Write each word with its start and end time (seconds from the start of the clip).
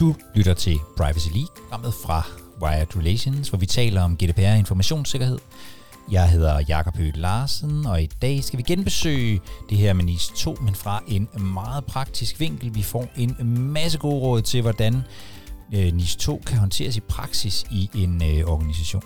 Du 0.00 0.14
lytter 0.34 0.54
til 0.54 0.78
Privacy 0.96 1.28
League, 1.28 1.56
programmet 1.56 1.94
fra 1.94 2.22
Wired 2.62 2.96
Relations, 2.96 3.48
hvor 3.48 3.58
vi 3.58 3.66
taler 3.66 4.02
om 4.02 4.16
GDPR 4.16 4.58
informationssikkerhed. 4.58 5.38
Jeg 6.10 6.30
hedder 6.30 6.60
Jakob 6.68 6.96
Høgh 6.96 7.16
Larsen, 7.16 7.86
og 7.86 8.02
i 8.02 8.06
dag 8.06 8.44
skal 8.44 8.58
vi 8.58 8.62
genbesøge 8.62 9.40
det 9.70 9.78
her 9.78 9.92
med 9.92 10.04
NIS 10.04 10.28
2, 10.36 10.56
men 10.60 10.74
fra 10.74 11.02
en 11.08 11.28
meget 11.54 11.84
praktisk 11.84 12.40
vinkel. 12.40 12.74
Vi 12.74 12.82
får 12.82 13.06
en 13.16 13.58
masse 13.72 13.98
gode 13.98 14.20
råd 14.20 14.42
til, 14.42 14.62
hvordan 14.62 15.02
øh, 15.74 15.92
NIS 15.92 16.16
2 16.16 16.42
kan 16.46 16.58
håndteres 16.58 16.96
i 16.96 17.00
praksis 17.00 17.64
i 17.70 17.90
en 17.94 18.22
øh, 18.22 18.44
organisation. 18.52 19.02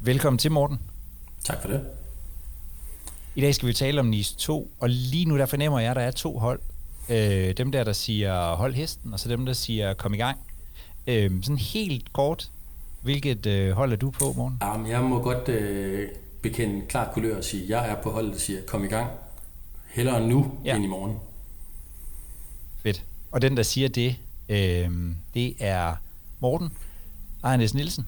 Velkommen 0.00 0.38
til, 0.38 0.52
Morten. 0.52 0.78
Tak 1.48 1.60
for 1.60 1.68
det. 1.68 1.84
I 3.34 3.40
dag 3.40 3.54
skal 3.54 3.68
vi 3.68 3.72
tale 3.72 4.00
om 4.00 4.06
NIS 4.06 4.32
2, 4.32 4.70
og 4.80 4.88
lige 4.88 5.24
nu 5.24 5.38
der 5.38 5.46
fornemmer 5.46 5.80
jeg, 5.80 5.90
at 5.90 5.96
der 5.96 6.02
er 6.02 6.10
to 6.10 6.38
hold. 6.38 6.60
Øh, 7.08 7.56
dem 7.56 7.72
der, 7.72 7.84
der 7.84 7.92
siger 7.92 8.54
hold 8.54 8.74
hesten, 8.74 9.12
og 9.12 9.20
så 9.20 9.28
dem, 9.28 9.46
der 9.46 9.52
siger 9.52 9.94
kom 9.94 10.14
i 10.14 10.16
gang. 10.16 10.38
Øh, 11.06 11.30
sådan 11.42 11.58
helt 11.58 12.12
kort, 12.12 12.50
hvilket 13.02 13.46
øh, 13.46 13.70
hold 13.70 13.92
er 13.92 13.96
du 13.96 14.10
på, 14.10 14.32
Morten? 14.36 14.58
Jamen, 14.62 14.90
jeg 14.90 15.02
må 15.02 15.22
godt 15.22 15.48
øh, 15.48 16.08
bekende 16.42 16.86
klar 16.86 17.12
kulør 17.12 17.36
og 17.36 17.44
sige, 17.44 17.62
at 17.62 17.68
jeg 17.68 17.90
er 17.90 18.02
på 18.02 18.10
holdet, 18.10 18.32
der 18.32 18.38
siger 18.38 18.60
kom 18.66 18.84
i 18.84 18.88
gang. 18.88 19.10
Hellere 19.86 20.26
nu 20.26 20.58
ja. 20.64 20.76
end 20.76 20.84
i 20.84 20.88
morgen. 20.88 21.16
Fedt. 22.82 23.04
Og 23.30 23.42
den, 23.42 23.56
der 23.56 23.62
siger 23.62 23.88
det, 23.88 24.16
øh, 24.48 24.90
det 25.34 25.54
er 25.58 25.94
Morten 26.40 26.68
Ejnes 27.44 27.74
Nielsen. 27.74 28.06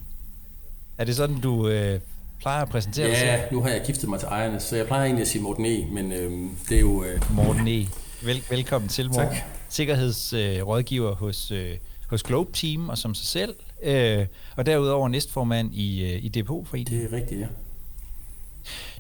Er 0.99 1.05
det 1.05 1.17
sådan, 1.17 1.41
du 1.41 1.69
øh, 1.69 2.01
plejer 2.41 2.63
at 2.63 2.69
præsentere 2.69 3.07
ja, 3.07 3.13
dig 3.13 3.25
Ja, 3.25 3.41
nu 3.53 3.63
har 3.63 3.69
jeg 3.69 3.83
giftet 3.87 4.09
mig 4.09 4.19
til 4.19 4.27
ejerne, 4.27 4.61
så 4.61 4.77
jeg 4.77 4.87
plejer 4.87 5.05
egentlig 5.05 5.23
at 5.23 5.29
sige 5.29 5.43
Morten 5.43 5.67
E., 5.67 5.87
men 5.91 6.13
øh, 6.13 6.51
det 6.69 6.77
er 6.77 6.81
jo... 6.81 7.05
Øh... 7.05 7.21
Morten 7.35 7.69
E. 7.69 7.87
Vel, 8.23 8.43
velkommen 8.51 8.89
til, 8.89 9.07
Morten. 9.07 9.29
Tak. 9.29 9.37
Sikkerhedsrådgiver 9.69 11.11
øh, 11.11 11.17
hos, 11.17 11.51
øh, 11.51 11.77
hos 12.07 12.23
Globe 12.23 12.53
Team 12.53 12.89
og 12.89 12.99
som 12.99 13.15
sig 13.15 13.27
selv, 13.27 13.55
øh, 13.83 14.27
og 14.57 14.67
derudover 14.67 15.09
næstformand 15.09 15.75
i, 15.75 16.05
øh, 16.05 16.25
i 16.25 16.29
Depotforeningen. 16.29 17.03
Det 17.03 17.13
er 17.13 17.17
rigtigt, 17.17 17.41
ja. 17.41 17.47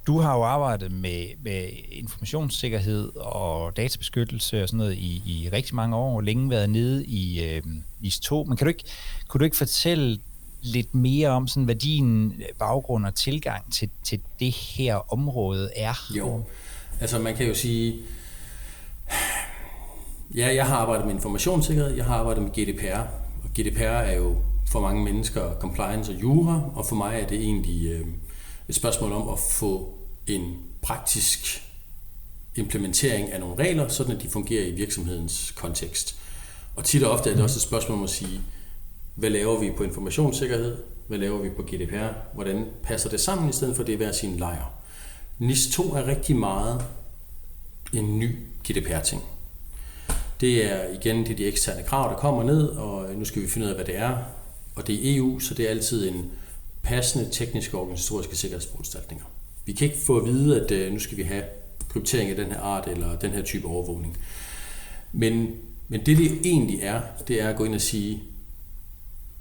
Du 0.07 0.19
har 0.19 0.37
jo 0.37 0.43
arbejdet 0.43 0.93
med, 0.93 1.27
med 1.43 1.69
informationssikkerhed 1.91 3.17
og 3.17 3.77
databeskyttelse 3.77 4.63
og 4.63 4.69
sådan 4.69 4.79
noget 4.79 4.95
i, 4.95 5.23
i 5.27 5.49
rigtig 5.53 5.75
mange 5.75 5.97
år, 5.97 6.17
og 6.17 6.23
længe 6.23 6.51
været 6.51 6.71
nede 6.71 7.07
i 7.07 7.45
øh, 7.45 7.63
IS 8.01 8.21
2. 8.21 8.45
Men 8.45 8.57
kan 8.57 8.65
du 8.65 8.69
ikke, 8.69 8.85
kunne 9.29 9.39
du 9.39 9.45
ikke 9.45 9.57
fortælle 9.57 10.19
lidt 10.63 10.95
mere 10.95 11.29
om, 11.29 11.47
sådan, 11.47 11.65
hvad 11.65 11.75
din 11.75 12.35
baggrund 12.59 13.07
og 13.07 13.15
tilgang 13.15 13.73
til, 13.73 13.91
til 14.05 14.21
det 14.41 14.53
her 14.53 15.13
område 15.13 15.71
er? 15.77 16.11
Jo, 16.17 16.43
altså 17.01 17.19
man 17.19 17.37
kan 17.37 17.47
jo 17.47 17.55
sige, 17.55 17.97
ja, 20.35 20.55
jeg 20.55 20.67
har 20.67 20.77
arbejdet 20.77 21.07
med 21.07 21.15
informationssikkerhed, 21.15 21.95
jeg 21.95 22.05
har 22.05 22.15
arbejdet 22.15 22.43
med 22.43 22.51
GDPR, 22.51 23.01
og 23.45 23.51
GDPR 23.59 23.83
er 23.83 24.17
jo 24.17 24.37
for 24.67 24.81
mange 24.81 25.05
mennesker 25.05 25.55
compliance 25.61 26.13
og 26.13 26.23
jura, 26.23 26.63
og 26.75 26.87
for 26.87 26.97
mig 26.97 27.21
er 27.21 27.27
det 27.27 27.41
egentlig 27.41 27.93
øh, 27.93 28.07
et 28.69 28.75
spørgsmål 28.75 29.13
om 29.13 29.29
at 29.29 29.39
få 29.39 29.99
en 30.27 30.57
praktisk 30.83 31.63
implementering 32.57 33.33
af 33.33 33.41
nogle 33.41 33.65
regler, 33.65 33.89
sådan 33.89 34.17
at 34.17 34.23
de 34.23 34.29
fungerer 34.29 34.67
i 34.67 34.71
virksomhedens 34.71 35.51
kontekst. 35.57 36.17
Og 36.77 36.85
tit 36.85 37.03
og 37.03 37.11
ofte 37.11 37.31
er 37.31 37.35
det 37.35 37.45
også 37.45 37.57
et 37.57 37.63
spørgsmål 37.63 37.99
om 37.99 38.05
at 38.05 38.11
sige, 38.11 38.41
hvad 39.21 39.31
laver 39.31 39.59
vi 39.59 39.71
på 39.77 39.85
informationssikkerhed, 39.85 40.77
hvad 41.09 41.19
laver 41.19 41.39
vi 41.39 41.49
på 41.49 41.63
GDPR, 41.63 42.35
hvordan 42.35 42.67
passer 42.83 43.11
det 43.11 43.21
sammen, 43.21 43.51
i 43.51 43.53
stedet 43.53 43.77
for 43.77 43.83
det 43.83 43.93
at 43.93 43.99
være 43.99 44.13
sin 44.13 44.37
lejr. 44.37 44.73
NIS 45.39 45.69
2 45.73 45.83
er 45.83 46.07
rigtig 46.07 46.37
meget 46.37 46.85
en 47.93 48.19
ny 48.19 48.37
GDPR-ting. 48.69 49.23
Det 50.41 50.73
er 50.73 50.89
igen 51.01 51.17
det 51.17 51.31
er 51.31 51.37
de 51.37 51.47
eksterne 51.47 51.83
krav, 51.83 52.11
der 52.11 52.17
kommer 52.17 52.45
ned, 52.45 52.69
og 52.69 53.15
nu 53.15 53.25
skal 53.25 53.43
vi 53.43 53.49
finde 53.49 53.65
ud 53.65 53.71
af, 53.71 53.77
hvad 53.77 53.85
det 53.85 53.97
er. 53.97 54.17
Og 54.75 54.87
det 54.87 54.95
er 54.95 55.17
EU, 55.17 55.39
så 55.39 55.55
det 55.55 55.67
er 55.67 55.71
altid 55.71 56.09
en 56.09 56.31
passende 56.83 57.31
tekniske 57.31 57.77
og 57.77 57.83
organisatoriske 57.83 58.37
sikkerhedsforanstaltninger. 58.37 59.25
Vi 59.65 59.73
kan 59.73 59.87
ikke 59.89 60.01
få 60.01 60.17
at 60.17 60.27
vide, 60.27 60.61
at 60.61 60.71
øh, 60.71 60.93
nu 60.93 60.99
skal 60.99 61.17
vi 61.17 61.23
have 61.23 61.45
kryptering 61.89 62.31
af 62.31 62.37
den 62.37 62.47
her 62.47 62.61
art, 62.61 62.89
eller 62.89 63.19
den 63.19 63.31
her 63.31 63.43
type 63.43 63.69
overvågning. 63.69 64.19
Men, 65.13 65.57
men 65.89 66.01
det, 66.07 66.19
det 66.19 66.41
egentlig 66.45 66.79
er, 66.83 67.01
det 67.29 67.43
er 67.43 67.49
at 67.49 67.57
gå 67.57 67.65
ind 67.65 67.75
og 67.75 67.81
sige, 67.81 68.23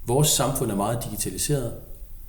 Vores 0.10 0.28
samfund 0.28 0.72
er 0.72 0.76
meget 0.76 1.04
digitaliseret, 1.04 1.74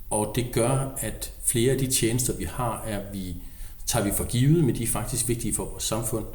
og 0.09 0.31
det 0.35 0.45
gør, 0.53 0.95
at 0.97 1.33
flere 1.43 1.71
af 1.71 1.79
de 1.79 1.91
tjenester, 1.91 2.33
vi 2.33 2.43
har, 2.43 2.83
er 2.87 3.11
vi, 3.11 3.35
tager 3.85 4.05
vi 4.05 4.11
for 4.11 4.23
givet, 4.23 4.63
men 4.63 4.75
de 4.75 4.83
er 4.83 4.87
faktisk 4.87 5.27
vigtige 5.27 5.55
for 5.55 5.65
vores 5.65 5.83
samfund. 5.83 6.25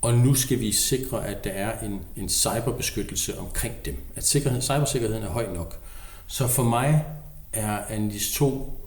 Og 0.00 0.14
nu 0.14 0.34
skal 0.34 0.60
vi 0.60 0.72
sikre, 0.72 1.26
at 1.26 1.44
der 1.44 1.50
er 1.50 1.86
en, 1.86 2.00
en 2.16 2.28
cyberbeskyttelse 2.28 3.38
omkring 3.38 3.74
dem. 3.84 3.96
At 4.16 4.26
sikkerhed, 4.26 4.62
cybersikkerheden 4.62 5.22
er 5.22 5.28
høj 5.28 5.54
nok. 5.54 5.78
Så 6.26 6.46
for 6.46 6.62
mig 6.62 7.04
er 7.52 7.78
Analyse 7.88 8.34
2 8.34 8.80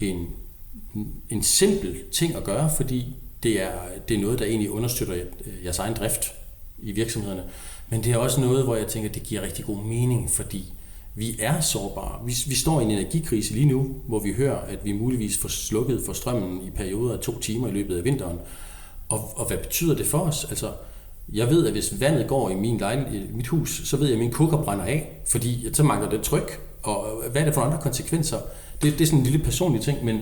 en, 0.00 0.26
en 1.30 1.42
simpel 1.42 2.02
ting 2.12 2.34
at 2.34 2.44
gøre, 2.44 2.70
fordi 2.76 3.16
det 3.42 3.62
er, 3.62 3.72
det 4.08 4.16
er 4.16 4.20
noget, 4.20 4.38
der 4.38 4.44
egentlig 4.44 4.70
understøtter 4.70 5.14
øh, 5.14 5.64
jeres 5.64 5.78
egen 5.78 5.94
drift 5.94 6.34
i 6.78 6.92
virksomhederne. 6.92 7.44
Men 7.88 8.04
det 8.04 8.12
er 8.12 8.16
også 8.16 8.40
noget, 8.40 8.64
hvor 8.64 8.76
jeg 8.76 8.86
tænker, 8.86 9.08
at 9.08 9.14
det 9.14 9.22
giver 9.22 9.42
rigtig 9.42 9.64
god 9.64 9.84
mening, 9.84 10.30
fordi 10.30 10.72
vi 11.16 11.36
er 11.38 11.60
sårbare. 11.60 12.26
Vi, 12.26 12.34
vi 12.46 12.54
står 12.54 12.80
i 12.80 12.84
en 12.84 12.90
energikrise 12.90 13.52
lige 13.54 13.66
nu, 13.66 13.96
hvor 14.08 14.18
vi 14.18 14.32
hører, 14.32 14.58
at 14.58 14.84
vi 14.84 14.92
muligvis 14.92 15.38
får 15.38 15.48
slukket 15.48 16.02
for 16.06 16.12
strømmen 16.12 16.66
i 16.66 16.70
perioder 16.70 17.14
af 17.14 17.20
to 17.20 17.38
timer 17.38 17.68
i 17.68 17.70
løbet 17.70 17.98
af 17.98 18.04
vinteren. 18.04 18.38
Og, 19.08 19.32
og 19.38 19.46
hvad 19.46 19.56
betyder 19.56 19.94
det 19.94 20.06
for 20.06 20.18
os? 20.18 20.46
Altså, 20.48 20.72
jeg 21.32 21.50
ved, 21.50 21.66
at 21.66 21.72
hvis 21.72 22.00
vandet 22.00 22.26
går 22.26 22.50
i 22.50 22.54
min 22.54 22.78
lejlighed, 22.78 23.28
i 23.28 23.32
mit 23.32 23.46
hus, 23.46 23.82
så 23.84 23.96
ved 23.96 24.06
jeg, 24.06 24.14
at 24.14 24.18
min 24.18 24.32
kukker 24.32 24.62
brænder 24.62 24.84
af, 24.84 25.20
fordi 25.26 25.68
så 25.72 25.82
mangler 25.82 26.10
det 26.10 26.22
tryk. 26.22 26.60
Og 26.82 27.22
hvad 27.30 27.40
er 27.40 27.44
det 27.44 27.54
for 27.54 27.60
andre 27.60 27.78
konsekvenser? 27.82 28.38
Det, 28.82 28.92
det 28.92 29.00
er 29.00 29.06
sådan 29.06 29.18
en 29.18 29.24
lille 29.24 29.44
personlig 29.44 29.80
ting, 29.80 30.04
men 30.04 30.20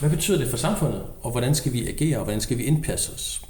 hvad 0.00 0.10
betyder 0.10 0.38
det 0.38 0.48
for 0.48 0.56
samfundet? 0.56 1.02
Og 1.22 1.30
hvordan 1.30 1.54
skal 1.54 1.72
vi 1.72 1.88
agere, 1.88 2.18
og 2.18 2.24
hvordan 2.24 2.40
skal 2.40 2.58
vi 2.58 2.62
indpasse 2.62 3.12
os? 3.14 3.42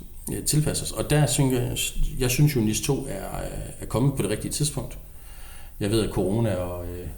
tilpasse 0.46 0.82
os. 0.82 0.92
Og 0.92 1.10
der 1.10 1.26
synes 1.26 1.52
jeg, 1.52 1.78
jeg 2.20 2.30
synes 2.30 2.56
jo, 2.56 2.60
at 2.60 2.66
NIS 2.66 2.80
2 2.80 3.06
er, 3.08 3.41
er 3.80 3.86
kommet 3.86 4.14
på 4.16 4.22
det 4.22 4.30
rigtige 4.30 4.52
tidspunkt. 4.52 4.98
Jeg 5.81 5.91
ved, 5.91 6.04
at 6.04 6.10
corona 6.10 6.54
og, 6.54 6.87
øh, 6.87 7.09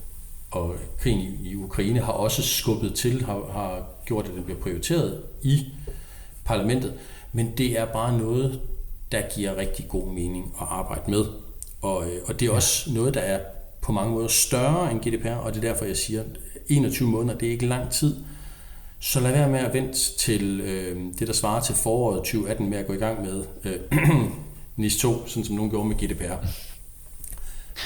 og 0.51 0.75
krigen 0.99 1.21
i, 1.21 1.49
i 1.49 1.57
Ukraine 1.57 2.01
har 2.01 2.13
også 2.13 2.43
skubbet 2.43 2.95
til, 2.95 3.25
har, 3.25 3.51
har 3.53 3.87
gjort, 4.05 4.25
at 4.25 4.35
den 4.35 4.45
bliver 4.45 4.61
prioriteret 4.61 5.23
i 5.43 5.67
parlamentet. 6.45 6.95
Men 7.33 7.53
det 7.59 7.79
er 7.79 7.85
bare 7.85 8.19
noget, 8.19 8.61
der 9.13 9.23
giver 9.35 9.57
rigtig 9.57 9.89
god 9.89 10.13
mening 10.13 10.55
at 10.61 10.67
arbejde 10.71 11.11
med. 11.11 11.25
Og, 11.83 12.07
øh, 12.07 12.23
og 12.27 12.41
det 12.41 12.49
er 12.49 12.53
også 12.53 12.93
noget, 12.93 13.15
der 13.15 13.21
er 13.21 13.41
på 13.81 13.93
mange 13.93 14.13
måder 14.13 14.29
større 14.29 14.93
end 14.93 15.01
GDPR, 15.01 15.29
og 15.29 15.55
det 15.55 15.65
er 15.65 15.73
derfor, 15.73 15.85
jeg 15.85 15.97
siger, 15.97 16.21
at 16.21 16.27
21 16.69 17.09
måneder, 17.09 17.39
det 17.39 17.49
er 17.49 17.53
ikke 17.53 17.67
lang 17.67 17.91
tid. 17.91 18.17
Så 19.01 19.21
lad 19.21 19.33
være 19.33 19.49
med 19.49 19.61
at 19.61 19.75
vente 19.75 19.99
til 20.19 20.61
øh, 20.61 20.97
det, 21.19 21.29
der 21.29 21.35
svarer 21.35 21.61
til 21.61 21.75
foråret 21.75 22.19
2018 22.19 22.71
med 22.71 22.79
at 22.79 22.87
gå 22.87 22.93
i 22.93 22.97
gang 22.97 23.23
med 23.23 23.45
øh, 23.65 23.81
NIS 24.77 24.97
2, 24.97 25.27
sådan 25.27 25.45
som 25.45 25.57
nogen 25.57 25.71
gjorde 25.71 25.89
med 25.89 25.97
GDPR. 25.97 26.47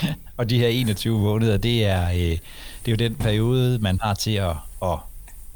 og 0.37 0.51
de 0.51 0.59
her 0.59 0.69
21 0.69 1.19
måneder, 1.19 1.57
det 1.57 1.85
er, 1.85 2.09
øh, 2.11 2.19
det 2.19 2.39
er 2.87 2.91
jo 2.91 2.97
den 2.97 3.15
periode, 3.15 3.79
man 3.79 3.99
har 4.03 4.15
til 4.15 4.35
at, 4.35 4.57
at, 4.83 4.99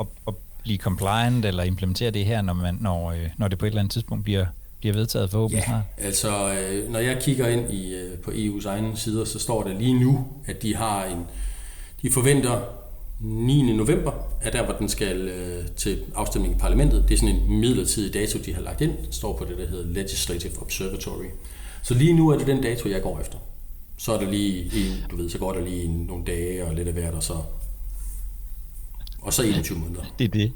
at, 0.01 0.07
at 0.29 0.35
blive 0.63 0.79
compliant 0.79 1.45
eller 1.45 1.63
implementere 1.63 2.11
det 2.11 2.25
her, 2.25 2.43
når, 2.43 2.53
man, 2.53 2.79
når, 2.81 3.11
øh, 3.11 3.29
når 3.37 3.49
det 3.49 3.59
på 3.59 3.67
et 3.67 3.71
eller 3.71 3.81
andet 3.81 3.93
tidspunkt 3.93 4.25
bliver, 4.25 4.47
bliver 4.81 4.95
vedtaget 4.95 5.31
forhåbentlig 5.31 5.61
ja, 5.61 5.67
snart? 5.67 5.83
altså 5.99 6.55
øh, 6.55 6.93
når 6.93 6.99
jeg 6.99 7.19
kigger 7.23 7.49
ind 7.49 7.73
i, 7.73 7.95
øh, 7.95 8.19
på 8.19 8.31
EU's 8.31 8.69
egne 8.69 8.97
sider, 8.97 9.25
så 9.25 9.39
står 9.39 9.63
der 9.63 9.79
lige 9.79 10.01
nu, 10.01 10.27
at 10.47 10.63
de 10.63 10.77
har 10.77 11.05
en, 11.05 11.27
de 12.03 12.11
forventer 12.11 12.61
9. 13.21 13.73
november 13.73 14.13
er 14.43 14.51
der, 14.51 14.65
hvor 14.65 14.75
den 14.75 14.89
skal 14.89 15.29
øh, 15.29 15.65
til 15.77 15.99
afstemning 16.15 16.55
i 16.55 16.59
parlamentet. 16.59 17.05
Det 17.09 17.15
er 17.15 17.19
sådan 17.19 17.37
en 17.37 17.61
midlertidig 17.61 18.15
dato, 18.15 18.39
de 18.39 18.55
har 18.55 18.63
lagt 18.63 18.81
ind. 18.81 18.93
Den 19.05 19.13
står 19.13 19.37
på 19.37 19.45
det, 19.45 19.59
der 19.59 19.67
hedder 19.69 19.87
Legislative 19.87 20.53
Observatory. 20.63 21.27
Så 21.83 21.95
lige 21.95 22.13
nu 22.13 22.29
er 22.29 22.39
det 22.39 22.47
den 22.47 22.63
dato, 22.63 22.89
jeg 22.89 23.03
går 23.03 23.21
efter 23.21 23.39
så 23.97 24.13
er 24.13 24.21
der 24.21 24.31
lige 24.31 24.71
EU, 24.73 24.95
du 25.11 25.17
ved, 25.17 25.31
så 25.31 25.39
går 25.39 25.53
der 25.53 25.61
lige 25.61 26.07
nogle 26.07 26.25
dage 26.25 26.65
og 26.65 26.75
lidt 26.75 26.89
af 26.89 26.95
hvert, 26.95 27.15
og 27.15 27.23
så, 27.23 27.43
og 29.23 29.33
så 29.33 29.43
21 29.43 29.79
måneder. 29.79 30.05
Det 30.19 30.25
er 30.25 30.29
det. 30.29 30.53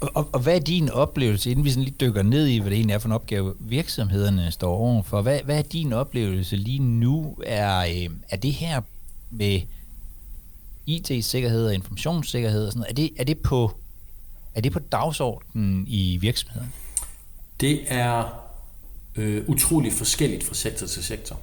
Og, 0.00 0.10
og, 0.14 0.28
og 0.32 0.40
hvad 0.40 0.54
er 0.54 0.60
din 0.60 0.90
oplevelse, 0.90 1.50
inden 1.50 1.64
vi 1.64 1.70
sådan 1.70 1.84
lige 1.84 1.96
dykker 2.00 2.22
ned 2.22 2.46
i, 2.46 2.58
hvad 2.58 2.70
det 2.70 2.76
egentlig 2.76 2.94
er 2.94 2.98
for 2.98 3.08
en 3.08 3.12
opgave, 3.12 3.54
virksomhederne 3.60 4.50
står 4.50 4.76
overfor? 4.76 5.22
Hvad, 5.22 5.40
hvad 5.44 5.58
er 5.58 5.62
din 5.62 5.92
oplevelse 5.92 6.56
lige 6.56 6.78
nu? 6.78 7.36
Er, 7.46 7.78
øh, 7.80 8.16
er 8.28 8.36
det 8.36 8.52
her 8.52 8.80
med 9.30 9.60
IT-sikkerhed 10.86 11.66
og 11.66 11.74
informationssikkerhed 11.74 12.66
og 12.66 12.72
sådan 12.72 12.80
noget, 12.80 12.90
er 12.90 12.94
det, 12.94 13.10
er 13.16 13.24
det 13.24 13.38
på 13.38 13.72
er 14.54 14.60
det 14.60 14.72
på 14.72 14.78
dagsordenen 14.78 15.84
i 15.88 16.16
virksomheden? 16.16 16.72
Det 17.60 17.80
er 17.86 18.44
øh, 19.16 19.44
utrolig 19.48 19.92
forskelligt 19.92 20.44
fra 20.44 20.54
sektor 20.54 20.86
til 20.86 21.04
sektor. 21.04 21.40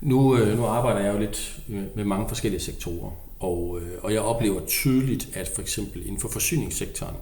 Nu, 0.00 0.36
øh, 0.36 0.58
nu 0.58 0.64
arbejder 0.64 1.00
jeg 1.00 1.14
jo 1.14 1.18
lidt 1.18 1.60
øh, 1.68 1.82
med 1.94 2.04
mange 2.04 2.28
forskellige 2.28 2.60
sektorer, 2.60 3.10
Og, 3.40 3.80
øh, 3.82 3.98
og 4.02 4.12
jeg 4.12 4.20
oplever 4.20 4.66
tydeligt, 4.66 5.36
at 5.36 5.48
for 5.54 5.62
eksempel 5.62 6.02
inden 6.06 6.20
for 6.20 6.28
forsyningssektoren, 6.28 7.14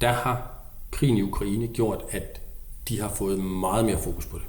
der 0.00 0.12
har 0.12 0.54
krigen 0.90 1.16
i 1.16 1.22
Ukraine 1.22 1.66
gjort, 1.66 2.02
at 2.10 2.40
de 2.88 3.00
har 3.00 3.08
fået 3.08 3.38
meget 3.40 3.84
mere 3.84 3.98
fokus 3.98 4.26
på 4.26 4.38
det. 4.38 4.46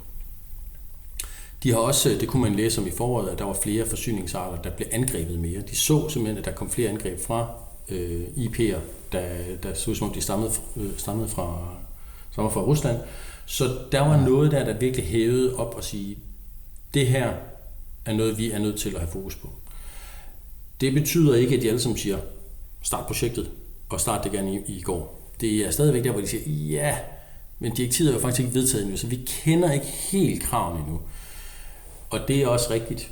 De 1.62 1.70
har 1.72 1.78
også, 1.78 2.16
det 2.20 2.28
kunne 2.28 2.42
man 2.42 2.54
læse 2.54 2.80
om 2.80 2.86
i 2.86 2.90
foråret, 2.90 3.28
at 3.28 3.38
der 3.38 3.44
var 3.44 3.52
flere 3.62 3.86
forsyningsarter, 3.86 4.62
der 4.62 4.70
blev 4.70 4.88
angrebet 4.92 5.38
mere. 5.38 5.60
De 5.70 5.76
så 5.76 6.08
simpelthen, 6.08 6.38
at 6.38 6.44
der 6.44 6.52
kom 6.52 6.70
flere 6.70 6.88
angreb 6.90 7.20
fra 7.20 7.50
øh, 7.88 8.22
IP'er, 8.36 8.78
der, 9.12 9.28
der 9.62 9.74
så 9.74 9.90
ud 9.90 9.94
som 9.94 10.08
om 10.08 10.14
de 10.14 10.20
stammede, 10.20 10.50
øh, 10.76 10.90
stammede 10.96 11.28
fra, 11.28 11.58
stammede 12.32 12.54
fra 12.54 12.60
Rusland. 12.60 12.98
Så 13.46 13.64
der 13.92 14.00
var 14.00 14.20
noget 14.20 14.52
der, 14.52 14.64
der 14.64 14.78
virkelig 14.78 15.06
hævede 15.06 15.56
op 15.56 15.74
og 15.74 15.84
sige, 15.84 16.18
det 16.96 17.06
her 17.06 17.34
er 18.04 18.12
noget, 18.12 18.38
vi 18.38 18.50
er 18.50 18.58
nødt 18.58 18.78
til 18.80 18.94
at 18.94 19.00
have 19.00 19.10
fokus 19.10 19.34
på. 19.34 19.52
Det 20.80 20.94
betyder 20.94 21.34
ikke, 21.34 21.56
at 21.56 21.62
de 21.62 21.68
alle 21.68 21.80
sammen 21.80 21.98
siger, 21.98 22.18
start 22.82 23.06
projektet, 23.06 23.50
og 23.88 24.00
start 24.00 24.24
det 24.24 24.32
gerne 24.32 24.54
i, 24.54 24.60
i 24.66 24.80
går. 24.80 25.32
Det 25.40 25.66
er 25.66 25.70
stadigvæk 25.70 26.04
der, 26.04 26.10
hvor 26.10 26.20
de 26.20 26.26
siger, 26.26 26.42
ja, 26.46 26.98
men 27.58 27.74
direktivet 27.74 28.10
er 28.10 28.14
jo 28.14 28.20
faktisk 28.20 28.40
ikke 28.40 28.54
vedtaget 28.54 28.82
endnu, 28.82 28.96
så 28.96 29.06
vi 29.06 29.16
kender 29.26 29.72
ikke 29.72 29.86
helt 29.86 30.42
kravene 30.42 30.80
endnu. 30.80 31.00
Og 32.10 32.20
det 32.28 32.42
er 32.42 32.46
også 32.46 32.70
rigtigt. 32.70 33.10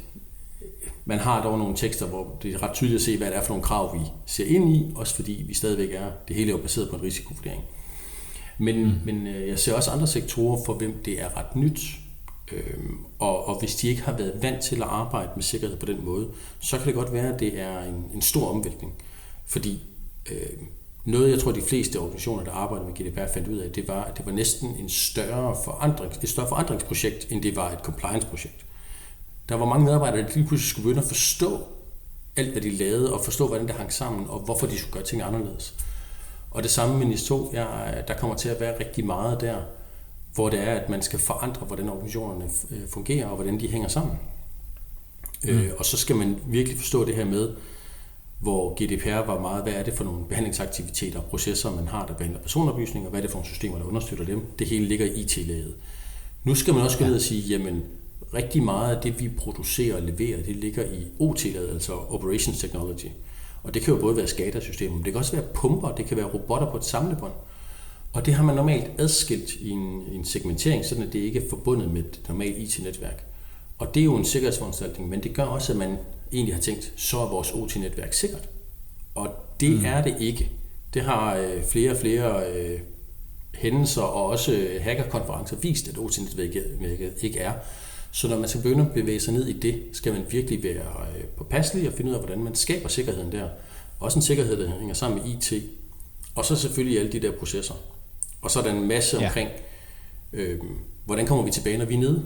Man 1.05 1.19
har 1.19 1.43
dog 1.43 1.59
nogle 1.59 1.77
tekster, 1.77 2.07
hvor 2.07 2.39
det 2.43 2.55
er 2.55 2.63
ret 2.63 2.75
tydeligt 2.75 2.99
at 2.99 3.05
se, 3.05 3.17
hvad 3.17 3.27
det 3.27 3.37
er 3.37 3.43
for 3.43 3.49
nogle 3.49 3.65
krav, 3.65 3.95
vi 3.95 4.01
ser 4.27 4.45
ind 4.45 4.77
i, 4.77 4.93
også 4.95 5.15
fordi 5.15 5.45
vi 5.47 5.55
stadigvæk 5.55 5.93
er, 5.93 6.11
det 6.29 6.37
hele 6.37 6.49
er 6.49 6.57
jo 6.57 6.63
baseret 6.63 6.91
på 6.91 6.97
en 6.97 7.03
risikovurdering. 7.03 7.63
Men, 8.59 8.85
mm. 8.85 8.93
men 9.05 9.27
øh, 9.27 9.49
jeg 9.49 9.59
ser 9.59 9.75
også 9.75 9.91
andre 9.91 10.07
sektorer, 10.07 10.65
for 10.67 10.75
hvem 10.75 11.03
det 11.05 11.21
er 11.21 11.39
ret 11.39 11.57
nyt, 11.57 11.81
Øhm, 12.53 12.99
og, 13.19 13.49
og 13.49 13.59
hvis 13.59 13.77
de 13.77 13.89
ikke 13.89 14.03
har 14.03 14.13
været 14.13 14.43
vant 14.43 14.63
til 14.63 14.77
at 14.77 14.89
arbejde 14.89 15.31
med 15.35 15.43
sikkerhed 15.43 15.77
på 15.77 15.87
den 15.87 16.05
måde, 16.05 16.29
så 16.61 16.77
kan 16.77 16.87
det 16.87 16.95
godt 16.95 17.13
være, 17.13 17.35
at 17.35 17.41
det 17.41 17.61
er 17.61 17.83
en, 17.83 18.11
en 18.15 18.23
stor 18.23 18.49
omvæltning. 18.49 18.95
Fordi 19.47 19.83
øh, 20.33 20.59
noget, 21.05 21.31
jeg 21.31 21.39
tror, 21.39 21.53
de 21.53 21.63
fleste 21.63 21.97
organisationer, 21.97 22.45
der 22.45 22.53
arbejder 22.53 22.85
med 22.85 22.95
GDPR, 22.95 23.33
fandt 23.35 23.49
ud 23.49 23.59
af, 23.59 23.71
det 23.71 23.89
var, 23.89 24.05
at 24.05 24.19
det 24.19 24.27
var 24.27 24.33
næsten 24.33 24.77
en 24.79 24.89
større 24.89 25.57
forandring, 25.65 26.13
et 26.23 26.29
større 26.29 26.49
forandringsprojekt, 26.49 27.27
end 27.31 27.43
det 27.43 27.57
var 27.57 27.71
et 27.71 27.79
compliance-projekt. 27.79 28.67
Der 29.49 29.55
var 29.55 29.65
mange 29.65 29.85
medarbejdere, 29.85 30.23
der 30.23 30.35
lige 30.35 30.47
pludselig 30.47 30.71
skulle 30.71 30.85
begynde 30.85 31.03
at 31.03 31.09
forstå 31.09 31.61
alt, 32.37 32.53
hvad 32.53 32.63
de 32.63 32.71
lavede, 32.71 33.15
og 33.15 33.25
forstå, 33.25 33.47
hvordan 33.47 33.67
det 33.67 33.75
hang 33.75 33.93
sammen, 33.93 34.27
og 34.29 34.41
hvorfor 34.41 34.67
de 34.67 34.79
skulle 34.79 34.93
gøre 34.93 35.03
ting 35.03 35.23
anderledes. 35.23 35.75
Og 36.51 36.63
det 36.63 36.71
samme 36.71 36.99
med 36.99 37.07
NIS 37.07 37.25
2, 37.25 37.51
ja, 37.53 37.67
der 38.09 38.15
kommer 38.15 38.37
til 38.37 38.49
at 38.49 38.61
være 38.61 38.79
rigtig 38.81 39.07
meget 39.07 39.41
der, 39.41 39.57
hvor 40.35 40.49
det 40.49 40.61
er, 40.61 40.75
at 40.75 40.89
man 40.89 41.03
skal 41.03 41.19
forandre, 41.19 41.67
hvordan 41.67 41.89
organisationerne 41.89 42.51
øh, 42.71 42.89
fungerer, 42.89 43.27
og 43.27 43.35
hvordan 43.35 43.61
de 43.61 43.69
hænger 43.69 43.89
sammen. 43.89 44.19
Mm. 45.45 45.51
Øh, 45.51 45.71
og 45.79 45.85
så 45.85 45.97
skal 45.97 46.17
man 46.17 46.37
virkelig 46.47 46.79
forstå 46.79 47.05
det 47.05 47.15
her 47.15 47.25
med, 47.25 47.55
hvor 48.41 48.75
GDPR 48.75 49.27
var 49.27 49.41
meget, 49.41 49.63
hvad 49.63 49.73
er 49.73 49.83
det 49.83 49.95
for 49.95 50.05
nogle 50.05 50.25
behandlingsaktiviteter 50.29 51.19
og 51.19 51.25
processer, 51.25 51.71
man 51.71 51.89
har, 51.89 52.07
der 52.07 52.15
behandler 52.15 52.41
personoplysninger, 52.41 53.11
hvad 53.11 53.21
er 53.21 53.23
det 53.23 53.31
for 53.31 53.39
nogle 53.39 53.49
systemer, 53.49 53.79
der 53.79 53.85
understøtter 53.85 54.25
dem. 54.25 54.47
Det 54.59 54.67
hele 54.67 54.85
ligger 54.85 55.07
i 55.07 55.21
IT-laget. 55.21 55.75
Nu 56.45 56.55
skal 56.55 56.75
man 56.75 56.83
også 56.83 56.99
gå 56.99 57.05
ned 57.05 57.15
og 57.15 57.21
sige, 57.21 57.41
jamen 57.41 57.83
rigtig 58.35 58.63
meget 58.63 58.97
af 58.97 59.03
det, 59.03 59.21
vi 59.21 59.29
producerer 59.29 59.97
og 59.97 60.03
leverer, 60.03 60.43
det 60.43 60.57
ligger 60.57 60.85
i 60.85 61.07
OT-laget, 61.19 61.71
altså 61.71 61.93
Operations 61.93 62.59
Technology. 62.59 63.09
Og 63.63 63.75
det 63.75 63.83
kan 63.83 63.95
jo 63.95 64.01
både 64.01 64.17
være 64.17 64.27
SCADA-systemer, 64.27 64.95
men 64.97 65.05
det 65.05 65.13
kan 65.13 65.19
også 65.19 65.33
være 65.33 65.45
pumper, 65.55 65.95
det 65.95 66.07
kan 66.07 66.17
være 66.17 66.27
robotter 66.27 66.71
på 66.71 66.77
et 66.77 66.85
samlebånd. 66.85 67.33
Og 68.15 68.27
det 68.27 68.35
har 68.35 68.43
man 68.43 68.55
normalt 68.55 68.91
adskilt 68.99 69.55
i 69.55 69.71
en, 69.71 70.03
en 70.13 70.25
segmentering, 70.25 70.85
sådan 70.85 71.05
at 71.05 71.13
det 71.13 71.19
ikke 71.19 71.45
er 71.45 71.49
forbundet 71.51 71.91
med 71.91 72.01
et 72.01 72.21
normalt 72.29 72.59
IT-netværk. 72.59 73.25
Og 73.79 73.95
det 73.95 74.01
er 74.01 74.05
jo 74.05 74.17
en 74.17 74.25
sikkerhedsforanstaltning, 74.25 75.11
men 75.11 75.23
det 75.23 75.35
gør 75.35 75.43
også, 75.43 75.73
at 75.73 75.79
man 75.79 75.97
egentlig 76.33 76.55
har 76.55 76.63
tænkt, 76.63 76.93
så 76.97 77.19
er 77.19 77.29
vores 77.29 77.53
OT-netværk 77.53 78.13
sikkert. 78.13 78.49
Og 79.15 79.29
det 79.61 79.71
mm. 79.71 79.85
er 79.85 80.03
det 80.03 80.17
ikke. 80.21 80.51
Det 80.95 81.03
har 81.03 81.37
øh, 81.37 81.65
flere 81.65 81.91
og 81.91 81.97
flere 81.97 82.53
øh, 82.53 82.81
hændelser 83.55 84.03
og 84.03 84.27
også 84.27 84.53
øh, 84.53 84.83
hackerkonferencer 84.83 85.57
vist, 85.57 85.89
at 85.89 85.99
OT-netværket 85.99 87.13
ikke 87.23 87.39
er. 87.39 87.53
Så 88.13 88.29
når 88.29 88.39
man 88.39 88.49
skal 88.49 88.63
begynde 88.63 88.85
at 88.85 88.93
bevæge 88.93 89.21
sig 89.21 89.35
ned 89.35 89.47
i 89.47 89.53
det, 89.53 89.83
skal 89.93 90.13
man 90.13 90.25
virkelig 90.31 90.63
være 90.63 91.07
øh, 91.19 91.25
påpasselig 91.25 91.89
og 91.89 91.95
finde 91.95 92.11
ud 92.11 92.15
af, 92.15 92.21
hvordan 92.21 92.45
man 92.45 92.55
skaber 92.55 92.89
sikkerheden 92.89 93.33
der. 93.33 93.49
Også 94.01 94.19
en 94.19 94.23
sikkerhed, 94.23 94.57
der 94.57 94.79
hænger 94.79 94.95
sammen 94.95 95.23
med 95.23 95.33
IT. 95.33 95.63
Og 96.35 96.45
så 96.45 96.57
selvfølgelig 96.57 97.01
alle 97.01 97.13
de 97.13 97.21
der 97.21 97.33
processer. 97.33 97.75
Og 98.45 98.51
så 98.51 98.59
er 98.59 98.63
der 98.63 98.73
en 98.73 98.89
masse 98.89 99.21
ja. 99.21 99.27
omkring, 99.27 99.51
øh, 100.33 100.59
hvordan 101.05 101.27
kommer 101.27 101.45
vi 101.45 101.51
tilbage, 101.51 101.79
når 101.79 101.85
vi 101.85 101.95
er 101.95 101.99
nede. 101.99 102.25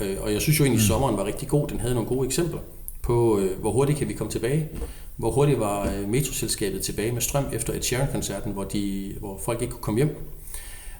Øh, 0.00 0.16
og 0.20 0.32
jeg 0.32 0.40
synes 0.40 0.58
jo 0.58 0.64
egentlig, 0.64 0.82
mm. 0.82 0.86
sommeren 0.86 1.16
var 1.16 1.24
rigtig 1.24 1.48
god. 1.48 1.68
Den 1.68 1.80
havde 1.80 1.94
nogle 1.94 2.08
gode 2.08 2.26
eksempler 2.26 2.60
på, 3.02 3.38
øh, 3.38 3.60
hvor 3.60 3.70
hurtigt 3.70 3.98
kan 3.98 4.08
vi 4.08 4.12
komme 4.12 4.32
tilbage. 4.32 4.68
Hvor 5.16 5.30
hurtigt 5.30 5.60
var 5.60 5.92
øh, 5.92 6.08
metroselskabet 6.08 6.82
tilbage 6.82 7.12
med 7.12 7.20
strøm 7.20 7.44
efter 7.52 7.72
et 7.72 7.84
Sharon-koncerten, 7.84 8.52
hvor, 8.52 8.64
de, 8.64 9.14
hvor 9.20 9.40
folk 9.44 9.62
ikke 9.62 9.72
kunne 9.72 9.82
komme 9.82 9.98
hjem. 9.98 10.16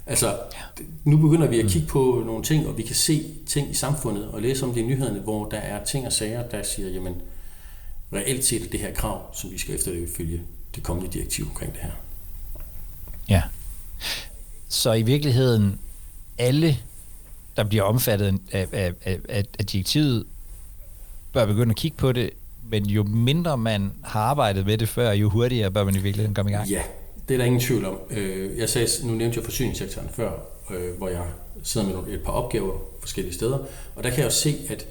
Altså, 0.07 0.39
nu 1.05 1.17
begynder 1.17 1.47
vi 1.47 1.59
at 1.59 1.65
mm. 1.65 1.71
kigge 1.71 1.89
på 1.89 2.23
nogle 2.27 2.45
ting, 2.45 2.67
og 2.67 2.79
vi 2.79 2.83
kan 2.83 2.95
se 2.95 3.35
ting 3.47 3.71
i 3.71 3.75
samfundet 3.75 4.29
og 4.29 4.43
læse 4.43 4.65
om 4.65 4.73
det 4.75 4.81
i 4.81 4.85
nyhederne, 4.85 5.21
hvor 5.21 5.49
der 5.49 5.57
er 5.57 5.85
ting 5.85 6.07
og 6.07 6.13
sager, 6.13 6.49
der 6.49 6.63
siger, 6.63 6.89
jamen, 6.89 7.15
reelt 8.13 8.45
set 8.45 8.73
det 8.73 8.81
her 8.81 8.95
krav, 8.95 9.35
som 9.35 9.51
vi 9.51 9.59
skal 9.59 9.75
efterleve 9.75 10.09
følge 10.17 10.43
det 10.75 10.83
kommende 10.83 11.13
direktiv 11.13 11.47
omkring 11.49 11.73
det 11.73 11.81
her. 11.81 11.91
Ja. 13.29 13.43
Så 14.69 14.93
i 14.93 15.03
virkeligheden, 15.03 15.81
alle, 16.39 16.79
der 17.57 17.65
bliver 17.65 17.83
omfattet 17.83 18.41
af, 18.53 18.69
af, 18.73 18.93
af, 19.05 19.45
af 19.59 19.67
direktivet, 19.67 20.25
bør 21.33 21.47
begynde 21.47 21.71
at 21.71 21.77
kigge 21.77 21.97
på 21.97 22.13
det, 22.13 22.31
men 22.71 22.87
jo 22.87 23.03
mindre 23.03 23.59
man 23.59 23.93
har 24.05 24.21
arbejdet 24.21 24.67
med 24.67 24.79
det 24.79 24.89
før, 24.89 25.13
jo 25.13 25.31
hurtigere 25.31 25.71
bør 25.71 25.85
man 25.85 25.95
i 25.95 25.99
virkeligheden 25.99 26.35
komme 26.35 26.51
i 26.51 26.55
gang. 26.55 26.69
Ja, 26.69 26.83
det 27.29 27.35
er 27.35 27.39
der 27.39 27.45
ingen 27.45 27.61
tvivl 27.61 27.85
om. 27.85 27.99
Øh, 28.11 28.59
jeg 28.59 28.69
sagde, 28.69 28.89
nu 29.05 29.13
nævnte 29.13 29.37
jeg 29.37 29.45
forsyningssektoren 29.45 30.09
før, 30.13 30.33
øh, 30.71 30.97
hvor 30.99 31.09
jeg 31.09 31.25
sidder 31.63 31.87
med 31.87 32.15
et 32.15 32.23
par 32.23 32.33
opgaver 32.33 32.79
forskellige 33.01 33.35
steder, 33.35 33.59
og 33.97 34.05
der 34.05 34.11
kan 34.11 34.19
jeg 34.19 34.25
jo 34.25 34.31
se, 34.31 34.57
at 34.69 34.87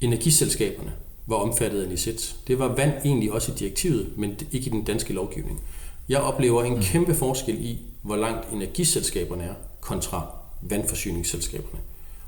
energiselskaberne 0.00 0.92
var 1.26 1.36
omfattet 1.36 1.82
af 1.82 1.88
NISET. 1.88 2.36
Det 2.46 2.58
var 2.58 2.68
vand 2.68 2.92
egentlig 3.04 3.32
også 3.32 3.52
i 3.52 3.54
direktivet, 3.54 4.12
men 4.16 4.36
ikke 4.52 4.66
i 4.66 4.70
den 4.70 4.84
danske 4.84 5.12
lovgivning. 5.12 5.60
Jeg 6.08 6.18
oplever 6.18 6.64
en 6.64 6.74
mm. 6.74 6.82
kæmpe 6.82 7.14
forskel 7.14 7.64
i, 7.64 7.78
hvor 8.02 8.16
langt 8.16 8.52
energiselskaberne 8.52 9.44
er 9.44 9.54
kontra 9.80 10.26
vandforsyningsselskaberne. 10.62 11.78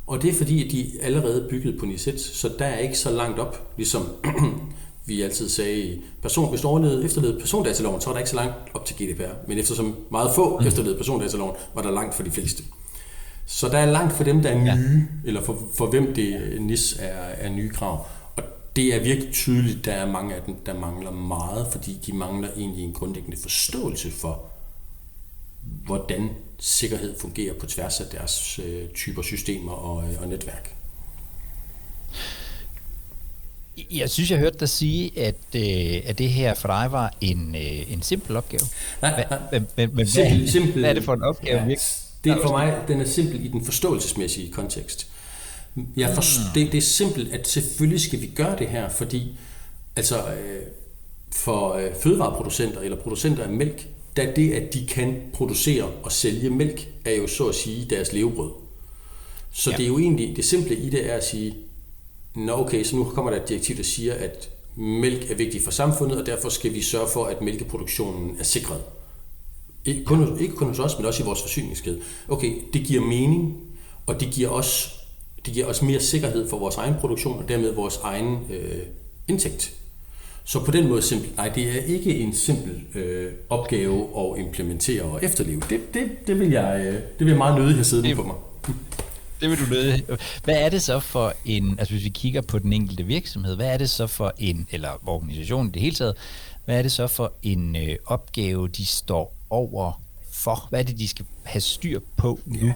Og 0.06 0.23
det 0.23 0.31
er 0.31 0.35
fordi, 0.35 0.65
at 0.65 0.73
de 0.73 0.91
allerede 1.03 1.44
er 1.44 1.49
bygget 1.49 1.79
på 1.79 1.87
NISET, 1.87 2.21
så 2.21 2.50
der 2.59 2.64
er 2.64 2.78
ikke 2.78 2.99
så 2.99 3.11
langt 3.11 3.38
op, 3.38 3.73
ligesom 3.76 4.09
vi 5.07 5.23
altid 5.23 5.49
sagde, 5.49 6.00
person, 6.23 6.50
hvis 6.50 6.61
du 6.61 6.69
overlevede, 6.69 7.04
efterlevede 7.04 7.40
persondataloven, 7.40 8.00
så 8.00 8.07
var 8.07 8.12
der 8.12 8.19
ikke 8.19 8.31
så 8.31 8.37
langt 8.37 8.54
op 8.75 8.85
til 8.85 8.97
GDPR. 8.97 9.49
Men 9.49 9.59
eftersom 9.59 9.97
meget 10.11 10.31
få 10.35 10.59
mm. 10.61 10.66
efterlevede 10.66 10.97
persondataloven, 10.97 11.57
var 11.75 11.83
der 11.83 11.90
langt 11.90 12.14
for 12.14 12.23
de 12.23 12.31
fleste. 12.31 12.62
Så 13.47 13.69
der 13.69 13.78
er 13.78 13.93
langt 13.93 14.12
for 14.12 14.25
dem, 14.25 14.43
der 14.43 14.50
er 14.50 14.59
nye, 14.59 15.07
ja. 15.25 15.28
eller 15.28 15.43
for, 15.43 15.59
for 15.75 15.87
hvem 15.87 16.14
det 16.14 16.57
NIS 16.61 16.97
er, 16.99 17.07
er 17.14 17.49
nye 17.50 17.69
krav 17.69 18.07
det 18.76 18.95
er 18.95 19.02
virkelig 19.02 19.33
tydeligt, 19.33 19.85
der 19.85 19.93
er 19.93 20.12
mange 20.12 20.35
af 20.35 20.43
dem, 20.43 20.54
der 20.66 20.75
mangler 20.75 21.11
meget, 21.11 21.66
fordi 21.73 22.00
de 22.07 22.12
mangler 22.12 22.49
egentlig 22.57 22.85
en 22.85 22.93
grundlæggende 22.93 23.37
forståelse 23.37 24.11
for, 24.11 24.43
hvordan 25.87 26.30
sikkerhed 26.59 27.18
fungerer 27.21 27.54
på 27.54 27.66
tværs 27.66 28.00
af 28.00 28.06
deres 28.06 28.61
øh, 28.64 28.88
typer 28.88 29.23
systemer 29.23 29.73
og, 29.73 30.12
øh, 30.12 30.23
og 30.23 30.28
netværk. 30.28 30.75
Jeg 33.90 34.11
synes, 34.11 34.30
jeg 34.30 34.38
hørte 34.38 34.59
dig 34.59 34.68
sige, 34.68 35.18
at, 35.18 35.35
øh, 35.54 36.02
at 36.04 36.18
det 36.18 36.30
her 36.30 36.54
for 36.54 36.68
dig 36.68 36.92
var 36.92 37.14
en, 37.21 37.54
øh, 37.54 37.92
en 37.92 38.02
simpel 38.02 38.37
opgave. 38.37 38.62
Nej, 39.02 39.26
nej. 39.30 39.38
Men, 39.52 39.66
men, 39.76 39.97
men 39.97 40.06
simpel, 40.06 40.38
hvad, 40.38 40.49
simpel, 40.49 40.80
hvad 40.80 40.90
er 40.90 40.94
det 40.94 41.04
for 41.04 41.14
en 41.14 41.23
opgave? 41.23 41.61
Ja, 41.61 41.75
det 42.25 42.33
er 42.33 42.42
for 42.42 42.50
mig, 42.50 42.75
den 42.88 43.00
er 43.00 43.04
simpel 43.04 43.44
i 43.44 43.49
den 43.49 43.64
forståelsesmæssige 43.64 44.52
kontekst. 44.52 45.06
Jeg 45.97 46.14
for, 46.14 46.23
mm. 46.23 46.52
det, 46.54 46.73
det 46.73 46.78
er 46.78 46.83
simpelt, 46.83 47.33
at 47.33 47.49
selvfølgelig 47.49 48.00
skal 48.00 48.21
vi 48.21 48.26
gøre 48.26 48.59
det 48.59 48.68
her, 48.68 48.88
fordi 48.88 49.37
altså, 49.97 50.16
øh, 50.16 50.62
for 51.30 51.73
øh, 51.73 51.90
fødevareproducenter 52.02 52.80
eller 52.80 52.97
producenter 52.97 53.42
af 53.42 53.49
mælk, 53.49 53.87
da 54.16 54.33
det, 54.37 54.52
at 54.52 54.75
de 54.75 54.87
kan 54.87 55.23
producere 55.33 55.85
og 56.02 56.12
sælge 56.12 56.50
mælk, 56.50 56.88
er 57.04 57.14
jo 57.14 57.26
så 57.26 57.49
at 57.49 57.54
sige 57.54 57.87
deres 57.90 58.12
levebrød. 58.12 58.50
Så 59.52 59.71
ja. 59.71 59.76
det 59.76 59.83
er 59.83 59.88
jo 59.88 59.99
egentlig, 59.99 60.37
det 60.37 60.44
simple 60.44 60.76
i 60.76 60.90
det 60.90 61.11
er 61.11 61.14
at 61.14 61.25
sige, 61.25 61.54
nå 62.35 62.52
okay, 62.52 62.85
så 62.85 62.97
nu 62.97 63.04
kommer 63.04 63.30
der 63.30 63.42
et 63.42 63.49
direktiv, 63.49 63.76
der 63.76 63.83
siger, 63.83 64.14
at 64.14 64.50
mælk 64.76 65.30
er 65.30 65.35
vigtigt 65.35 65.64
for 65.64 65.71
samfundet, 65.71 66.21
og 66.21 66.26
derfor 66.26 66.49
skal 66.49 66.75
vi 66.75 66.83
sørge 66.83 67.09
for, 67.12 67.25
at 67.25 67.42
mælkeproduktionen 67.42 68.37
er 68.38 68.44
sikret. 68.44 68.80
Ikke 69.85 70.04
kun, 70.04 70.40
ikke 70.40 70.54
kun 70.54 70.68
hos 70.68 70.78
os, 70.78 70.99
men 70.99 71.06
også 71.06 71.23
i 71.23 71.26
vores 71.26 71.42
forsyningskæde. 71.42 72.00
Okay, 72.28 72.54
det 72.73 72.85
giver 72.87 73.00
mening, 73.00 73.56
og 74.06 74.21
det 74.21 74.30
giver 74.30 74.49
også 74.49 74.88
det 75.44 75.54
giver 75.54 75.66
os 75.66 75.83
mere 75.83 76.00
sikkerhed 76.00 76.49
for 76.49 76.59
vores 76.59 76.76
egen 76.76 76.94
produktion 77.00 77.38
og 77.42 77.49
dermed 77.49 77.75
vores 77.75 77.97
egen 77.97 78.38
øh, 78.50 78.83
indtægt. 79.28 79.75
Så 80.47 80.65
på 80.65 80.71
den 80.71 80.89
måde 80.89 81.03
simpelt, 81.03 81.37
nej, 81.37 81.49
det 81.49 81.79
er 81.79 81.83
ikke 81.83 82.19
en 82.19 82.35
simpel 82.35 82.81
øh, 82.95 83.33
opgave 83.51 84.09
at 84.19 84.41
implementere 84.41 85.03
og 85.03 85.25
efterleve. 85.25 85.63
Det, 85.71 85.95
det, 85.95 86.27
det, 86.27 86.41
vil 86.41 86.51
jeg, 86.51 86.81
øh, 86.81 86.95
det 86.95 87.03
vil 87.19 87.29
jeg 87.29 87.37
meget 87.39 87.59
nødig 87.61 87.75
have 87.75 87.85
siddende 87.85 88.15
på 88.15 88.23
mig. 88.23 88.37
det 89.41 89.51
vil 89.51 89.59
du 89.59 89.71
nøde. 89.71 90.03
Hvad 90.45 90.55
er 90.55 90.69
det 90.69 90.83
så 90.83 91.01
for 91.01 91.35
en, 91.45 91.79
altså 91.79 91.95
hvis 91.95 92.05
vi 92.05 92.09
kigger 92.09 92.41
på 92.41 92.59
den 92.59 92.73
enkelte 92.73 93.03
virksomhed, 93.03 93.57
hvad 93.57 93.67
er 93.67 93.77
det 93.77 93.91
så 93.91 94.07
for 94.07 94.33
en, 94.39 94.67
eller 94.71 94.89
organisation 95.07 95.69
i 95.69 95.71
det 95.71 95.83
hele 95.83 95.95
taget, 95.97 96.15
hvad 96.65 96.79
er 96.79 96.83
det 96.83 96.93
så 96.93 97.07
for 97.07 97.33
en 97.43 97.77
øh, 97.77 97.97
opgave, 98.07 98.69
de 98.69 98.87
står 98.87 99.35
over 99.51 100.03
for? 100.33 100.67
Hvad 100.71 100.81
er 100.81 100.85
det, 100.85 100.99
de 100.99 101.09
skal 101.09 101.25
have 101.43 101.61
styr 101.61 102.01
på 102.17 102.41
nu? 102.45 102.67
Ja. 102.67 102.73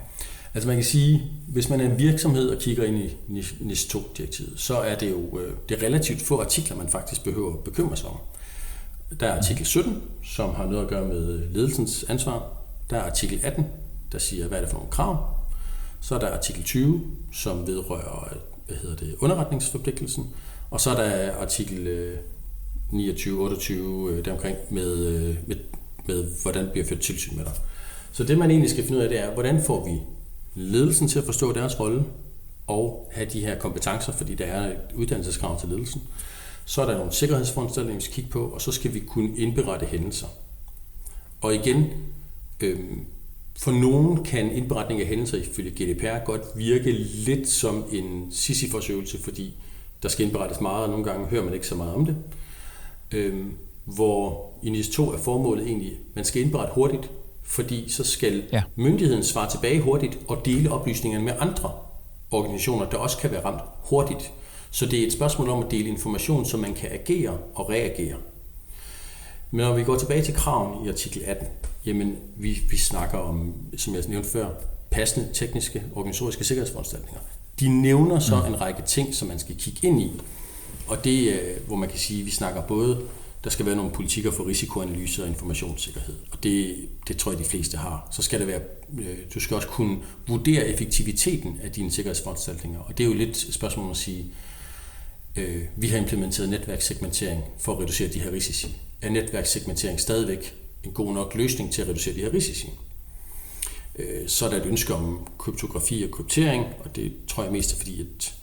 Altså 0.59 0.69
man 0.69 0.77
kan 0.77 0.85
sige, 0.85 1.23
hvis 1.49 1.69
man 1.69 1.81
er 1.81 1.91
en 1.91 1.99
virksomhed 1.99 2.49
og 2.49 2.59
kigger 2.59 2.85
ind 2.85 2.97
i 2.99 3.17
NIS 3.61 3.85
2-direktivet, 3.85 4.53
så 4.57 4.77
er 4.77 4.95
det 4.95 5.11
jo 5.11 5.39
øh, 5.39 5.53
det 5.69 5.83
er 5.83 5.87
relativt 5.87 6.23
få 6.23 6.41
artikler, 6.41 6.77
man 6.77 6.89
faktisk 6.89 7.25
behøver 7.25 7.53
at 7.53 7.65
bekymre 7.65 7.97
sig 7.97 8.09
om. 8.09 8.17
Der 9.21 9.27
er 9.27 9.37
artikel 9.37 9.67
17, 9.67 10.03
som 10.25 10.55
har 10.55 10.67
noget 10.67 10.83
at 10.83 10.89
gøre 10.89 11.09
med 11.09 11.35
øh, 11.35 11.55
ledelsens 11.55 12.05
ansvar. 12.09 12.53
Der 12.91 12.97
er 12.97 13.03
artikel 13.03 13.41
18, 13.43 13.67
der 14.13 14.19
siger, 14.19 14.49
hvad 14.49 14.59
er 14.59 14.63
det 14.63 14.71
for 14.71 14.77
nogle 14.77 14.91
krav. 14.91 15.27
Så 16.01 16.15
er 16.15 16.19
der 16.19 16.29
artikel 16.29 16.63
20, 16.63 17.01
som 17.33 17.67
vedrører 17.67 18.29
øh, 18.33 18.39
hvad 18.67 18.77
hedder 18.77 18.97
det, 18.97 19.15
underretningsforpligtelsen. 19.19 20.27
Og 20.71 20.81
så 20.81 20.91
er 20.91 20.95
der 20.95 21.33
artikel 21.33 22.13
29, 22.93 23.41
28 23.43 24.23
deromkring 24.23 24.57
med, 24.71 24.97
med, 25.47 25.57
med, 26.07 26.27
hvordan 26.43 26.69
bliver 26.73 26.87
ført 26.87 27.01
tilsyn 27.01 27.37
med 27.37 27.45
dig. 27.45 27.55
Så 28.13 28.25
det 28.25 28.39
man 28.39 28.51
egentlig 28.51 28.71
skal 28.71 28.85
finde 28.85 28.99
ud 28.99 29.03
af, 29.03 29.09
det 29.09 29.21
er, 29.21 29.35
hvordan 29.35 29.63
får 29.63 29.85
vi 29.85 30.18
ledelsen 30.59 31.09
til 31.09 31.19
at 31.19 31.25
forstå 31.25 31.53
deres 31.53 31.81
rolle 31.81 32.05
og 32.67 33.11
have 33.13 33.29
de 33.33 33.41
her 33.41 33.59
kompetencer, 33.59 34.13
fordi 34.13 34.35
der 34.35 34.45
er 34.45 34.71
et 34.71 34.79
uddannelseskrav 34.95 35.61
til 35.61 35.69
ledelsen. 35.69 36.03
Så 36.65 36.83
er 36.83 36.87
der 36.87 36.97
nogle 36.97 37.13
sikkerhedsforanstaltninger, 37.13 37.99
vi 37.99 38.05
skal 38.05 38.15
kigge 38.15 38.31
på, 38.31 38.45
og 38.49 38.61
så 38.61 38.73
skal 38.73 38.95
vi 38.95 39.01
kunne 39.01 39.37
indberette 39.37 39.87
hændelser. 39.87 40.27
Og 41.41 41.55
igen, 41.55 41.87
øhm, 42.61 43.05
for 43.59 43.71
nogen 43.71 44.25
kan 44.25 44.53
indberetning 44.53 45.01
af 45.01 45.07
hændelser 45.07 45.39
ifølge 45.39 45.71
GDPR 45.71 46.25
godt 46.25 46.43
virke 46.57 46.93
lidt 46.93 47.49
som 47.49 47.85
en 47.93 48.29
Sisyphos-øvelse, 48.33 49.19
fordi 49.19 49.55
der 50.03 50.09
skal 50.09 50.25
indberettes 50.27 50.61
meget, 50.61 50.85
og 50.85 50.91
nogle 50.91 51.05
gange 51.05 51.27
hører 51.27 51.45
man 51.45 51.55
ikke 51.55 51.67
så 51.67 51.75
meget 51.75 51.95
om 51.95 52.07
det. 52.07 52.17
Øhm, 53.15 53.55
hvor 53.85 54.51
i 54.63 54.71
NIS 54.71 54.89
2 54.89 55.13
er 55.13 55.19
formålet 55.19 55.67
egentlig, 55.67 55.91
at 55.93 56.17
man 56.17 56.25
skal 56.25 56.43
indberette 56.43 56.75
hurtigt, 56.75 57.11
fordi 57.49 57.91
så 57.91 58.05
skal 58.05 58.43
ja. 58.53 58.63
myndigheden 58.77 59.25
svare 59.25 59.51
tilbage 59.51 59.81
hurtigt 59.81 60.19
og 60.29 60.43
dele 60.45 60.73
oplysningerne 60.73 61.25
med 61.25 61.33
andre 61.39 61.71
organisationer, 62.31 62.91
der 62.91 62.97
også 62.97 63.19
kan 63.19 63.31
være 63.31 63.45
ramt 63.45 63.63
hurtigt. 63.83 64.33
Så 64.71 64.87
det 64.87 65.03
er 65.03 65.07
et 65.07 65.13
spørgsmål 65.13 65.49
om 65.49 65.63
at 65.63 65.71
dele 65.71 65.89
information, 65.89 66.45
så 66.45 66.57
man 66.57 66.75
kan 66.75 66.93
agere 66.93 67.39
og 67.55 67.71
reagere. 67.71 68.17
Men 69.51 69.61
når 69.67 69.75
vi 69.75 69.85
går 69.85 69.97
tilbage 69.97 70.23
til 70.23 70.35
kraven 70.35 70.87
i 70.87 70.89
artikel 70.89 71.23
18, 71.27 71.47
jamen 71.87 72.17
vi, 72.37 72.59
vi 72.71 72.77
snakker 72.77 73.19
om, 73.19 73.55
som 73.77 73.95
jeg 73.95 74.05
nævnte 74.09 74.29
før, 74.31 74.49
passende 74.91 75.29
tekniske 75.35 75.83
organisatoriske 75.95 76.45
sikkerhedsforanstaltninger. 76.45 77.21
De 77.61 77.69
nævner 77.69 78.19
så 78.19 78.37
mm. 78.37 78.55
en 78.55 78.61
række 78.61 78.83
ting, 78.83 79.15
som 79.15 79.29
man 79.29 79.39
skal 79.39 79.57
kigge 79.57 79.89
ind 79.89 80.01
i. 80.01 80.21
Og 80.89 81.05
det, 81.05 81.41
hvor 81.67 81.77
man 81.77 81.89
kan 81.89 81.99
sige, 81.99 82.21
at 82.21 82.27
vi 82.27 82.31
snakker 82.31 82.63
både 82.63 83.01
der 83.45 83.51
skal 83.51 83.67
være 83.67 83.77
nogle 83.77 83.91
politikker 83.93 84.31
for 84.31 84.47
risikoanalyse 84.47 85.23
og 85.23 85.29
informationssikkerhed. 85.29 86.17
Og 86.31 86.43
det, 86.43 86.89
det 87.09 87.17
tror 87.17 87.33
jeg, 87.33 87.39
de 87.39 87.45
fleste 87.45 87.77
har. 87.77 88.09
Så 88.13 88.23
skal 88.23 88.41
det 88.41 88.47
være, 88.47 88.61
øh, 88.99 89.19
du 89.35 89.41
skal 89.41 89.55
også 89.55 89.69
kunne 89.69 89.99
vurdere 90.29 90.67
effektiviteten 90.67 91.61
af 91.63 91.73
dine 91.73 91.91
sikkerhedsforanstaltninger. 91.91 92.81
Og 92.81 92.99
det 92.99 93.05
er 93.05 93.09
jo 93.09 93.15
lidt 93.15 93.31
et 93.31 93.55
spørgsmål 93.55 93.85
om 93.85 93.91
at 93.91 93.97
sige, 93.97 94.27
øh, 95.37 95.63
vi 95.77 95.89
har 95.89 95.99
implementeret 95.99 96.49
netværkssegmentering 96.49 97.45
for 97.59 97.73
at 97.73 97.79
reducere 97.79 98.09
de 98.09 98.21
her 98.21 98.33
risici. 98.33 98.77
Er 99.03 99.11
netværkssegmentering 99.11 100.01
stadigvæk 100.01 100.55
en 100.85 100.93
god 100.93 101.15
nok 101.15 101.35
løsning 101.35 101.73
til 101.73 101.83
at 101.83 101.89
reducere 101.89 102.15
de 102.15 102.21
her 102.21 102.35
risici? 102.35 102.71
Øh, 103.99 104.29
så 104.29 104.47
er 104.47 104.51
der 104.51 104.57
et 104.57 104.67
ønske 104.67 104.95
om 104.95 105.29
kryptografi 105.39 106.05
og 106.05 106.11
kryptering, 106.11 106.67
og 106.85 106.97
det 106.97 107.13
tror 107.29 107.43
jeg 107.43 107.53
mest 107.53 107.73
er 107.73 107.77
fordi, 107.77 108.01
at 108.01 108.38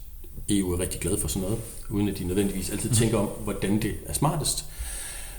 EU 0.50 0.74
er 0.74 0.80
rigtig 0.80 1.02
glad 1.02 1.18
for 1.18 1.28
sådan 1.28 1.42
noget, 1.42 1.64
uden 1.90 2.10
at 2.10 2.18
de 2.18 2.24
nødvendigvis 2.24 2.70
altid 2.70 2.90
tænker 2.90 3.18
om, 3.18 3.26
hvordan 3.26 3.82
det 3.82 3.96
er 4.06 4.14
smartest. 4.14 4.66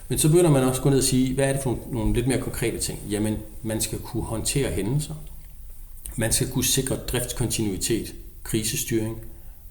Men 0.09 0.19
så 0.19 0.29
begynder 0.29 0.51
man 0.51 0.63
også 0.63 0.83
gå 0.83 0.91
ned 0.91 0.99
og 0.99 1.05
sige, 1.05 1.35
hvad 1.35 1.45
er 1.49 1.53
det 1.53 1.63
for 1.63 1.79
nogle 1.93 2.15
lidt 2.15 2.27
mere 2.27 2.41
konkrete 2.41 2.79
ting? 2.79 2.99
Jamen, 3.11 3.39
man 3.63 3.81
skal 3.81 3.99
kunne 3.99 4.23
håndtere 4.23 4.71
hændelser. 4.71 5.15
Man 6.17 6.33
skal 6.33 6.51
kunne 6.51 6.65
sikre 6.65 6.97
driftskontinuitet, 6.97 8.15
krisestyring. 8.43 9.21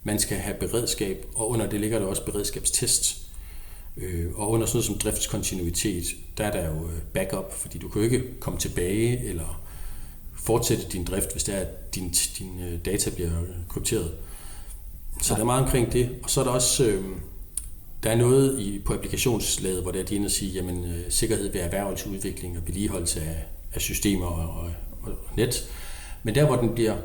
Man 0.04 0.20
skal 0.20 0.38
have 0.38 0.56
beredskab, 0.60 1.26
og 1.36 1.50
under 1.50 1.70
det 1.70 1.80
ligger 1.80 2.00
der 2.00 2.06
også 2.06 2.26
beredskabstest. 2.26 3.22
Øh, 3.98 4.26
og 4.36 4.52
under 4.52 4.68
sådan 4.68 4.78
noget 4.78 4.86
som 4.86 4.98
driftskontinuitet, 4.98 6.06
der 6.38 6.44
er 6.44 6.52
der 6.52 6.68
jo 6.68 6.86
øh, 6.86 7.02
backup, 7.14 7.54
fordi 7.54 7.78
du 7.78 7.90
kan 7.90 8.02
jo 8.02 8.06
ikke 8.06 8.40
komme 8.40 8.60
tilbage 8.60 9.26
eller 9.26 9.62
fortsætte 10.34 10.86
din 10.92 11.04
drift, 11.04 11.32
hvis 11.32 11.44
det 11.44 11.56
er, 11.56 11.60
at 11.60 11.96
din, 11.96 12.10
din 12.40 12.60
øh, 12.60 12.86
data 12.86 13.10
bliver 13.10 13.32
krypteret. 13.70 14.12
Så 15.22 15.34
ja. 15.34 15.36
der 15.36 15.42
er 15.42 15.46
meget 15.46 15.64
omkring 15.64 15.94
det. 15.94 16.10
Og 16.24 16.30
så 16.30 16.40
er 16.40 16.44
der 16.44 16.52
også... 16.52 16.86
Øh, 16.86 17.04
der 18.04 18.12
er 18.12 18.16
noget 18.16 18.60
i, 18.60 18.82
på 18.86 18.94
applikationslaget, 18.94 19.82
hvor 19.82 19.92
det 19.92 20.02
er 20.02 20.06
de 20.06 20.26
og 20.26 20.32
sige, 20.32 20.52
jamen 20.52 20.86
øh, 20.86 21.00
sikkerhed 21.10 21.52
ved 21.52 21.62
erhvervelsesudvikling 21.62 22.58
og 22.58 22.64
vedligeholdelse 22.68 23.22
af, 23.22 23.46
af 23.74 23.82
systemer 23.82 24.26
og, 24.26 24.64
og, 24.64 24.72
og 25.02 25.12
net. 25.38 25.70
Men 26.24 26.36
der, 26.36 26.46
hvor 26.46 26.56
den 26.56 26.70
bliver 26.70 26.96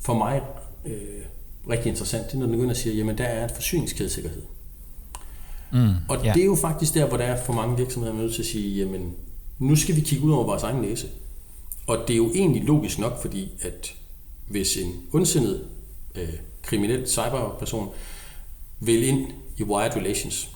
for 0.00 0.14
mig 0.14 0.42
øh, 0.86 1.24
rigtig 1.70 1.90
interessant, 1.90 2.26
det 2.26 2.34
er, 2.34 2.38
når 2.38 2.46
den 2.46 2.52
begynder 2.52 2.70
at 2.70 2.76
sige, 2.76 2.96
jamen 2.96 3.18
der 3.18 3.24
er 3.24 3.44
et 3.44 3.50
forsyningskædesikkerhed. 3.50 4.42
Mm, 5.72 5.94
og 6.08 6.24
ja. 6.24 6.32
det 6.32 6.42
er 6.42 6.46
jo 6.46 6.56
faktisk 6.56 6.94
der, 6.94 7.06
hvor 7.06 7.16
der 7.16 7.24
er 7.24 7.44
for 7.44 7.52
mange 7.52 7.76
virksomheder 7.76 8.14
nødt 8.14 8.34
til 8.34 8.42
at 8.42 8.46
sige, 8.46 8.76
jamen 8.76 9.14
nu 9.58 9.76
skal 9.76 9.96
vi 9.96 10.00
kigge 10.00 10.24
ud 10.24 10.32
over 10.32 10.44
vores 10.44 10.62
egen 10.62 10.82
næse. 10.82 11.08
Og 11.86 11.98
det 12.08 12.14
er 12.14 12.16
jo 12.16 12.30
egentlig 12.34 12.64
logisk 12.64 12.98
nok, 12.98 13.22
fordi 13.22 13.50
at 13.60 13.94
hvis 14.48 14.76
en 14.76 14.92
ondsindet 15.12 15.64
øh, 16.14 16.28
kriminel 16.62 17.08
cyberperson 17.08 17.88
vil 18.80 19.04
ind 19.04 19.26
i 19.56 19.62
Wired 19.62 19.96
Relations, 19.96 20.50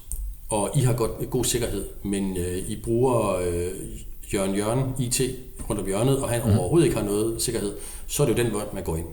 og 0.49 0.71
I 0.77 0.81
har 0.81 0.93
godt, 0.93 1.31
god 1.31 1.45
sikkerhed, 1.45 1.87
men 2.03 2.37
øh, 2.37 2.57
I 2.57 2.77
bruger 2.85 3.37
øh, 3.37 3.71
Jørgen 4.35 4.55
Jørgen 4.55 4.95
IT 4.99 5.21
rundt 5.71 5.81
om 5.81 5.87
hjørnet, 5.87 6.23
og 6.23 6.29
han 6.29 6.41
mm. 6.45 6.59
overhovedet 6.59 6.87
ikke 6.87 6.99
har 6.99 7.05
noget 7.05 7.43
sikkerhed, 7.43 7.77
så 8.07 8.23
er 8.23 8.27
det 8.27 8.39
jo 8.39 8.45
den 8.45 8.53
vej, 8.53 8.65
man 8.75 8.85
går 8.85 8.97
ind. 8.97 9.07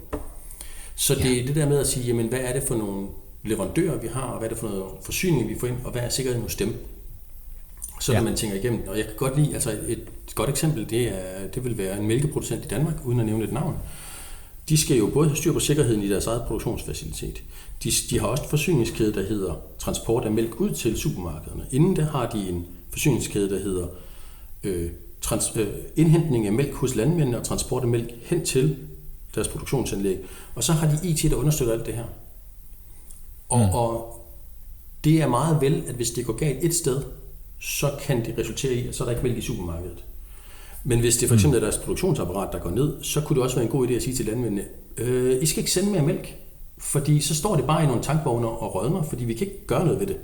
Så 0.96 1.16
det 1.16 1.40
er 1.40 1.46
det 1.46 1.56
der 1.56 1.70
med 1.70 1.78
at 1.80 1.88
sige, 1.88 2.06
jamen 2.06 2.28
hvad 2.28 2.40
er 2.40 2.54
det 2.54 2.64
for 2.64 2.76
nogle 2.76 3.08
leverandører, 3.44 3.98
vi 3.98 4.08
har, 4.08 4.22
og 4.22 4.38
hvad 4.38 4.48
er 4.48 4.54
det 4.54 4.60
for 4.60 4.68
noget 4.68 4.86
forsyning, 5.02 5.50
vi 5.50 5.60
får 5.60 5.68
ind, 5.68 5.78
og 5.84 5.92
hvad 5.92 6.02
er 6.02 6.10
sikkerheden 6.10 6.44
hos 6.44 6.56
dem? 6.56 6.76
Så 8.00 8.14
ja. 8.14 8.22
man 8.22 8.36
tænker 8.36 8.58
igennem, 8.58 8.88
og 8.88 8.98
jeg 8.98 9.06
kan 9.06 9.16
godt 9.18 9.38
lide, 9.38 9.54
altså 9.54 9.72
et 9.88 10.08
godt 10.36 10.50
eksempel, 10.50 10.90
det, 10.90 11.08
er, 11.08 11.48
det 11.54 11.64
vil 11.64 11.78
være 11.78 12.00
en 12.00 12.08
mælkeproducent 12.08 12.66
i 12.66 12.68
Danmark, 12.68 12.96
uden 13.06 13.20
at 13.20 13.26
nævne 13.26 13.44
et 13.44 13.54
navn. 13.54 13.78
De 14.70 14.78
skal 14.78 14.98
jo 14.98 15.08
både 15.14 15.28
have 15.28 15.38
styr 15.38 15.54
på 15.54 15.60
sikkerheden 15.60 16.04
i 16.04 16.10
deres 16.10 16.28
eget 16.28 16.44
produktionsfacilitet. 16.48 17.44
De, 17.84 17.92
de 18.10 18.20
har 18.20 18.28
også 18.28 18.44
en 18.44 18.50
forsyningskæde, 18.50 19.14
der 19.14 19.24
hedder 19.24 19.56
transport 19.80 20.26
af 20.26 20.32
mælk 20.32 20.60
ud 20.60 20.72
til 20.72 20.98
supermarkederne. 20.98 21.66
Inden 21.72 21.96
der 21.96 22.06
har 22.06 22.30
de 22.30 22.50
en 22.50 22.66
forsyningskæde, 22.90 23.50
der 23.50 23.60
hedder 23.60 23.88
øh, 24.64 24.92
trans, 25.22 25.52
øh, 25.56 25.68
indhentning 25.96 26.46
af 26.46 26.54
mælk 26.54 26.74
hos 26.74 26.96
landmændene 26.96 27.38
og 27.40 27.44
transport 27.44 27.84
af 27.84 27.90
mælk 27.90 28.14
hen 28.24 28.46
til 28.46 28.78
deres 29.36 29.48
produktionsanlæg. 29.48 30.20
Og 30.56 30.64
så 30.64 30.74
har 30.74 30.88
de 30.88 31.10
IT, 31.10 31.32
der 31.32 31.36
understøtter 31.36 31.74
alt 31.74 31.86
det 31.86 31.94
her. 31.94 32.06
Og, 33.50 33.60
mm. 33.60 33.70
og 33.74 34.20
det 35.04 35.22
er 35.22 35.28
meget 35.28 35.62
vel, 35.62 35.84
at 35.88 35.96
hvis 35.96 36.12
det 36.12 36.26
går 36.26 36.34
galt 36.34 36.64
et 36.64 36.76
sted, 36.76 37.04
så 37.60 37.92
kan 38.02 38.26
det 38.26 38.38
resultere 38.38 38.74
i, 38.74 38.88
at 38.88 38.96
så 38.96 39.04
er 39.04 39.06
der 39.06 39.16
ikke 39.16 39.28
mælk 39.28 39.38
i 39.38 39.42
supermarkedet. 39.42 40.04
Men 40.84 41.00
hvis 41.00 41.18
det 41.18 41.28
for 41.28 41.36
eksempel 41.36 41.60
mm. 41.60 41.66
er 41.66 41.70
deres 41.70 41.84
produktionsapparat, 41.84 42.50
der 42.52 42.60
går 42.60 42.70
ned, 42.70 43.04
så 43.04 43.22
kunne 43.22 43.36
det 43.36 43.44
også 43.44 43.56
være 43.56 43.66
en 43.66 43.72
god 43.72 43.88
idé 43.88 43.94
at 43.94 44.04
sige 44.04 44.16
til 44.16 44.26
landmændene, 44.26 44.64
øh, 44.98 45.44
I 45.44 45.46
skal 45.46 45.60
ikke 45.60 45.72
sende 45.72 45.92
mere 45.92 46.04
mælk. 46.04 46.36
Fordi 46.78 47.22
så 47.22 47.36
står 47.36 47.56
det 47.56 47.66
bare 47.66 47.84
i 47.84 47.88
nogle 47.88 48.02
tankvogne 48.02 48.48
og 48.48 48.76
rødmer, 48.76 49.04
fordi 49.04 49.26
vi 49.26 49.34
kan 49.34 49.48
ikke 49.48 49.68
gøre 49.68 49.86
noget 49.86 50.00
ved 50.00 50.08
det. 50.08 50.18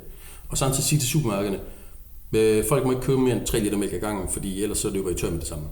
Og 0.50 0.58
samtidig 0.58 0.84
sige 0.86 1.00
til 1.00 1.10
supermarkederne, 1.10 1.60
øh, 2.34 2.66
folk 2.66 2.86
må 2.86 2.92
ikke 2.92 3.04
købe 3.04 3.22
mere 3.22 3.36
end 3.36 3.46
3 3.46 3.60
liter 3.60 3.78
mælk 3.78 3.94
ad 3.94 4.00
gangen, 4.00 4.30
fordi 4.30 4.64
ellers 4.64 4.78
så 4.78 4.90
løber 4.90 5.10
I 5.10 5.14
tør 5.14 5.30
med 5.30 5.40
det 5.40 5.48
samme. 5.48 5.66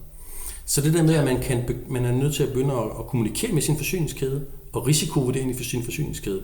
Så 0.65 0.81
det 0.81 0.93
der 0.93 1.03
med, 1.03 1.15
at 1.15 1.25
man, 1.25 1.41
kan, 1.41 1.63
man 1.89 2.05
er 2.05 2.11
nødt 2.11 2.35
til 2.35 2.43
at 2.43 2.49
begynde 2.49 2.73
at, 2.73 2.83
at 2.99 3.07
kommunikere 3.07 3.51
med 3.51 3.61
sin 3.61 3.77
forsyningskæde, 3.77 4.45
og 4.73 4.87
risikovurdering 4.87 5.51
i 5.51 5.63
sin 5.63 5.83
forsyningskæde, 5.83 6.41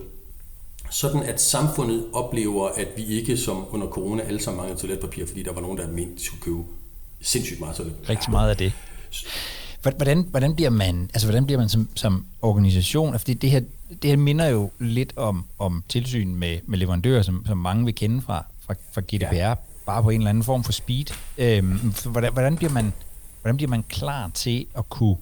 sådan 0.91 1.23
at 1.23 1.41
samfundet 1.41 2.05
oplever, 2.13 2.67
at 2.67 2.87
vi 2.97 3.05
ikke 3.05 3.37
som 3.37 3.65
under 3.71 3.87
corona 3.87 4.23
alle 4.23 4.39
sammen 4.39 4.57
mangler 4.57 4.77
toiletpapir, 4.77 5.25
fordi 5.25 5.43
der 5.43 5.53
var 5.53 5.61
nogen, 5.61 5.77
der 5.77 5.87
mente, 5.87 6.15
de 6.15 6.23
skulle 6.23 6.41
købe 6.41 6.63
sindssygt 7.23 7.59
meget 7.59 7.75
toiletpapir. 7.75 8.09
Rigtig 8.09 8.31
meget 8.31 8.49
af 8.49 8.57
det. 8.57 8.73
Hvordan, 9.81 10.27
hvordan 10.29 10.55
bliver 10.55 10.69
man, 10.69 11.09
altså 11.13 11.27
hvordan 11.27 11.45
bliver 11.45 11.59
man 11.59 11.69
som, 11.69 11.89
som 11.95 12.25
organisation? 12.41 13.19
Fordi 13.19 13.33
det 13.33 13.51
her, 13.51 13.61
det 14.01 14.09
her 14.09 14.17
minder 14.17 14.45
jo 14.45 14.71
lidt 14.79 15.13
om, 15.15 15.45
om 15.59 15.83
tilsyn 15.89 16.35
med, 16.35 16.59
med 16.65 16.77
leverandører, 16.77 17.21
som, 17.21 17.45
som 17.47 17.57
mange 17.57 17.85
vil 17.85 17.95
kende 17.95 18.21
fra, 18.21 18.45
fra, 18.65 18.73
fra 18.91 19.01
GDPR, 19.01 19.35
ja. 19.35 19.53
bare 19.85 20.03
på 20.03 20.09
en 20.09 20.21
eller 20.21 20.29
anden 20.29 20.43
form 20.43 20.63
for 20.63 20.71
speed. 20.71 21.05
Øhm, 21.37 21.93
hvordan, 22.05 22.33
hvordan, 22.33 22.57
bliver 22.57 22.71
man, 22.71 22.93
hvordan 23.41 23.57
bliver 23.57 23.69
man 23.69 23.83
klar 23.89 24.31
til 24.33 24.65
at 24.77 24.89
kunne 24.89 25.17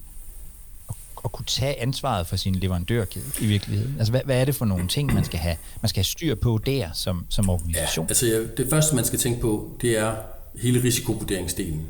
at, 1.24 1.32
kunne 1.32 1.46
tage 1.46 1.80
ansvaret 1.82 2.26
for 2.26 2.36
sin 2.36 2.54
leverandørkæde 2.54 3.24
i 3.40 3.46
virkeligheden? 3.46 3.94
Altså, 3.98 4.12
hvad, 4.12 4.20
hvad 4.24 4.40
er 4.40 4.44
det 4.44 4.54
for 4.54 4.64
nogle 4.64 4.88
ting, 4.88 5.14
man 5.14 5.24
skal 5.24 5.38
have, 5.38 5.56
man 5.82 5.88
skal 5.88 5.98
have 5.98 6.04
styr 6.04 6.34
på 6.34 6.58
der 6.66 6.88
som, 6.94 7.26
som 7.28 7.48
organisation? 7.48 8.06
Ja, 8.06 8.08
altså, 8.08 8.26
ja, 8.26 8.62
det 8.62 8.70
første, 8.70 8.94
man 8.94 9.04
skal 9.04 9.18
tænke 9.18 9.40
på, 9.40 9.70
det 9.80 9.98
er 9.98 10.14
hele 10.54 10.82
risikovurderingsdelen. 10.82 11.86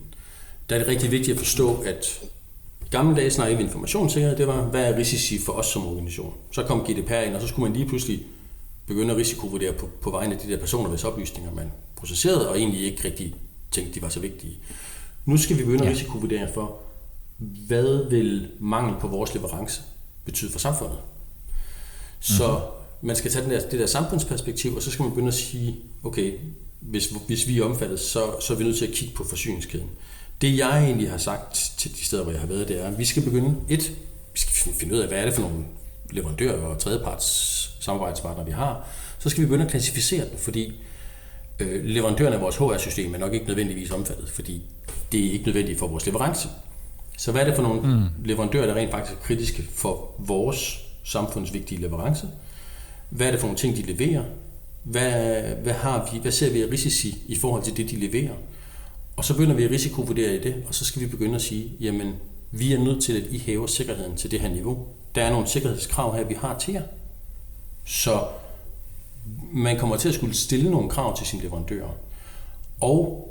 Der 0.68 0.74
er 0.74 0.78
det 0.80 0.88
rigtig 0.88 1.10
vigtigt 1.10 1.34
at 1.34 1.38
forstå, 1.38 1.76
at 1.76 2.22
gamle 2.90 3.16
dage 3.16 3.30
snakkede 3.30 3.58
vi 3.58 3.64
informationssikkerhed, 3.64 4.36
det 4.36 4.46
var, 4.46 4.62
hvad 4.62 4.92
er 4.92 4.98
risici 4.98 5.38
for 5.38 5.52
os 5.52 5.66
som 5.66 5.86
organisation? 5.86 6.34
Så 6.52 6.62
kom 6.62 6.80
GDPR 6.80 7.14
ind, 7.14 7.34
og 7.34 7.40
så 7.40 7.46
skulle 7.46 7.68
man 7.68 7.78
lige 7.78 7.88
pludselig 7.88 8.26
begynde 8.86 9.10
at 9.10 9.16
risikovurdere 9.16 9.72
på, 9.72 9.88
på 10.00 10.10
vegne 10.10 10.34
af 10.34 10.40
de 10.40 10.52
der 10.52 10.58
personer, 10.58 10.90
hvis 10.90 11.04
oplysninger 11.04 11.52
man 11.52 11.72
processerede, 11.96 12.48
og 12.48 12.58
egentlig 12.58 12.82
ikke 12.84 13.04
rigtig 13.04 13.34
tænkte, 13.70 13.94
de 13.94 14.02
var 14.02 14.08
så 14.08 14.20
vigtige. 14.20 14.58
Nu 15.26 15.36
skal 15.36 15.58
vi 15.58 15.64
begynde 15.64 15.84
ja. 15.84 15.90
at 15.90 15.96
risikovurdere 15.96 16.48
for, 16.54 16.78
hvad 17.38 18.10
vil 18.10 18.48
mangel 18.58 18.94
på 19.00 19.08
vores 19.08 19.34
leverance 19.34 19.82
betyde 20.24 20.52
for 20.52 20.58
samfundet? 20.58 20.98
Så 22.20 22.48
mm-hmm. 22.48 23.06
man 23.06 23.16
skal 23.16 23.30
tage 23.30 23.44
den 23.44 23.52
der, 23.52 23.68
det 23.68 23.80
der 23.80 23.86
samfundsperspektiv, 23.86 24.74
og 24.74 24.82
så 24.82 24.90
skal 24.90 25.02
man 25.02 25.10
begynde 25.10 25.28
at 25.28 25.34
sige, 25.34 25.76
okay, 26.04 26.38
hvis, 26.82 27.12
hvis 27.26 27.48
vi 27.48 27.58
er 27.58 27.64
omfattet, 27.64 28.00
så, 28.00 28.34
så 28.40 28.52
er 28.52 28.56
vi 28.56 28.64
nødt 28.64 28.78
til 28.78 28.86
at 28.86 28.92
kigge 28.92 29.14
på 29.14 29.24
forsyningskæden. 29.24 29.88
Det 30.40 30.58
jeg 30.58 30.84
egentlig 30.84 31.10
har 31.10 31.18
sagt 31.18 31.72
til 31.76 31.90
de 31.90 32.04
steder, 32.04 32.22
hvor 32.22 32.32
jeg 32.32 32.40
har 32.40 32.48
været, 32.48 32.68
det 32.68 32.80
er, 32.80 32.86
at 32.86 32.98
vi 32.98 33.04
skal 33.04 33.22
begynde, 33.22 33.56
et, 33.68 33.92
vi 34.32 34.38
skal 34.38 34.72
finde 34.72 34.94
ud 34.94 34.98
af, 34.98 35.08
hvad 35.08 35.18
er 35.18 35.24
det 35.24 35.34
for 35.34 35.42
nogle 35.42 35.64
leverandører 36.10 36.62
og 36.62 36.78
tredjeparts 36.78 37.26
samarbejdspartnere, 37.80 38.46
vi 38.46 38.52
har. 38.52 38.88
Så 39.18 39.30
skal 39.30 39.40
vi 39.40 39.46
begynde 39.46 39.64
at 39.64 39.70
klassificere 39.70 40.28
den, 40.28 40.38
fordi 40.38 40.72
øh, 41.58 41.84
leverandørerne 41.84 42.36
af 42.36 42.42
vores 42.42 42.56
HR-system 42.56 43.14
er 43.14 43.18
nok 43.18 43.34
ikke 43.34 43.46
nødvendigvis 43.46 43.90
omfattet, 43.90 44.30
fordi 44.30 44.62
det 45.12 45.26
er 45.26 45.32
ikke 45.32 45.44
nødvendigt 45.44 45.78
for 45.78 45.86
vores 45.86 46.06
leverance. 46.06 46.48
Så 47.18 47.32
hvad 47.32 47.42
er 47.42 47.46
det 47.46 47.54
for 47.56 47.62
nogle 47.62 47.80
mm. 47.80 48.04
leverandører, 48.24 48.66
der 48.66 48.74
rent 48.74 48.90
faktisk 48.90 49.18
er 49.18 49.22
kritiske 49.22 49.64
for 49.74 50.14
vores 50.18 50.80
samfundsvigtige 51.04 51.80
leverance? 51.80 52.28
Hvad 53.08 53.26
er 53.26 53.30
det 53.30 53.40
for 53.40 53.46
nogle 53.46 53.58
ting, 53.58 53.76
de 53.76 53.82
leverer? 53.82 54.24
Hvad, 54.82 55.42
hvad, 55.42 55.72
har 55.72 56.08
vi, 56.12 56.18
hvad 56.18 56.32
ser 56.32 56.52
vi 56.52 56.62
af 56.62 56.70
risici 56.70 57.24
i 57.28 57.36
forhold 57.36 57.62
til 57.62 57.76
det, 57.76 57.90
de 57.90 57.96
leverer? 57.96 58.34
Og 59.16 59.24
så 59.24 59.34
begynder 59.34 59.54
vi 59.54 59.64
at 59.64 59.70
risikovurdere 59.70 60.36
i 60.36 60.40
det, 60.40 60.54
og 60.68 60.74
så 60.74 60.84
skal 60.84 61.02
vi 61.02 61.06
begynde 61.06 61.34
at 61.34 61.42
sige, 61.42 61.72
jamen, 61.80 62.14
vi 62.50 62.72
er 62.72 62.78
nødt 62.78 63.02
til, 63.02 63.20
at 63.20 63.26
I 63.30 63.38
hæver 63.38 63.66
sikkerheden 63.66 64.16
til 64.16 64.30
det 64.30 64.40
her 64.40 64.48
niveau. 64.48 64.86
Der 65.14 65.22
er 65.22 65.30
nogle 65.30 65.46
sikkerhedskrav 65.46 66.16
her, 66.16 66.24
vi 66.24 66.34
har 66.34 66.58
til 66.58 66.74
jer. 66.74 66.82
Så 67.84 68.24
man 69.52 69.78
kommer 69.78 69.96
til 69.96 70.08
at 70.08 70.14
skulle 70.14 70.34
stille 70.34 70.70
nogle 70.70 70.88
krav 70.90 71.16
til 71.16 71.26
sine 71.26 71.42
leverandører. 71.42 71.96
Og 72.80 73.28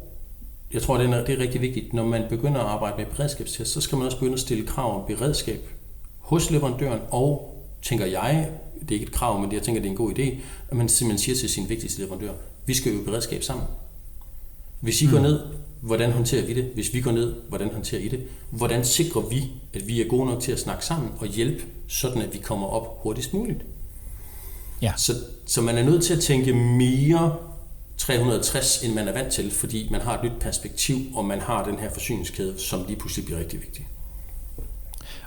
jeg 0.74 0.82
tror, 0.82 0.98
det 0.98 1.10
er, 1.10 1.26
det 1.26 1.36
er 1.36 1.40
rigtig 1.40 1.62
vigtigt, 1.62 1.94
når 1.94 2.06
man 2.06 2.24
begynder 2.30 2.62
at 2.62 2.68
arbejde 2.68 2.98
med 2.98 3.06
beredskabstest, 3.06 3.72
så 3.72 3.82
skal 3.82 3.98
man 3.98 4.06
også 4.06 4.18
begynde 4.18 4.34
at 4.34 4.40
stille 4.40 4.68
krav 4.68 5.02
om 5.02 5.08
beredskab 5.08 5.70
hos 6.20 6.52
leverandøren, 6.52 7.00
og 7.10 7.58
tænker 7.82 8.06
jeg, 8.06 8.50
det 8.82 8.92
er 8.92 8.96
ikke 8.96 9.06
et 9.06 9.12
krav, 9.12 9.40
men 9.40 9.50
det, 9.50 9.56
jeg 9.56 9.64
tænker, 9.64 9.82
det 9.82 9.88
er 9.88 9.92
en 9.92 9.98
god 9.98 10.20
idé, 10.20 10.36
at 10.70 10.78
man 10.78 10.90
simpelthen 10.90 11.24
siger 11.24 11.36
til 11.36 11.50
sin 11.50 11.70
vigtigste 11.70 12.02
leverandør, 12.02 12.34
vi 12.66 12.74
skal 12.74 12.92
øve 12.92 13.06
beredskab 13.06 13.44
sammen. 13.44 13.66
Hvis 14.80 15.02
I 15.02 15.06
mm. 15.06 15.12
går 15.12 15.20
ned, 15.20 15.40
hvordan 15.82 16.12
håndterer 16.12 16.46
vi 16.46 16.54
det? 16.54 16.64
Hvis 16.74 16.94
vi 16.94 17.02
går 17.02 17.12
ned, 17.12 17.36
hvordan 17.50 17.74
håndterer 17.74 18.02
I 18.02 18.08
det? 18.08 18.24
Hvordan 18.50 18.86
sikrer 18.86 19.22
vi, 19.22 19.52
at 19.74 19.88
vi 19.88 20.02
er 20.02 20.08
gode 20.08 20.26
nok 20.26 20.42
til 20.42 20.52
at 20.52 20.60
snakke 20.60 20.86
sammen 20.86 21.12
og 21.20 21.28
hjælpe, 21.28 21.64
sådan 21.88 22.22
at 22.22 22.34
vi 22.34 22.38
kommer 22.38 22.68
op 22.68 23.04
hurtigst 23.04 23.34
muligt? 23.34 23.60
Ja. 24.82 24.94
Så, 24.98 25.14
så 25.46 25.62
man 25.62 25.78
er 25.78 25.84
nødt 25.84 26.04
til 26.04 26.14
at 26.14 26.20
tænke 26.20 26.54
mere 26.54 27.36
360, 27.98 28.84
end 28.84 28.94
man 28.94 29.08
er 29.08 29.14
vant 29.14 29.34
til, 29.34 29.52
fordi 29.52 29.88
man 29.92 30.02
har 30.02 30.18
et 30.18 30.24
nyt 30.24 30.40
perspektiv, 30.40 30.98
og 31.16 31.26
man 31.26 31.40
har 31.40 31.66
den 31.66 31.80
her 31.80 31.90
forsyningskæde, 31.90 32.60
som 32.60 32.86
lige 32.88 33.00
pludselig 33.00 33.26
bliver 33.26 33.40
rigtig 33.40 33.62
vigtig. 33.62 33.88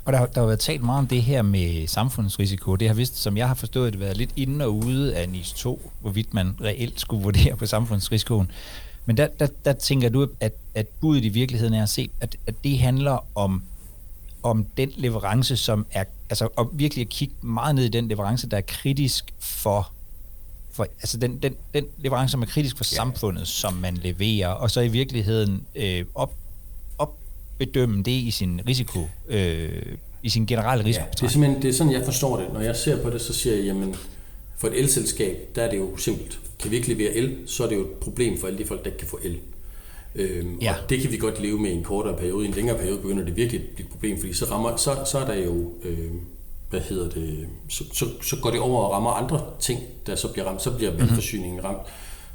Og 0.05 0.13
der, 0.13 0.27
der 0.27 0.41
har 0.41 0.47
været 0.47 0.61
talt 0.61 0.83
meget 0.83 0.99
om 0.99 1.07
det 1.07 1.23
her 1.23 1.43
med 1.43 1.87
samfundsrisiko. 1.87 2.77
Det 2.77 2.89
har 2.89 2.95
vist, 2.95 3.17
som 3.17 3.37
jeg 3.37 3.49
har 3.49 3.55
forstået 3.55 3.93
det, 3.93 4.01
været 4.01 4.17
lidt 4.17 4.31
inde 4.37 4.65
og 4.65 4.75
ude 4.75 5.17
af 5.17 5.29
NIS 5.29 5.53
2, 5.53 5.91
hvorvidt 6.01 6.35
man 6.35 6.57
reelt 6.61 7.01
skulle 7.01 7.23
vurdere 7.23 7.57
på 7.57 7.67
samfundsrisikoen. 7.67 8.51
Men 9.07 9.17
der, 9.17 9.27
der, 9.27 9.47
der 9.65 9.73
tænker 9.73 10.09
du, 10.09 10.29
at, 10.41 10.53
at 10.75 10.87
budet 11.01 11.25
i 11.25 11.29
virkeligheden 11.29 11.75
er 11.75 11.83
at 11.83 11.89
se, 11.89 12.11
at, 12.21 12.37
at 12.47 12.55
det 12.65 12.79
handler 12.79 13.27
om, 13.35 13.63
om 14.43 14.67
den 14.77 14.93
leverance, 14.97 15.57
som 15.57 15.87
er, 15.93 16.05
altså 16.31 16.49
og 16.57 16.71
virkelig 16.73 17.03
at 17.03 17.09
kigge 17.09 17.35
meget 17.43 17.75
ned 17.75 17.85
i 17.85 17.89
den 17.89 18.09
leverance, 18.09 18.49
der 18.49 18.57
er 18.57 18.63
kritisk 18.67 19.35
for 19.39 19.91
for, 20.75 20.83
altså 20.83 21.19
den, 21.19 21.39
den, 21.39 21.55
den 21.75 21.85
leverance, 21.99 22.33
som 22.33 22.43
er 22.43 22.47
kritisk 22.47 22.77
for 22.77 22.85
ja. 22.93 22.97
samfundet, 22.97 23.49
som 23.49 23.73
man 23.73 23.95
leverer, 23.95 24.49
og 24.49 24.71
så 24.71 24.81
i 24.81 24.89
virkeligheden 24.89 25.67
øh, 25.75 26.05
op, 26.15 26.33
opbedømme 27.55 28.03
det 28.03 28.11
i 28.11 28.31
sin 28.31 28.61
risiko, 28.69 29.09
øh, 29.29 29.83
i 30.23 30.29
sin 30.29 30.47
generelle 30.47 30.85
risiko. 30.85 31.05
Ja, 31.05 31.11
det 31.11 31.23
er 31.23 31.29
simpelthen 31.29 31.63
det 31.63 31.69
er 31.69 31.73
sådan, 31.73 31.93
jeg 31.93 32.05
forstår 32.05 32.41
det. 32.41 32.53
Når 32.53 32.61
jeg 32.61 32.77
ser 32.77 33.03
på 33.03 33.11
det, 33.11 33.21
så 33.21 33.33
siger 33.33 33.57
jeg, 33.57 33.65
jamen, 33.65 33.95
for 34.57 34.69
et 34.69 34.79
elselskab, 34.79 35.37
der 35.55 35.63
er 35.63 35.71
det 35.71 35.77
jo 35.77 35.97
simpelt. 35.97 36.39
Kan 36.59 36.71
vi 36.71 36.77
ikke 36.77 36.89
levere 36.89 37.13
el, 37.13 37.37
så 37.47 37.65
er 37.65 37.69
det 37.69 37.77
jo 37.77 37.81
et 37.81 37.93
problem 38.01 38.39
for 38.39 38.47
alle 38.47 38.59
de 38.59 38.65
folk, 38.65 38.81
der 38.81 38.87
ikke 38.87 38.99
kan 38.99 39.09
få 39.09 39.19
el. 39.25 39.39
Øhm, 40.15 40.59
ja. 40.59 40.75
Og 40.83 40.91
det 40.91 41.01
kan 41.01 41.13
vi 41.13 41.17
godt 41.17 41.41
leve 41.41 41.59
med 41.59 41.71
i 41.71 41.75
en 41.75 41.83
kortere 41.83 42.17
periode. 42.17 42.45
I 42.45 42.49
en 42.49 42.55
længere 42.55 42.79
periode 42.79 42.99
begynder 42.99 43.25
det 43.25 43.37
virkelig 43.37 43.61
at 43.61 43.69
blive 43.75 43.87
et 43.87 43.93
problem, 43.93 44.21
fordi 44.21 44.33
så, 44.33 44.45
rammer, 44.45 44.77
så, 44.77 44.97
så 45.11 45.19
er 45.19 45.27
der 45.27 45.35
jo 45.35 45.73
øh, 45.85 46.11
hvad 46.71 46.81
hedder 46.81 47.11
det, 47.11 47.47
så, 47.69 47.85
så, 47.93 48.07
så 48.23 48.37
går 48.43 48.51
det 48.51 48.61
over 48.61 48.83
og 48.83 48.93
rammer 48.93 49.11
andre 49.11 49.41
ting, 49.61 49.81
der 50.07 50.17
så 50.17 50.33
bliver 50.33 50.47
ramt. 50.47 50.63
Så 50.63 50.71
bliver 50.71 50.91
mhm. 50.91 51.01
vandforsyningen 51.01 51.65
ramt, 51.65 51.83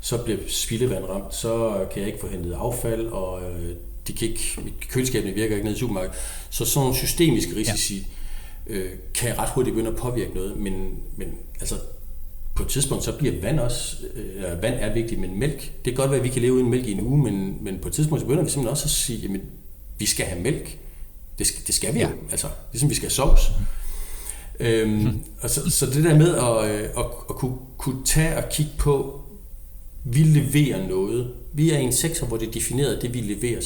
så 0.02 0.18
bliver 0.24 0.40
spildevand 0.48 1.06
ramt, 1.06 1.36
så 1.36 1.86
kan 1.92 2.00
jeg 2.00 2.08
ikke 2.08 2.20
få 2.20 2.28
hentet 2.28 2.54
affald, 2.54 3.08
og 3.08 3.42
øh, 3.42 3.76
de 4.10 4.18
kan 4.18 4.28
ikke, 4.28 4.60
køleskabene 4.90 5.34
virker 5.34 5.56
ikke 5.56 5.68
ned 5.68 5.76
i 5.76 5.80
supermarkedet. 5.80 6.18
Så 6.50 6.66
sådan 6.66 6.84
nogle 6.84 6.98
systemiske 6.98 7.56
risici 7.56 8.08
ja. 8.70 8.74
øh, 8.74 8.92
kan 9.14 9.38
ret 9.38 9.50
hurtigt 9.50 9.74
begynde 9.74 9.92
at 9.92 9.98
påvirke 9.98 10.34
noget, 10.36 10.58
men, 10.58 10.74
men 11.18 11.28
altså, 11.60 11.76
på 12.56 12.64
et 12.64 12.70
tidspunkt 12.70 13.04
så 13.04 13.12
bliver 13.12 13.42
vand 13.42 13.60
også, 13.60 13.98
øh, 14.16 14.62
vand 14.62 14.76
er 14.80 14.94
vigtigt, 14.94 15.22
men 15.22 15.40
mælk, 15.40 15.60
det 15.60 15.84
kan 15.84 15.94
godt 15.94 16.12
være, 16.12 16.20
at 16.20 16.24
vi 16.24 16.30
kan 16.30 16.42
leve 16.42 16.54
uden 16.54 16.70
mælk 16.70 16.88
i 16.88 16.92
en 16.92 17.02
uge, 17.02 17.24
men, 17.24 17.58
men 17.62 17.80
på 17.80 17.88
et 17.88 17.94
tidspunkt 17.94 18.22
så 18.22 18.26
begynder 18.26 18.44
vi 18.44 18.50
simpelthen 18.50 18.72
også 18.72 18.86
at 18.86 18.90
sige, 18.90 19.20
jamen, 19.20 19.42
vi 19.98 20.06
skal 20.06 20.26
have 20.26 20.42
mælk. 20.42 20.78
Det 21.40 21.48
skal, 21.48 21.68
det 21.68 21.76
skal 21.76 21.94
vi 21.94 22.00
ja. 22.00 22.10
jo, 22.10 22.16
altså, 22.32 22.48
ligesom 22.72 22.90
vi 22.90 22.96
skal 22.96 23.06
have 23.06 23.12
sovs. 23.12 23.52
Øhm, 24.60 24.92
mm. 24.92 25.20
og 25.42 25.50
så, 25.50 25.70
så 25.70 25.86
det 25.86 26.04
der 26.04 26.18
med 26.18 26.36
at, 26.36 26.72
øh, 26.72 26.90
at, 26.98 27.06
at 27.30 27.36
kunne, 27.36 27.58
kunne 27.78 28.06
tage 28.06 28.38
og 28.38 28.44
kigge 28.52 28.72
på, 28.78 29.22
vi 30.04 30.20
leverer 30.20 30.88
noget. 30.88 31.34
Vi 31.54 31.72
er 31.72 31.78
i 31.78 31.84
en 31.84 31.94
sektor, 31.94 32.28
hvor 32.28 32.38
det 32.38 32.48
er 32.48 32.52
defineret, 32.52 33.02
det 33.02 33.14
vi 33.14 33.20
leverer 33.20 33.62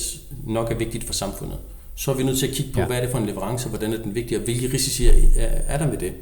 nok 0.47 0.71
er 0.71 0.75
vigtigt 0.75 1.03
for 1.03 1.13
samfundet. 1.13 1.57
Så 1.95 2.11
er 2.11 2.15
vi 2.15 2.23
nødt 2.23 2.39
til 2.39 2.47
at 2.47 2.53
kigge 2.53 2.73
på, 2.73 2.79
ja. 2.79 2.85
hvad 2.85 2.97
er 2.97 3.01
det 3.01 3.11
for 3.11 3.17
en 3.17 3.25
leverance, 3.25 3.69
hvordan 3.69 3.93
er 3.93 3.97
den 3.97 4.15
vigtig, 4.15 4.37
og 4.37 4.43
hvilke 4.43 4.73
risici 4.73 5.07
er, 5.07 5.13
er 5.67 5.77
der 5.77 5.87
med 5.87 5.97
det. 5.97 6.13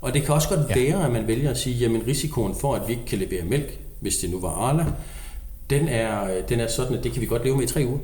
Og 0.00 0.14
det 0.14 0.22
kan 0.22 0.34
også 0.34 0.48
godt 0.48 0.60
ja. 0.70 0.74
være, 0.74 1.04
at 1.04 1.12
man 1.12 1.26
vælger 1.26 1.50
at 1.50 1.58
sige, 1.58 1.76
jamen 1.76 2.02
risikoen 2.06 2.54
for, 2.54 2.74
at 2.74 2.88
vi 2.88 2.92
ikke 2.92 3.06
kan 3.06 3.18
levere 3.18 3.44
mælk, 3.44 3.78
hvis 4.00 4.16
det 4.16 4.30
nu 4.30 4.40
var 4.40 4.48
Arla, 4.48 4.86
den 5.70 5.88
er, 5.88 6.42
den 6.48 6.60
er 6.60 6.68
sådan, 6.68 6.96
at 6.96 7.04
det 7.04 7.12
kan 7.12 7.20
vi 7.20 7.26
godt 7.26 7.44
leve 7.44 7.56
med 7.56 7.64
i 7.64 7.66
tre 7.66 7.84
uger. 7.88 7.98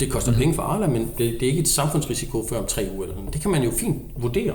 Det 0.00 0.10
koster 0.10 0.32
mm. 0.32 0.38
penge 0.38 0.54
for 0.54 0.62
Arla, 0.62 0.86
men 0.86 1.02
det, 1.02 1.18
det 1.18 1.42
er 1.42 1.46
ikke 1.46 1.60
et 1.60 1.68
samfundsrisiko 1.68 2.46
før 2.48 2.58
om 2.58 2.66
tre 2.66 2.88
uger. 2.94 3.02
Eller 3.02 3.16
sådan. 3.16 3.32
Det 3.32 3.40
kan 3.40 3.50
man 3.50 3.62
jo 3.62 3.70
fint 3.70 4.02
vurdere. 4.16 4.54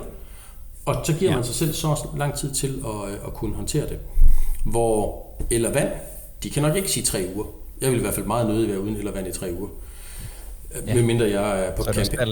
Og 0.85 1.05
så 1.05 1.13
giver 1.13 1.31
ja. 1.31 1.37
man 1.37 1.45
sig 1.45 1.55
selv 1.55 1.73
så 1.73 2.07
lang 2.17 2.37
tid 2.37 2.51
til 2.51 2.83
at, 2.85 3.13
at 3.27 3.33
kunne 3.33 3.55
håndtere 3.55 3.89
det. 3.89 3.99
Hvor 4.65 5.25
eller 5.51 5.71
vand, 5.73 5.89
de 6.43 6.49
kan 6.49 6.63
nok 6.63 6.75
ikke 6.75 6.91
sige 6.91 7.03
tre 7.03 7.29
uger. 7.35 7.45
Jeg 7.81 7.91
vil 7.91 7.97
i 7.97 8.01
hvert 8.01 8.13
fald 8.13 8.25
meget 8.25 8.47
nødig 8.47 8.69
være 8.69 8.81
uden 8.81 8.95
eller 8.95 9.11
vand 9.11 9.27
i 9.27 9.31
tre 9.31 9.53
uger. 9.59 9.69
Ja. 10.87 10.95
Medmindre 10.95 11.25
jeg 11.29 11.65
er 11.65 11.75
på 11.75 11.83
så 11.83 11.93
camping. 11.93 12.21
Er 12.21 12.25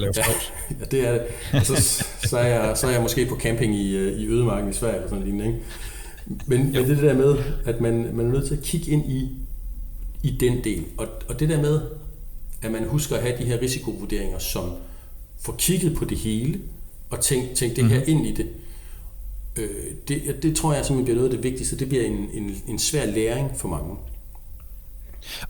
ja, 0.80 0.86
det 0.92 1.08
er 1.08 1.12
det. 1.12 1.22
Og 1.54 1.66
så, 1.66 2.04
så, 2.24 2.38
er 2.38 2.48
jeg, 2.48 2.78
så 2.78 2.88
er 2.88 2.92
jeg 2.92 3.02
måske 3.02 3.26
på 3.26 3.36
camping 3.36 3.76
i, 3.76 3.96
øh, 3.96 4.20
i 4.20 4.28
Ødemarken 4.28 4.70
i 4.70 4.74
Sverige 4.74 4.96
eller 4.96 5.10
sådan 5.10 5.28
Ikke? 5.28 5.60
Men, 6.46 6.72
men 6.72 6.74
det 6.74 6.98
der 6.98 7.14
med, 7.14 7.38
at 7.66 7.82
man, 7.82 8.10
man 8.14 8.26
er 8.26 8.32
nødt 8.32 8.48
til 8.48 8.56
at 8.56 8.64
kigge 8.64 8.92
ind 8.92 9.12
i, 9.12 9.30
i 10.24 10.38
den 10.40 10.64
del. 10.64 10.86
Og, 10.98 11.08
og 11.30 11.40
det 11.40 11.50
der 11.50 11.62
med, 11.62 11.82
at 12.62 12.72
man 12.72 12.84
husker 12.84 13.16
at 13.16 13.22
have 13.22 13.38
de 13.38 13.44
her 13.44 13.62
risikovurderinger, 13.62 14.40
som 14.40 14.72
får 15.40 15.56
kigget 15.58 15.96
på 15.96 16.06
det 16.06 16.18
hele, 16.18 16.60
og 17.10 17.20
tænkt, 17.20 17.54
tænkt 17.54 17.76
det 17.76 17.86
her 17.86 17.98
mm-hmm. 17.98 18.12
ind 18.12 18.28
i 18.28 18.34
det. 18.34 18.48
Øh, 19.56 19.70
det, 20.08 20.44
det 20.44 20.56
tror 20.56 20.74
jeg 20.74 20.86
simpelthen 20.86 21.06
bliver 21.06 21.16
noget 21.16 21.30
af 21.30 21.36
det 21.36 21.44
vigtigste. 21.44 21.80
Det 21.80 21.90
bliver 21.90 22.04
en, 22.04 22.30
en, 22.34 22.56
en 22.68 22.80
svær 22.80 23.06
læring 23.06 23.52
for 23.58 23.68
mange. 23.68 23.96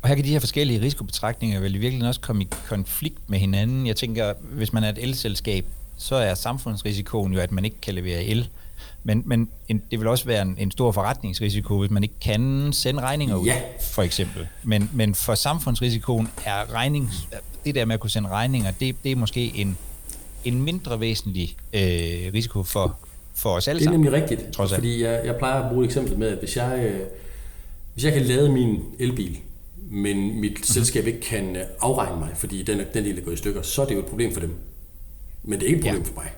Og 0.01 0.07
her 0.09 0.15
kan 0.15 0.23
de 0.25 0.29
her 0.29 0.39
forskellige 0.39 0.81
risikobetragtninger 0.81 1.59
vel 1.59 1.75
i 1.75 1.77
virkeligheden 1.77 2.07
også 2.07 2.21
komme 2.21 2.43
i 2.43 2.47
konflikt 2.67 3.29
med 3.29 3.39
hinanden. 3.39 3.87
Jeg 3.87 3.95
tænker, 3.95 4.33
hvis 4.41 4.73
man 4.73 4.83
er 4.83 4.89
et 4.89 4.97
elselskab, 4.97 5.65
så 5.97 6.15
er 6.15 6.33
samfundsrisikoen 6.33 7.33
jo, 7.33 7.39
at 7.39 7.51
man 7.51 7.65
ikke 7.65 7.77
kan 7.81 7.93
levere 7.93 8.23
el. 8.23 8.49
Men, 9.03 9.23
men 9.25 9.49
en, 9.67 9.81
det 9.91 9.99
vil 9.99 10.07
også 10.07 10.25
være 10.25 10.41
en, 10.41 10.55
en 10.59 10.71
stor 10.71 10.91
forretningsrisiko, 10.91 11.79
hvis 11.79 11.91
man 11.91 12.03
ikke 12.03 12.15
kan 12.21 12.73
sende 12.73 13.01
regninger 13.01 13.35
ud, 13.35 13.45
ja. 13.45 13.61
for 13.91 14.01
eksempel. 14.01 14.47
Men, 14.63 14.89
men 14.93 15.15
for 15.15 15.35
samfundsrisikoen 15.35 16.29
er 16.45 16.73
regning, 16.73 17.09
det 17.65 17.75
der 17.75 17.85
med 17.85 17.93
at 17.93 17.99
kunne 17.99 18.09
sende 18.09 18.29
regninger, 18.29 18.71
det, 18.71 18.95
det 19.03 19.11
er 19.11 19.15
måske 19.15 19.51
en, 19.55 19.77
en 20.45 20.61
mindre 20.63 20.99
væsentlig 20.99 21.55
øh, 21.73 21.81
risiko 22.33 22.63
for, 22.63 22.97
for 23.35 23.49
os 23.49 23.67
alle 23.67 23.83
sammen. 23.83 24.03
Det 24.03 24.07
er 24.07 24.11
nemlig 24.11 24.31
rigtigt, 24.31 24.53
trods 24.53 24.73
fordi 24.73 25.03
jeg, 25.03 25.21
jeg 25.25 25.35
plejer 25.35 25.63
at 25.63 25.71
bruge 25.71 25.85
et 25.85 25.87
eksempel 25.87 26.17
med, 26.17 26.27
at 26.27 26.37
hvis 26.37 26.57
jeg, 26.57 26.79
øh, 26.79 26.99
hvis 27.93 28.05
jeg 28.05 28.13
kan 28.13 28.21
lade 28.21 28.51
min 28.51 28.83
elbil, 28.99 29.37
men 29.91 30.17
mit 30.17 30.51
mm-hmm. 30.51 30.63
selskab 30.63 31.07
ikke 31.07 31.19
kan 31.19 31.55
øh, 31.55 31.63
afregne 31.79 32.19
mig, 32.19 32.29
fordi 32.35 32.63
den, 32.63 32.81
den 32.93 33.03
del 33.05 33.17
er 33.17 33.21
gået 33.21 33.33
i 33.33 33.37
stykker, 33.37 33.61
så 33.61 33.81
er 33.81 33.85
det 33.85 33.95
jo 33.95 33.99
et 33.99 34.05
problem 34.05 34.33
for 34.33 34.39
dem. 34.39 34.53
Men 35.43 35.59
det 35.59 35.65
er 35.65 35.75
ikke 35.75 35.79
et 35.79 35.83
problem 35.85 36.03
ja. 36.03 36.09
for 36.09 36.21
mig. 36.21 36.31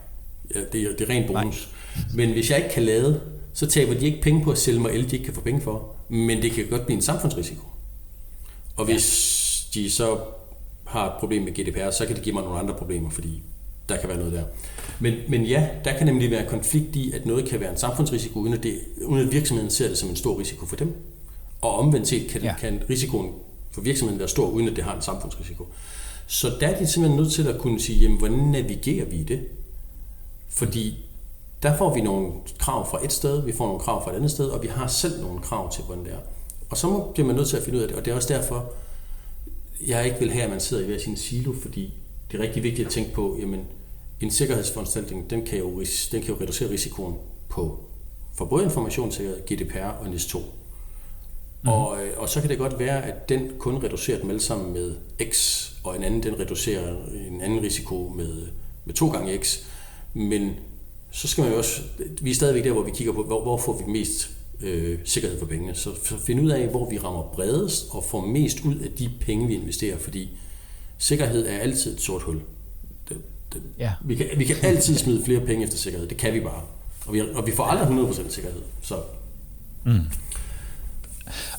Ja, 0.56 0.60
det, 0.74 0.82
er, 0.82 0.96
det 0.96 1.02
er 1.02 1.10
rent 1.10 1.28
bonus. 1.28 1.70
Nej. 1.96 2.06
Men 2.16 2.32
hvis 2.32 2.50
jeg 2.50 2.58
ikke 2.58 2.70
kan 2.70 2.84
lade, 2.84 3.22
så 3.54 3.68
taber 3.68 3.94
de 3.94 4.06
ikke 4.06 4.22
penge 4.22 4.44
på 4.44 4.52
at 4.52 4.58
sælge 4.58 4.80
mig 4.80 4.92
el, 4.92 5.12
de 5.12 5.16
ikke 5.16 5.26
kan 5.26 5.34
få 5.34 5.42
penge 5.42 5.62
for. 5.62 5.96
Men 6.10 6.42
det 6.42 6.52
kan 6.52 6.68
godt 6.70 6.86
blive 6.86 6.96
en 6.96 7.02
samfundsrisiko. 7.02 7.66
Og 8.76 8.86
hvis 8.86 9.70
ja. 9.76 9.82
de 9.82 9.92
så 9.92 10.20
har 10.86 11.06
et 11.06 11.14
problem 11.20 11.44
med 11.44 11.52
GDPR, 11.52 11.92
så 11.92 12.06
kan 12.06 12.16
det 12.16 12.24
give 12.24 12.34
mig 12.34 12.44
nogle 12.44 12.60
andre 12.60 12.74
problemer, 12.74 13.10
fordi 13.10 13.42
der 13.90 13.98
kan 13.98 14.10
være 14.10 14.18
noget 14.18 14.34
der. 14.34 14.44
Men, 15.00 15.14
men 15.28 15.44
ja, 15.44 15.68
der 15.86 15.98
kan 15.98 16.08
nemlig 16.08 16.32
være 16.32 16.46
konflikt 16.50 16.96
i, 16.96 17.12
at 17.12 17.26
noget 17.26 17.46
kan 17.46 17.60
være 17.60 17.72
en 17.72 17.78
samfundsrisiko, 17.78 18.40
uden 18.40 18.54
at, 18.54 18.64
det, 18.64 18.80
uden 19.06 19.28
at 19.28 19.34
virksomheden 19.34 19.72
ser 19.72 19.88
det 19.88 19.98
som 19.98 20.10
en 20.10 20.16
stor 20.16 20.40
risiko 20.40 20.66
for 20.66 20.76
dem. 20.76 20.96
Og 21.62 21.76
omvendt 21.76 22.08
set 22.08 22.30
kan, 22.30 22.42
ja. 22.42 22.56
kan 22.60 22.82
risikoen 22.90 23.34
for 23.72 23.82
virksomheden 23.82 24.20
være 24.20 24.28
stor, 24.28 24.50
uden 24.50 24.70
at 24.70 24.76
det 24.76 24.84
har 24.84 24.96
en 24.96 25.02
samfundsrisiko. 25.02 25.68
Så 26.28 26.52
der 26.60 26.68
er 26.68 26.80
de 26.80 26.88
simpelthen 26.88 27.22
nødt 27.22 27.34
til 27.34 27.48
at 27.48 27.60
kunne 27.60 27.80
sige, 27.80 28.00
jamen, 28.00 28.18
hvordan 28.18 28.38
navigerer 28.38 29.06
vi 29.06 29.16
i 29.16 29.24
det? 29.24 29.48
Fordi 30.50 31.06
der 31.64 31.78
får 31.78 31.94
vi 31.94 32.02
nogle 32.02 32.32
krav 32.58 32.90
fra 32.90 33.06
et 33.06 33.12
sted, 33.12 33.46
vi 33.46 33.52
får 33.52 33.66
nogle 33.66 33.80
krav 33.80 34.04
fra 34.04 34.12
et 34.12 34.16
andet 34.16 34.32
sted, 34.32 34.46
og 34.46 34.64
vi 34.64 34.68
har 34.68 34.88
selv 34.88 35.22
nogle 35.22 35.42
krav 35.42 35.72
til, 35.72 35.84
hvordan 35.84 36.06
det 36.06 36.14
er. 36.14 36.20
Og 36.70 36.78
så 36.78 37.12
bliver 37.14 37.28
man 37.28 37.36
nødt 37.36 37.48
til 37.48 37.58
at 37.58 37.64
finde 37.64 37.78
ud 37.78 37.84
af 37.84 37.88
det, 37.90 37.98
og 37.98 38.06
det 38.06 38.12
er 38.12 38.16
også 38.16 38.34
derfor, 38.34 38.72
jeg 39.88 40.06
ikke 40.06 40.20
vil 40.20 40.32
have, 40.32 40.44
at 40.44 40.50
man 40.50 40.60
sidder 40.60 40.84
i 40.84 40.86
hver 40.86 41.00
sin 41.00 41.18
silo, 41.18 41.54
fordi 41.62 41.94
det 42.32 42.40
er 42.40 42.44
rigtig 42.44 42.64
vigtigt 42.64 42.86
at 42.86 42.92
tænke 42.92 43.14
på, 43.14 43.38
jamen, 43.40 43.62
en 44.22 44.32
sikkerhedsforanstaltning, 44.32 45.30
den 45.30 45.46
kan 45.46 45.58
jo, 45.60 45.84
den 46.12 46.22
kan 46.22 46.36
jo 46.36 46.42
reducere 46.42 46.70
risikoen 46.70 47.16
på 47.50 47.80
for 48.36 48.46
både 48.46 48.64
informationssikkerhed, 48.64 49.42
GDPR 49.46 49.86
og 49.86 50.06
NIS2. 50.06 50.40
Mm. 51.62 51.70
Og, 51.70 52.04
øh, 52.04 52.12
og 52.18 52.30
så 52.30 52.42
kan 52.42 52.50
det 52.50 52.58
godt 52.58 52.80
være, 52.80 53.06
at 53.06 53.30
den 53.30 53.52
kun 53.58 53.84
reducerer 53.84 54.20
dem 54.20 54.30
alle 54.30 54.42
sammen 54.42 54.74
med 54.74 54.96
X, 55.32 55.66
og 55.84 55.96
en 55.96 56.04
anden 56.04 56.24
den 56.24 56.40
reducerer 56.40 56.96
en 57.28 57.42
anden 57.42 57.62
risiko 57.62 58.14
med, 58.18 58.48
med 58.86 58.94
to 58.94 59.10
gange 59.10 59.38
X. 59.44 59.58
Men 60.14 60.52
så 61.12 61.28
skal 61.28 61.42
man 61.42 61.52
jo 61.52 61.58
også, 61.58 61.82
vi 62.22 62.32
er 62.32 62.36
stadigvæk 62.36 62.64
der, 62.64 62.72
hvor 62.72 62.84
vi 62.84 62.92
kigger 62.92 63.14
på, 63.14 63.24
hvor, 63.24 63.42
hvor 63.42 63.58
får 63.58 63.84
vi 63.86 63.92
mest 63.92 64.30
øh, 64.62 65.00
sikkerhed 65.06 65.40
for 65.40 65.46
pengene. 65.46 65.76
Så, 65.76 65.90
så 66.04 66.18
finde 66.18 66.44
ud 66.44 66.50
af, 66.50 66.68
hvor 66.68 66.90
vi 66.90 66.98
rammer 66.98 67.24
bredest 67.24 67.86
og 67.90 68.04
får 68.04 68.26
mest 68.26 68.60
ud 68.66 68.76
af 68.76 68.92
de 68.92 69.10
penge, 69.22 69.48
vi 69.48 69.56
investerer, 69.56 69.98
fordi 69.98 70.30
sikkerhed 70.98 71.48
er 71.48 71.58
altid 71.58 71.94
et 71.94 72.02
sort 72.02 72.22
hul. 72.22 72.42
Det, 73.10 73.18
det, 73.54 73.62
ja. 73.80 73.92
vi, 74.06 74.16
kan, 74.16 74.28
vi 74.38 74.46
kan 74.46 74.56
altid 74.64 74.98
smide 75.04 75.26
flere 75.26 75.40
penge 75.40 75.64
efter 75.64 75.78
sikkerhed. 75.78 76.08
Det 76.08 76.18
kan 76.18 76.34
vi 76.34 76.40
bare. 76.40 76.62
Og 77.06 77.14
vi, 77.14 77.22
og 77.22 77.48
vi 77.48 77.52
får 77.52 77.64
aldrig 77.64 78.10
100% 78.10 78.30
sikkerhed. 78.30 78.62
Så. 78.82 78.96
Mm. 79.86 80.00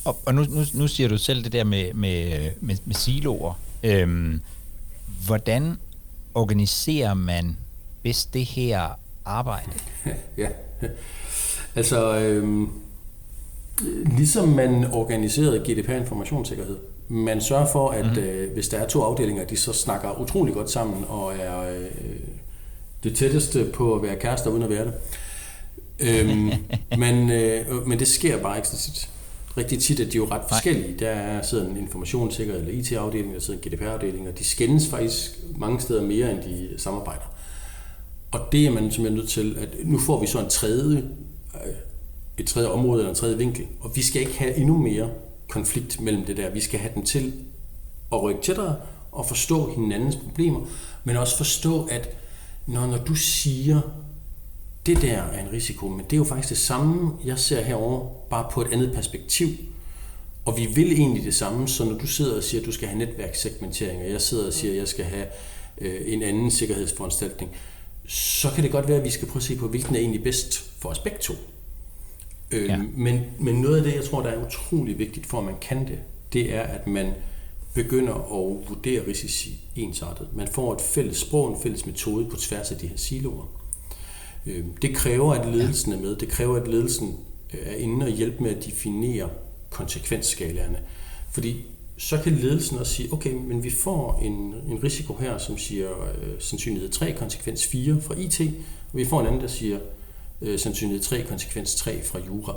Og, 0.04 0.20
og 0.26 0.34
nu, 0.34 0.42
nu, 0.42 0.64
nu 0.74 0.88
siger 0.88 1.08
du 1.08 1.18
selv 1.18 1.44
det 1.44 1.52
der 1.52 1.64
med, 1.64 1.94
med, 1.94 2.50
med, 2.60 2.76
med 2.84 2.94
siloer. 2.94 3.54
Øhm, 3.82 4.40
hvordan 5.26 5.76
organiserer 6.34 7.14
man 7.14 7.56
bedst 8.02 8.34
det 8.34 8.44
her 8.44 8.88
arbejde? 9.24 9.70
ja, 10.38 10.48
altså 11.74 12.18
øhm, 12.18 12.68
ligesom 14.16 14.48
man 14.48 14.84
organiserede 14.92 15.58
GDPR 15.58 15.92
informationssikkerhed, 15.92 16.76
man 17.08 17.40
sørger 17.40 17.66
for, 17.72 17.88
at 17.90 18.16
mm. 18.16 18.22
øh, 18.22 18.52
hvis 18.52 18.68
der 18.68 18.78
er 18.78 18.88
to 18.88 19.02
afdelinger, 19.02 19.44
de 19.44 19.56
så 19.56 19.72
snakker 19.72 20.20
utrolig 20.20 20.54
godt 20.54 20.70
sammen 20.70 21.04
og 21.08 21.34
er 21.36 21.60
øh, 21.60 21.90
det 23.04 23.16
tætteste 23.16 23.70
på 23.74 23.94
at 23.94 24.02
være 24.02 24.16
kærester 24.16 24.50
uden 24.50 24.62
at 24.62 24.70
være 24.70 24.84
det. 24.84 24.92
Øhm, 26.00 26.50
men, 26.98 27.30
øh, 27.30 27.86
men 27.86 27.98
det 27.98 28.08
sker 28.08 28.42
bare 28.42 28.56
ikke 28.56 28.68
så 28.68 28.78
tit 28.78 29.08
rigtig 29.56 29.78
tit, 29.78 30.00
at 30.00 30.06
de 30.06 30.12
er 30.12 30.16
jo 30.16 30.28
ret 30.30 30.42
forskellige. 30.48 30.98
Der 30.98 31.08
er 31.08 31.42
sidder 31.42 31.70
en 31.70 31.76
informationssikkerhed 31.76 32.60
eller 32.60 32.80
IT-afdeling, 32.80 33.34
der 33.34 33.40
sidder 33.40 33.60
en 33.60 33.70
GDPR-afdeling, 33.70 34.28
og 34.28 34.38
de 34.38 34.44
skændes 34.44 34.88
faktisk 34.88 35.38
mange 35.56 35.80
steder 35.80 36.02
mere, 36.02 36.30
end 36.30 36.42
de 36.42 36.68
samarbejder. 36.76 37.34
Og 38.30 38.40
det 38.52 38.66
er 38.66 38.70
man 38.70 38.90
simpelthen 38.90 39.14
nødt 39.14 39.28
til, 39.28 39.56
at 39.60 39.68
nu 39.84 39.98
får 39.98 40.20
vi 40.20 40.26
så 40.26 40.40
en 40.40 40.48
tredje, 40.48 40.96
øh, 41.54 41.72
et 42.38 42.46
tredje 42.46 42.68
område 42.68 43.00
eller 43.00 43.10
en 43.10 43.16
tredje 43.16 43.38
vinkel, 43.38 43.66
og 43.80 43.96
vi 43.96 44.02
skal 44.02 44.20
ikke 44.20 44.38
have 44.38 44.56
endnu 44.56 44.78
mere 44.78 45.10
konflikt 45.48 46.00
mellem 46.00 46.24
det 46.24 46.36
der. 46.36 46.50
Vi 46.50 46.60
skal 46.60 46.80
have 46.80 46.94
dem 46.94 47.04
til 47.04 47.32
at 48.12 48.22
rykke 48.22 48.42
tættere 48.42 48.76
og 49.12 49.26
forstå 49.26 49.74
hinandens 49.74 50.16
problemer, 50.16 50.60
men 51.04 51.16
også 51.16 51.36
forstå, 51.36 51.84
at 51.84 52.16
når, 52.66 52.86
når 52.86 52.98
du 52.98 53.14
siger, 53.14 53.80
det 54.86 55.02
der 55.02 55.22
er 55.22 55.40
en 55.46 55.52
risiko, 55.52 55.88
men 55.88 56.04
det 56.04 56.12
er 56.12 56.16
jo 56.16 56.24
faktisk 56.24 56.48
det 56.48 56.58
samme, 56.58 57.12
jeg 57.24 57.38
ser 57.38 57.62
herover 57.62 58.08
bare 58.30 58.46
på 58.52 58.60
et 58.60 58.68
andet 58.72 58.92
perspektiv. 58.94 59.48
Og 60.44 60.56
vi 60.56 60.66
vil 60.74 60.92
egentlig 60.92 61.24
det 61.24 61.34
samme, 61.34 61.68
så 61.68 61.84
når 61.84 61.98
du 61.98 62.06
sidder 62.06 62.36
og 62.36 62.42
siger, 62.42 62.60
at 62.60 62.66
du 62.66 62.72
skal 62.72 62.88
have 62.88 62.98
netværkssegmentering, 62.98 64.02
og 64.02 64.10
jeg 64.10 64.20
sidder 64.20 64.46
og 64.46 64.52
siger, 64.52 64.72
at 64.72 64.78
jeg 64.78 64.88
skal 64.88 65.04
have 65.04 65.26
øh, 65.80 66.00
en 66.06 66.22
anden 66.22 66.50
sikkerhedsforanstaltning, 66.50 67.52
så 68.06 68.50
kan 68.54 68.64
det 68.64 68.72
godt 68.72 68.88
være, 68.88 68.98
at 68.98 69.04
vi 69.04 69.10
skal 69.10 69.28
prøve 69.28 69.40
at 69.40 69.42
se 69.42 69.56
på, 69.56 69.68
hvilken 69.68 69.94
er 69.94 70.00
egentlig 70.00 70.22
bedst 70.22 70.70
for 70.78 70.88
os 70.88 70.98
begge 70.98 71.18
to. 71.18 71.34
Øh, 72.50 72.68
ja. 72.68 72.82
men, 72.96 73.20
men 73.38 73.54
noget 73.54 73.76
af 73.76 73.82
det, 73.82 73.94
jeg 73.94 74.04
tror, 74.04 74.22
der 74.22 74.30
er 74.30 74.46
utrolig 74.46 74.98
vigtigt 74.98 75.26
for, 75.26 75.38
at 75.38 75.44
man 75.44 75.54
kan 75.60 75.88
det, 75.88 75.98
det 76.32 76.54
er, 76.54 76.62
at 76.62 76.86
man 76.86 77.12
begynder 77.74 78.14
at 78.14 78.68
vurdere 78.68 79.06
risici 79.06 79.60
ensartet. 79.76 80.28
Man 80.34 80.48
får 80.48 80.74
et 80.74 80.80
fælles 80.80 81.16
sprog, 81.16 81.50
en 81.50 81.62
fælles 81.62 81.86
metode 81.86 82.24
på 82.24 82.36
tværs 82.36 82.70
af 82.70 82.78
de 82.78 82.86
her 82.86 82.96
siloer. 82.96 83.59
Øh, 84.46 84.64
det 84.82 84.94
kræver, 84.94 85.34
at 85.34 85.54
ledelsen 85.54 85.92
er 85.92 86.00
med. 86.00 86.16
Det 86.16 86.28
kræver, 86.28 86.56
at 86.56 86.68
ledelsen 86.68 87.16
øh, 87.54 87.60
er 87.64 87.74
inde 87.74 88.06
og 88.06 88.12
hjælpe 88.12 88.42
med 88.42 88.50
at 88.50 88.64
definere 88.64 89.28
konsekvensskalaerne. 89.70 90.78
Fordi 91.32 91.64
så 91.98 92.18
kan 92.24 92.32
ledelsen 92.32 92.78
også 92.78 92.92
sige, 92.94 93.12
okay, 93.12 93.32
men 93.32 93.62
vi 93.62 93.70
får 93.70 94.20
en, 94.22 94.54
en 94.68 94.84
risiko 94.84 95.14
her, 95.14 95.38
som 95.38 95.58
siger 95.58 95.90
øh, 95.90 96.28
sandsynlighed 96.38 96.90
3, 96.90 97.12
konsekvens 97.12 97.66
4 97.66 98.00
fra 98.00 98.14
IT, 98.14 98.40
og 98.92 98.98
vi 98.98 99.04
får 99.04 99.20
en 99.20 99.26
anden, 99.26 99.40
der 99.40 99.46
siger 99.46 99.78
øh, 100.42 100.58
sandsynlighed 100.58 101.02
3, 101.02 101.22
konsekvens 101.28 101.74
3 101.74 102.02
fra 102.02 102.18
jura. 102.26 102.56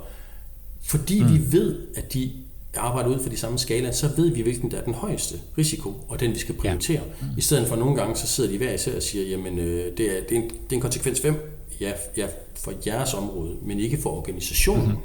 Fordi 0.82 1.24
mm. 1.24 1.34
vi 1.34 1.52
ved, 1.52 1.80
at 1.96 2.14
de 2.14 2.32
arbejder 2.78 3.10
ud 3.10 3.20
for 3.20 3.30
de 3.30 3.38
samme 3.38 3.60
skala, 3.60 3.92
så 3.92 4.10
ved 4.18 4.30
vi, 4.30 4.42
hvilken 4.42 4.72
der 4.72 4.78
er 4.78 4.84
den 4.84 4.94
højeste 4.94 5.36
risiko, 5.58 5.94
og 6.08 6.20
den 6.20 6.34
vi 6.34 6.40
skal 6.40 6.56
prioritere. 6.56 7.02
Ja. 7.22 7.26
Mm. 7.28 7.38
I 7.38 7.42
stedet 7.42 7.68
for 7.68 7.76
nogle 7.76 7.96
gange, 7.96 8.16
så 8.16 8.28
sidder 8.28 8.50
de 8.50 8.58
hver 8.58 8.74
især 8.74 8.96
og 8.96 9.04
siger, 9.04 9.26
jamen 9.26 9.60
øh, 9.60 9.98
det, 9.98 10.18
er, 10.18 10.24
det, 10.30 10.38
er 10.38 10.42
en, 10.42 10.50
det 10.50 10.72
er 10.72 10.76
en 10.76 10.82
konsekvens 10.82 11.20
5, 11.20 11.36
ja, 11.82 11.92
ja, 12.18 12.28
for 12.56 12.74
jeres 12.88 13.14
område, 13.14 13.56
men 13.62 13.80
ikke 13.80 13.98
for 14.02 14.10
organisationen. 14.10 14.86
Mm-hmm. 14.86 15.02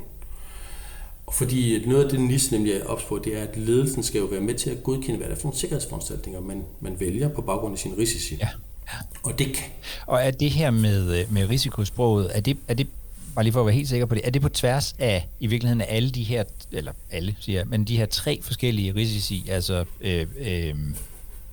Fordi 1.33 1.87
noget 1.87 2.05
af 2.05 2.11
det 2.11 2.21
NIS 2.21 2.53
nemlig 2.53 2.73
er 2.73 2.85
ops 2.85 3.05
på, 3.05 3.21
det 3.25 3.37
er, 3.39 3.43
at 3.43 3.57
ledelsen 3.57 4.03
skal 4.03 4.19
jo 4.19 4.25
være 4.25 4.41
med 4.41 4.55
til 4.55 4.71
at 4.71 4.83
godkende, 4.83 5.17
hvad 5.17 5.29
der 5.29 5.35
er 5.35 5.39
for 5.39 5.45
nogle 5.45 5.59
sikkerhedsforanstaltninger, 5.59 6.41
man, 6.41 6.65
man 6.81 7.01
vælger 7.01 7.29
på 7.29 7.43
baggrund 7.43 7.75
af 7.75 7.79
sin 7.79 7.99
risici. 7.99 8.37
Ja. 8.41 8.49
Og 9.23 9.39
det 9.39 9.47
kan. 9.47 9.65
Og 10.07 10.23
er 10.23 10.31
det 10.31 10.51
her 10.51 10.71
med, 10.71 11.21
øh, 11.21 11.33
med 11.33 11.49
risikosproget, 11.49 12.37
er 12.37 12.41
det, 12.41 12.57
er 12.69 12.75
det 12.75 12.89
bare 13.35 13.45
lige 13.45 13.53
for 13.53 13.61
at 13.61 13.67
være 13.67 13.75
helt 13.75 13.89
sikker 13.89 14.07
på 14.07 14.15
det, 14.15 14.27
er 14.27 14.31
det 14.31 14.43
på 14.43 14.49
tværs 14.49 14.95
af 14.99 15.29
i 15.41 15.47
virkeligheden 15.47 15.81
af 15.81 15.87
alle 15.89 16.11
de 16.11 16.23
her, 16.23 16.45
eller 16.73 16.93
alle 17.11 17.37
siger 17.41 17.59
jeg, 17.59 17.69
men 17.69 17.85
de 17.85 17.97
her 17.97 18.07
tre 18.07 18.41
forskellige 18.43 18.95
risici, 18.95 19.49
altså 19.49 19.85
øh, 20.01 20.27
øh, 20.39 20.75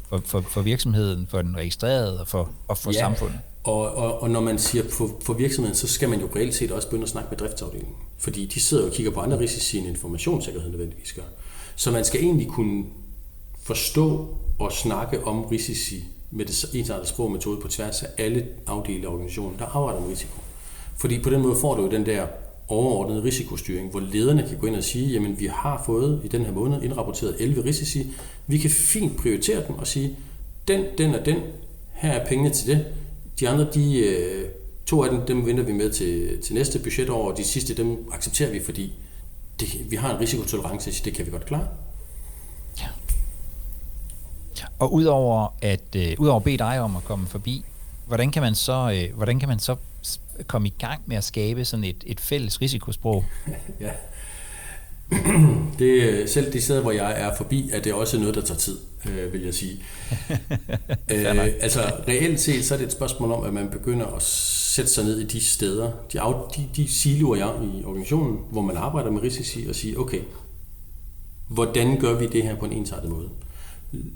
for, 0.10 0.22
for, 0.26 0.42
for 0.42 0.62
virksomheden, 0.62 1.28
for 1.28 1.42
den 1.42 1.58
registrerede 1.58 2.20
og 2.20 2.28
for, 2.28 2.52
og 2.68 2.78
for 2.78 2.92
ja. 2.92 3.00
samfundet? 3.00 3.40
Og, 3.66 3.96
og, 3.96 4.22
og 4.22 4.30
når 4.30 4.42
man 4.42 4.60
siger 4.60 4.84
på, 4.98 5.10
for 5.22 5.34
virksomheden, 5.34 5.76
så 5.76 5.88
skal 5.88 6.10
man 6.10 6.20
jo 6.20 6.30
reelt 6.36 6.56
set 6.56 6.72
også 6.72 6.88
begynde 6.88 7.04
at 7.04 7.10
snakke 7.10 7.30
med 7.32 7.38
driftsafdelingen. 7.38 7.96
Fordi 8.18 8.46
de 8.46 8.60
sidder 8.60 8.86
og 8.86 8.92
kigger 8.92 9.12
på 9.12 9.20
andre 9.20 9.40
risici 9.40 9.78
end 9.78 9.88
informationssikkerhed 9.88 10.70
nødvendigvis 10.70 11.14
gør. 11.14 11.24
Så 11.76 11.92
man 11.92 12.06
skal 12.06 12.24
egentlig 12.24 12.48
kunne 12.48 12.86
forstå 13.64 14.28
og 14.60 14.72
snakke 14.72 15.24
om 15.24 15.46
risici 15.46 16.04
med 16.32 16.46
det 16.46 16.66
ensartede 16.74 17.08
sprog 17.08 17.32
metode 17.32 17.62
på 17.62 17.68
tværs 17.68 18.04
af 18.04 18.08
alle 18.18 18.46
afdelinger 18.68 19.10
af 19.10 19.14
organisationen, 19.14 19.60
der 19.60 19.66
arbejder 19.66 20.02
med 20.02 20.10
risiko. 20.10 20.40
Fordi 20.98 21.20
på 21.20 21.30
den 21.30 21.42
måde 21.42 21.56
får 21.56 21.76
du 21.76 21.82
jo 21.82 21.92
den 21.92 22.06
der 22.06 22.28
overordnede 22.68 23.24
risikostyring, 23.24 23.92
hvor 23.92 24.00
lederne 24.00 24.46
kan 24.50 24.58
gå 24.58 24.68
ind 24.68 24.76
og 24.76 24.84
sige, 24.84 25.08
jamen 25.08 25.40
vi 25.40 25.46
har 25.46 25.84
fået 25.86 26.22
i 26.24 26.28
den 26.28 26.46
her 26.46 26.52
måned 26.52 26.82
indrapporteret 26.82 27.36
11 27.40 27.64
risici, 27.64 28.08
vi 28.48 28.58
kan 28.58 28.70
fint 28.70 29.18
prioritere 29.18 29.68
dem 29.68 29.76
og 29.76 29.88
sige, 29.88 30.16
den, 30.68 30.86
den 30.98 31.16
og 31.16 31.26
den, 31.26 31.38
her 31.94 32.12
er 32.12 32.28
pengene 32.28 32.50
til 32.50 32.68
det, 32.68 32.86
de 33.40 33.50
andre, 33.50 33.68
de, 33.74 34.00
øh, 34.00 34.50
to 34.86 35.04
af 35.04 35.10
dem, 35.10 35.22
dem 35.26 35.46
venter 35.46 35.64
vi 35.64 35.72
med 35.72 35.92
til, 35.92 36.42
til 36.42 36.56
næste 36.56 36.80
budgetår, 36.80 37.32
og 37.32 37.38
de 37.38 37.44
sidste, 37.44 37.78
dem 37.78 38.10
accepterer 38.12 38.52
vi, 38.52 38.64
fordi 38.64 38.94
det, 39.60 39.92
vi 39.92 39.96
har 39.96 40.16
en 40.16 40.20
risikotolerance, 40.20 40.94
så 40.94 41.02
det 41.06 41.14
kan 41.14 41.26
vi 41.26 41.32
godt 41.32 41.46
klare. 41.46 41.68
Ja. 42.80 42.88
Og 44.80 44.94
udover 44.94 45.56
at 45.62 45.96
øh, 45.96 46.16
udover 46.18 46.38
at 46.40 46.44
bede 46.44 46.58
dig 46.58 46.80
om 46.80 46.96
at 46.96 47.04
komme 47.04 47.28
forbi, 47.28 47.66
hvordan 48.08 48.32
kan 48.32 48.42
man 48.42 48.56
så 48.56 48.92
øh, 48.94 49.16
hvordan 49.16 49.40
kan 49.40 49.50
man 49.50 49.60
så 49.60 49.76
komme 50.48 50.68
i 50.68 50.74
gang 50.80 51.02
med 51.06 51.18
at 51.18 51.24
skabe 51.24 51.66
sådan 51.66 51.84
et, 51.84 52.04
et 52.06 52.20
fælles 52.20 52.62
risikosprog? 52.62 53.26
ja. 53.80 53.92
Det, 55.80 56.30
selv 56.30 56.54
de 56.54 56.62
steder, 56.62 56.82
hvor 56.82 56.92
jeg 56.92 57.22
er 57.22 57.36
forbi, 57.38 57.70
er 57.74 57.80
det 57.80 57.94
også 57.94 58.20
noget, 58.20 58.36
der 58.36 58.42
tager 58.42 58.58
tid, 58.58 58.78
øh, 59.06 59.34
vil 59.34 59.42
jeg 59.42 59.54
sige. 59.54 59.80
øh, 61.12 61.46
altså 61.60 61.82
reelt 62.08 62.40
set, 62.40 62.66
så 62.66 62.74
er 62.74 62.78
det 62.78 62.86
et 62.86 62.92
spørgsmål 62.92 63.32
om, 63.32 63.44
at 63.44 63.54
man 63.54 63.70
begynder 63.70 64.06
at 64.06 64.24
sætte 64.24 64.92
sig 64.92 65.04
ned 65.04 65.20
i 65.20 65.24
de 65.24 65.42
steder, 65.42 65.92
de, 66.14 66.20
de, 66.56 66.70
de 66.76 66.92
siloer, 66.92 67.36
jeg 67.36 67.50
i 67.64 67.84
organisationen, 67.84 68.40
hvor 68.52 68.62
man 68.62 68.78
arbejder 68.78 69.12
med 69.12 69.22
risici, 69.22 69.66
og 69.70 69.76
sige, 69.76 70.00
okay, 70.00 70.22
hvordan 71.48 72.00
gør 72.00 72.14
vi 72.14 72.28
det 72.28 72.44
her 72.44 72.56
på 72.56 72.66
en 72.66 72.72
ensartet 72.72 73.10
måde? 73.10 73.30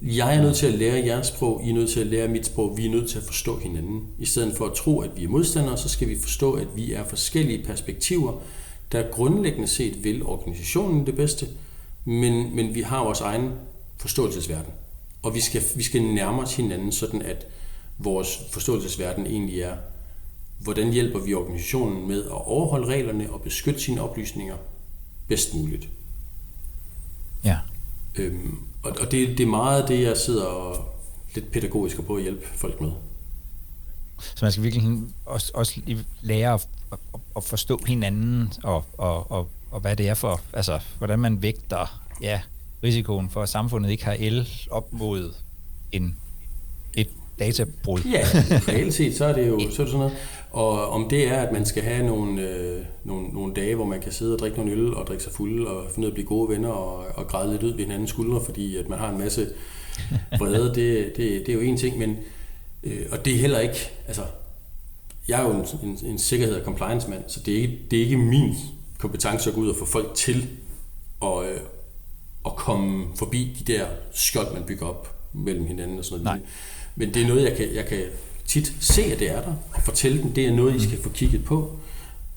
Jeg 0.01 0.35
er 0.35 0.41
nødt 0.41 0.55
til 0.55 0.67
at 0.67 0.73
lære 0.73 1.05
jeres 1.05 1.27
sprog, 1.27 1.61
I 1.65 1.69
er 1.69 1.73
nødt 1.73 1.89
til 1.89 1.99
at 1.99 2.07
lære 2.07 2.27
mit 2.27 2.45
sprog, 2.45 2.77
vi 2.77 2.85
er 2.85 2.89
nødt 2.89 3.09
til 3.09 3.17
at 3.17 3.23
forstå 3.23 3.59
hinanden. 3.59 4.01
I 4.19 4.25
stedet 4.25 4.57
for 4.57 4.65
at 4.65 4.73
tro, 4.73 4.99
at 4.99 5.09
vi 5.15 5.23
er 5.23 5.29
modstandere, 5.29 5.77
så 5.77 5.89
skal 5.89 6.09
vi 6.09 6.19
forstå, 6.21 6.53
at 6.53 6.67
vi 6.75 6.93
er 6.93 7.03
forskellige 7.03 7.63
perspektiver, 7.63 8.41
der 8.91 9.11
grundlæggende 9.11 9.67
set 9.67 10.03
vil 10.03 10.23
organisationen 10.23 11.05
det 11.05 11.15
bedste, 11.15 11.47
men, 12.05 12.55
men 12.55 12.75
vi 12.75 12.81
har 12.81 13.03
vores 13.03 13.21
egen 13.21 13.51
forståelsesverden. 13.97 14.73
Og 15.23 15.35
vi 15.35 15.41
skal, 15.41 15.61
vi 15.75 15.83
skal 15.83 16.01
nærme 16.01 16.41
os 16.41 16.55
hinanden 16.55 16.91
sådan, 16.91 17.21
at 17.21 17.47
vores 17.97 18.39
forståelsesverden 18.51 19.25
egentlig 19.25 19.61
er. 19.61 19.75
Hvordan 20.59 20.91
hjælper 20.91 21.19
vi 21.19 21.33
organisationen 21.33 22.07
med 22.07 22.23
at 22.23 22.31
overholde 22.31 22.87
reglerne 22.87 23.33
og 23.33 23.41
beskytte 23.41 23.79
sine 23.79 24.01
oplysninger 24.01 24.55
bedst 25.27 25.53
muligt? 25.53 25.89
Ja. 27.43 27.57
Øhm, 28.15 28.57
og 28.83 28.91
og 28.99 29.11
det, 29.11 29.37
det 29.37 29.39
er 29.39 29.47
meget 29.47 29.87
det, 29.87 30.01
jeg 30.01 30.17
sidder 30.17 30.45
og 30.45 30.85
lidt 31.35 31.51
pædagogisk 31.51 32.01
på 32.01 32.15
at 32.15 32.21
hjælpe 32.21 32.47
folk 32.47 32.81
med. 32.81 32.91
Så 34.19 34.45
man 34.45 34.51
skal 34.51 34.63
virkelig 34.63 34.97
også, 35.25 35.51
også 35.53 35.81
lære 36.21 36.53
at, 36.53 36.67
at, 36.91 36.99
at 37.37 37.43
forstå 37.43 37.79
hinanden 37.87 38.53
og, 38.63 38.85
og, 38.97 39.31
og, 39.31 39.49
og 39.71 39.79
hvad 39.79 39.95
det 39.95 40.09
er 40.09 40.13
for, 40.13 40.41
altså 40.53 40.79
hvordan 40.97 41.19
man 41.19 41.41
vægter 41.41 42.01
ja, 42.21 42.41
risikoen 42.83 43.29
for, 43.29 43.41
at 43.41 43.49
samfundet 43.49 43.91
ikke 43.91 44.05
har 44.05 44.15
el 44.19 44.49
op 44.71 44.93
mod 44.93 45.33
en, 45.91 46.15
et 46.93 47.09
databrud. 47.39 48.01
Ja, 48.01 48.25
reelt 48.71 48.93
set, 48.93 49.17
så 49.17 49.25
er 49.25 49.33
det 49.33 49.47
jo 49.47 49.59
så 49.59 49.65
er 49.65 49.67
det 49.67 49.73
sådan 49.75 49.97
noget. 49.97 50.13
Og 50.51 50.89
om 50.89 51.09
det 51.09 51.27
er, 51.27 51.41
at 51.41 51.51
man 51.51 51.65
skal 51.65 51.83
have 51.83 52.05
nogle, 52.05 52.41
øh, 52.41 52.85
nogle, 53.03 53.27
nogle 53.27 53.53
dage, 53.53 53.75
hvor 53.75 53.85
man 53.85 54.01
kan 54.01 54.11
sidde 54.11 54.33
og 54.33 54.39
drikke 54.39 54.57
nogle 54.57 54.71
øl 54.71 54.93
og 54.93 55.07
drikke 55.07 55.23
sig 55.23 55.33
fuld 55.33 55.67
og 55.67 55.83
finde 55.91 55.99
ud 55.99 56.05
af 56.05 56.11
at 56.11 56.13
blive 56.13 56.27
gode 56.27 56.49
venner 56.49 56.69
og, 56.69 57.05
og 57.15 57.27
græde 57.27 57.51
lidt 57.51 57.63
ud 57.63 57.71
ved 57.71 57.83
hinandens 57.83 58.09
skuldre, 58.09 58.41
fordi 58.45 58.77
at 58.77 58.89
man 58.89 58.99
har 58.99 59.09
en 59.09 59.17
masse 59.17 59.47
vrede, 60.39 60.75
det, 60.75 61.17
det, 61.17 61.17
det 61.17 61.49
er 61.49 61.53
jo 61.53 61.59
en 61.59 61.77
ting, 61.77 61.97
men 61.97 62.17
øh, 62.83 63.05
og 63.11 63.25
det 63.25 63.33
er 63.33 63.37
heller 63.37 63.59
ikke, 63.59 63.91
altså 64.07 64.23
jeg 65.27 65.41
er 65.41 65.43
jo 65.43 65.51
en, 65.51 65.89
en, 65.89 65.99
en 66.05 66.19
sikkerhed- 66.19 66.55
og 66.55 66.65
compliance-mand, 66.65 67.23
så 67.27 67.39
det 67.39 67.53
er, 67.53 67.61
ikke, 67.61 67.79
det 67.91 67.99
er 67.99 68.03
ikke 68.03 68.17
min 68.17 68.55
kompetence 68.97 69.49
at 69.49 69.55
gå 69.55 69.61
ud 69.61 69.69
og 69.69 69.75
få 69.75 69.85
folk 69.85 70.15
til 70.15 70.47
at, 71.23 71.45
øh, 71.45 71.59
at 72.45 72.55
komme 72.55 73.07
forbi 73.15 73.57
de 73.59 73.73
der 73.73 73.87
skjold, 74.11 74.53
man 74.53 74.63
bygger 74.63 74.85
op 74.85 75.15
mellem 75.33 75.65
hinanden 75.65 75.99
og 75.99 76.05
sådan 76.05 76.23
noget. 76.23 76.41
Nej. 76.41 76.49
Men 76.95 77.13
det 77.13 77.21
er 77.21 77.27
noget, 77.27 77.43
jeg 77.43 77.57
kan, 77.57 77.75
jeg 77.75 77.85
kan 77.85 78.03
tit 78.45 78.73
se, 78.79 79.03
at 79.03 79.19
det 79.19 79.29
er 79.31 79.41
der, 79.41 79.53
og 79.73 79.81
fortælle 79.81 80.21
dem, 80.21 80.33
det 80.33 80.45
er 80.45 80.53
noget, 80.53 80.75
I 80.75 80.87
skal 80.87 81.01
få 81.03 81.09
kigget 81.09 81.45
på, 81.45 81.79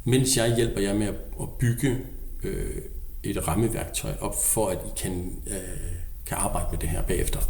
mens 0.04 0.36
jeg 0.36 0.56
hjælper 0.56 0.80
jer 0.80 0.94
med 0.94 1.06
at 1.40 1.48
bygge 1.58 1.98
øh, 2.42 2.82
et 3.22 3.48
rammeværktøj 3.48 4.12
op, 4.20 4.44
for 4.44 4.68
at 4.68 4.78
I 4.86 4.90
kan, 5.00 5.42
øh, 5.46 5.56
kan 6.26 6.36
arbejde 6.36 6.66
med 6.70 6.78
det 6.78 6.88
her 6.88 7.02
bagefter. 7.02 7.40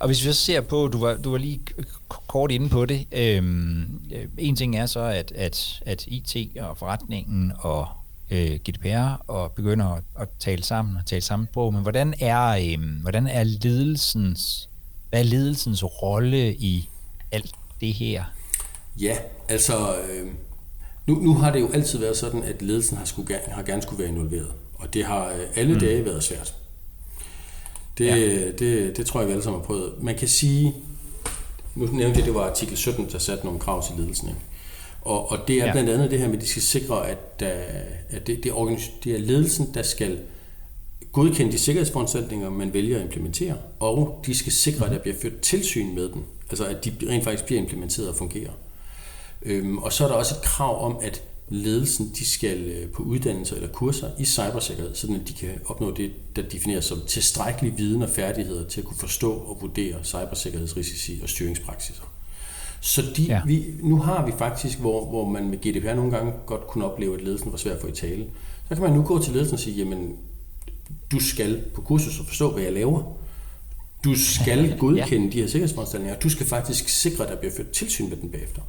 Og 0.00 0.06
hvis 0.06 0.24
vi 0.24 0.32
så 0.32 0.40
ser 0.40 0.60
på, 0.60 0.88
du 0.92 0.98
var, 0.98 1.14
du 1.14 1.30
var 1.30 1.38
lige 1.38 1.60
kort 2.08 2.50
inde 2.50 2.68
på 2.68 2.86
det, 2.86 3.06
øhm, 3.12 4.00
en 4.38 4.56
ting 4.56 4.76
er 4.76 4.86
så, 4.86 5.00
at, 5.00 5.32
at, 5.32 5.82
at 5.86 6.04
IT 6.06 6.56
og 6.60 6.78
forretningen 6.78 7.52
og 7.58 7.88
øh, 8.30 8.50
GDPR 8.50 9.30
og 9.30 9.52
begynder 9.52 9.86
at, 9.86 10.02
at 10.20 10.28
tale 10.38 10.62
sammen 10.62 10.96
og 10.96 11.06
tale 11.06 11.20
sammen 11.20 11.48
på, 11.54 11.70
men 11.70 11.82
hvordan 11.82 12.14
er, 12.20 12.72
øhm, 12.72 12.90
hvordan 12.90 13.26
er 13.26 13.44
ledelsens, 13.44 14.68
hvad 15.10 15.20
er 15.20 15.24
ledelsens 15.24 15.84
rolle 15.84 16.54
i 16.54 16.88
alt 17.32 17.54
det 17.80 17.94
her? 17.94 18.24
Ja, 19.00 19.16
altså 19.48 19.96
øh, 19.96 20.30
nu, 21.06 21.14
nu 21.14 21.34
har 21.34 21.52
det 21.52 21.60
jo 21.60 21.70
altid 21.72 21.98
været 21.98 22.16
sådan, 22.16 22.42
at 22.42 22.62
ledelsen 22.62 22.96
har, 22.96 23.04
skulle, 23.04 23.38
har 23.48 23.62
gerne 23.62 23.82
skulle 23.82 24.02
være 24.02 24.12
involveret, 24.12 24.52
og 24.74 24.94
det 24.94 25.04
har 25.04 25.28
øh, 25.28 25.40
alle 25.56 25.74
mm. 25.74 25.80
dage 25.80 26.04
været 26.04 26.24
svært. 26.24 26.54
Det, 27.98 28.06
ja. 28.06 28.50
det, 28.50 28.96
det 28.96 29.06
tror 29.06 29.20
jeg, 29.20 29.26
vi 29.28 29.32
alle 29.32 29.44
sammen 29.44 29.60
har 29.60 29.66
prøvet. 29.66 29.92
Man 30.02 30.14
kan 30.14 30.28
sige, 30.28 30.74
nu 31.74 31.86
nævnte 31.86 32.18
jeg, 32.18 32.26
det 32.26 32.34
var 32.34 32.50
artikel 32.50 32.76
17, 32.76 33.08
der 33.12 33.18
satte 33.18 33.44
nogle 33.44 33.60
krav 33.60 33.86
til 33.86 33.94
ledelsen. 33.98 34.28
Ikke? 34.28 34.40
Og, 35.02 35.30
og 35.30 35.38
det 35.48 35.56
er 35.56 35.66
ja. 35.66 35.72
blandt 35.72 35.90
andet 35.90 36.10
det 36.10 36.18
her 36.18 36.26
med, 36.26 36.36
at 36.36 36.42
de 36.42 36.48
skal 36.48 36.62
sikre, 36.62 37.08
at, 37.08 37.40
der, 37.40 37.52
at 38.10 38.26
det, 38.26 38.44
det, 38.44 38.46
er, 38.46 38.78
det 39.04 39.14
er 39.14 39.18
ledelsen, 39.18 39.70
der 39.74 39.82
skal 39.82 40.18
godkende 41.12 41.52
de 41.52 41.58
sikkerhedsforanstaltninger, 41.58 42.50
man 42.50 42.74
vælger 42.74 42.96
at 42.96 43.02
implementere, 43.02 43.56
og 43.80 44.22
de 44.26 44.34
skal 44.34 44.52
sikre, 44.52 44.86
at 44.86 44.92
der 44.92 44.98
bliver 44.98 45.16
ført 45.22 45.40
tilsyn 45.40 45.94
med 45.94 46.08
dem, 46.08 46.22
altså 46.50 46.64
at 46.66 46.84
de 46.84 46.92
rent 47.08 47.24
faktisk 47.24 47.44
bliver 47.44 47.60
implementeret 47.60 48.08
og 48.08 48.14
fungerer. 48.14 48.50
Øhm, 49.42 49.78
og 49.78 49.92
så 49.92 50.04
er 50.04 50.08
der 50.08 50.14
også 50.14 50.34
et 50.34 50.42
krav 50.42 50.84
om, 50.84 50.98
at 51.02 51.22
ledelsen 51.52 52.12
de 52.18 52.26
skal 52.26 52.58
øh, 52.58 52.88
på 52.88 53.02
uddannelser 53.02 53.56
eller 53.56 53.68
kurser 53.68 54.10
i 54.18 54.24
cybersikkerhed, 54.24 54.94
så 54.94 55.06
de 55.06 55.32
kan 55.32 55.50
opnå 55.66 55.94
det, 55.94 56.12
der 56.36 56.42
defineres 56.42 56.84
som 56.84 56.98
tilstrækkelig 57.06 57.78
viden 57.78 58.02
og 58.02 58.08
færdigheder 58.08 58.68
til 58.68 58.80
at 58.80 58.86
kunne 58.86 58.98
forstå 58.98 59.32
og 59.32 59.58
vurdere 59.60 60.04
cybersikkerhedsrisici 60.04 61.20
og 61.22 61.28
styringspraksiser. 61.28 62.02
Så 62.80 63.02
de, 63.16 63.22
ja. 63.22 63.40
vi, 63.46 63.64
nu 63.82 63.96
har 63.96 64.26
vi 64.26 64.32
faktisk, 64.38 64.78
hvor, 64.78 65.04
hvor 65.04 65.28
man 65.28 65.48
med 65.50 65.58
GDPR 65.58 65.94
nogle 65.94 66.10
gange 66.10 66.32
godt 66.46 66.66
kunne 66.66 66.84
opleve, 66.84 67.14
at 67.14 67.24
ledelsen 67.24 67.52
var 67.52 67.58
svær 67.58 67.72
at 67.74 67.80
få 67.80 67.86
i 67.86 67.92
tale, 67.92 68.26
så 68.68 68.74
kan 68.74 68.82
man 68.82 68.92
nu 68.92 69.02
gå 69.02 69.22
til 69.22 69.32
ledelsen 69.32 69.54
og 69.54 69.60
sige, 69.60 69.76
jamen, 69.76 70.16
du 71.12 71.20
skal 71.20 71.62
på 71.74 71.80
kursus 71.80 72.20
og 72.20 72.26
forstå, 72.26 72.50
hvad 72.50 72.62
jeg 72.62 72.72
laver. 72.72 73.02
Du 74.04 74.14
skal 74.14 74.74
godkende 74.78 75.26
ja. 75.26 75.32
de 75.32 75.40
her 75.40 75.46
sikkerhedsforanstaltninger. 75.46 76.18
Du 76.18 76.28
skal 76.28 76.46
faktisk 76.46 76.88
sikre, 76.88 77.24
at 77.24 77.30
der 77.30 77.36
bliver 77.36 77.52
ført 77.56 77.70
tilsyn 77.70 78.08
med 78.08 78.16
den 78.16 78.30
bagefter. 78.30 78.62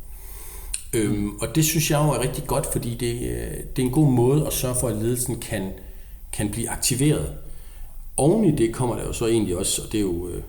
Øhm, 0.94 1.36
og 1.42 1.56
det 1.56 1.66
synes 1.66 1.92
jeg 1.92 2.00
jo 2.06 2.10
er 2.10 2.20
rigtig 2.20 2.48
godt, 2.48 2.72
fordi 2.72 2.96
det, 2.96 3.14
øh, 3.14 3.58
det 3.76 3.82
er 3.82 3.86
en 3.86 3.92
god 3.92 4.12
måde 4.12 4.48
at 4.48 4.54
sørge 4.54 4.76
for, 4.80 4.88
at 4.88 4.96
ledelsen 4.96 5.40
kan, 5.40 5.72
kan 6.34 6.50
blive 6.52 6.70
aktiveret. 6.70 7.34
Oven 8.18 8.46
i 8.46 8.56
det 8.56 8.74
kommer 8.74 8.96
der 8.96 9.04
jo 9.04 9.14
så 9.14 9.28
egentlig 9.28 9.58
også, 9.58 9.82
og 9.82 9.92
det 9.92 9.98
er 9.98 10.02
jo, 10.02 10.30
øh, 10.30 10.44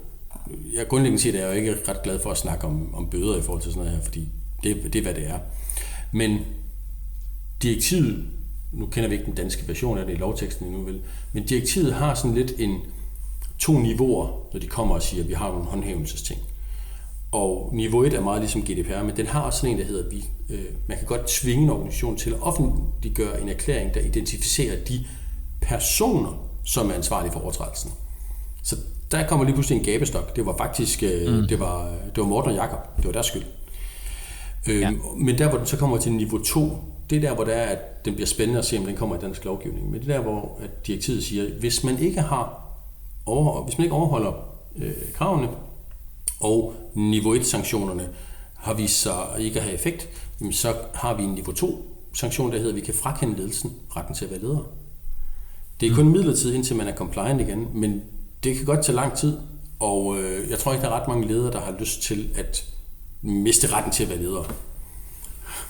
jeg 0.74 0.88
grundlæggende 0.88 1.22
set 1.22 1.34
er 1.34 1.38
jeg 1.38 1.48
jo 1.48 1.60
ikke 1.60 1.90
ret 1.90 2.02
glad 2.02 2.18
for 2.18 2.30
at 2.30 2.38
snakke 2.38 2.66
om, 2.66 2.94
om 2.94 3.10
bøder 3.10 3.38
i 3.38 3.42
forhold 3.42 3.62
til 3.62 3.72
sådan 3.72 3.84
noget 3.84 3.98
her, 3.98 4.04
fordi 4.04 4.28
det, 4.62 4.92
det 4.92 4.96
er, 4.96 5.02
hvad 5.02 5.14
det 5.14 5.26
er. 5.26 5.38
Men 6.12 6.38
direktivet, 7.62 8.24
nu 8.72 8.86
kender 8.86 9.08
vi 9.08 9.14
ikke 9.14 9.26
den 9.26 9.34
danske 9.34 9.68
version 9.68 9.98
af 9.98 10.06
det 10.06 10.12
i 10.12 10.16
lovteksten 10.16 10.66
endnu, 10.66 10.82
vel, 10.82 11.00
men 11.32 11.44
direktivet 11.46 11.94
har 11.94 12.14
sådan 12.14 12.34
lidt 12.34 12.52
en 12.58 12.80
to 13.58 13.78
niveauer, 13.78 14.48
når 14.52 14.60
de 14.60 14.66
kommer 14.66 14.94
og 14.94 15.02
siger, 15.02 15.22
at 15.22 15.28
vi 15.28 15.34
har 15.34 15.48
nogle 15.48 15.64
håndhævelsesting. 15.64 16.40
Og 17.34 17.70
niveau 17.72 18.02
1 18.02 18.14
er 18.14 18.20
meget 18.20 18.40
ligesom 18.40 18.62
GDPR, 18.62 19.02
men 19.02 19.16
den 19.16 19.26
har 19.26 19.40
også 19.40 19.58
sådan 19.58 19.70
en, 19.70 19.78
der 19.78 19.84
hedder, 19.84 20.10
vi, 20.10 20.24
øh, 20.50 20.64
man 20.88 20.98
kan 20.98 21.06
godt 21.06 21.26
tvinge 21.26 21.62
en 21.62 21.70
organisation 21.70 22.16
til 22.16 22.30
at 22.30 22.36
offentliggøre 22.42 23.40
en 23.40 23.48
erklæring, 23.48 23.94
der 23.94 24.00
identificerer 24.00 24.84
de 24.84 25.04
personer, 25.62 26.48
som 26.64 26.90
er 26.90 26.94
ansvarlige 26.94 27.32
for 27.32 27.40
overtrædelsen. 27.40 27.90
Så 28.62 28.76
der 29.10 29.26
kommer 29.26 29.44
lige 29.44 29.54
pludselig 29.54 29.78
en 29.78 29.84
gabestok. 29.84 30.36
Det 30.36 30.46
var 30.46 30.56
faktisk 30.56 31.02
øh, 31.02 31.34
mm. 31.34 31.48
det 31.48 31.60
var, 31.60 31.92
det 32.14 32.16
var 32.16 32.24
Morten 32.24 32.50
og 32.50 32.56
Jakob. 32.56 32.96
Det 32.96 33.06
var 33.06 33.12
deres 33.12 33.26
skyld. 33.26 33.42
Øh, 34.68 34.80
ja. 34.80 34.90
Men 35.16 35.38
der, 35.38 35.48
hvor 35.48 35.58
den 35.58 35.66
så 35.66 35.76
kommer 35.76 35.98
til 35.98 36.12
niveau 36.12 36.38
2, 36.38 36.70
det 37.10 37.16
er 37.16 37.20
der, 37.20 37.34
hvor 37.34 37.44
det 37.44 37.56
er, 37.56 37.62
at 37.62 38.04
den 38.04 38.14
bliver 38.14 38.26
spændende 38.26 38.58
at 38.58 38.64
se, 38.64 38.78
om 38.78 38.84
den 38.84 38.96
kommer 38.96 39.16
i 39.16 39.18
dansk 39.18 39.44
lovgivning. 39.44 39.90
Men 39.90 40.00
det 40.00 40.10
er 40.10 40.14
der, 40.14 40.22
hvor 40.22 40.58
at 40.62 40.86
direktivet 40.86 41.24
siger, 41.24 41.44
hvis 41.60 41.84
man 41.84 41.98
ikke 41.98 42.20
har 42.20 42.60
over, 43.26 43.64
hvis 43.64 43.78
man 43.78 43.84
ikke 43.84 43.96
overholder 43.96 44.32
øh, 44.76 44.92
kravene, 45.14 45.48
og 46.44 46.74
niveau 46.94 47.36
1-sanktionerne 47.36 48.08
har 48.54 48.74
vist 48.74 49.02
sig 49.02 49.14
ikke 49.38 49.58
at 49.58 49.64
have 49.64 49.74
effekt, 49.74 50.08
så 50.52 50.74
har 50.94 51.14
vi 51.14 51.22
en 51.22 51.30
niveau 51.30 51.52
2-sanktion, 51.52 52.52
der 52.52 52.56
hedder, 52.58 52.70
at 52.70 52.76
vi 52.76 52.80
kan 52.80 52.94
frakende 52.94 53.36
ledelsen 53.36 53.72
retten 53.96 54.14
til 54.14 54.24
at 54.24 54.30
være 54.30 54.40
leder. 54.40 54.70
Det 55.80 55.90
er 55.90 55.94
kun 55.94 56.08
midlertidigt, 56.08 56.54
indtil 56.54 56.76
man 56.76 56.88
er 56.88 56.96
compliant 56.96 57.40
igen, 57.40 57.68
men 57.74 58.02
det 58.44 58.56
kan 58.56 58.64
godt 58.64 58.84
tage 58.84 58.96
lang 58.96 59.16
tid, 59.16 59.38
og 59.80 60.18
øh, 60.18 60.50
jeg 60.50 60.58
tror 60.58 60.72
ikke, 60.72 60.82
der 60.82 60.90
er 60.90 61.00
ret 61.00 61.08
mange 61.08 61.28
ledere, 61.28 61.52
der 61.52 61.60
har 61.60 61.76
lyst 61.80 62.02
til 62.02 62.30
at 62.34 62.64
miste 63.22 63.72
retten 63.72 63.92
til 63.92 64.02
at 64.02 64.08
være 64.08 64.18
leder. 64.18 64.54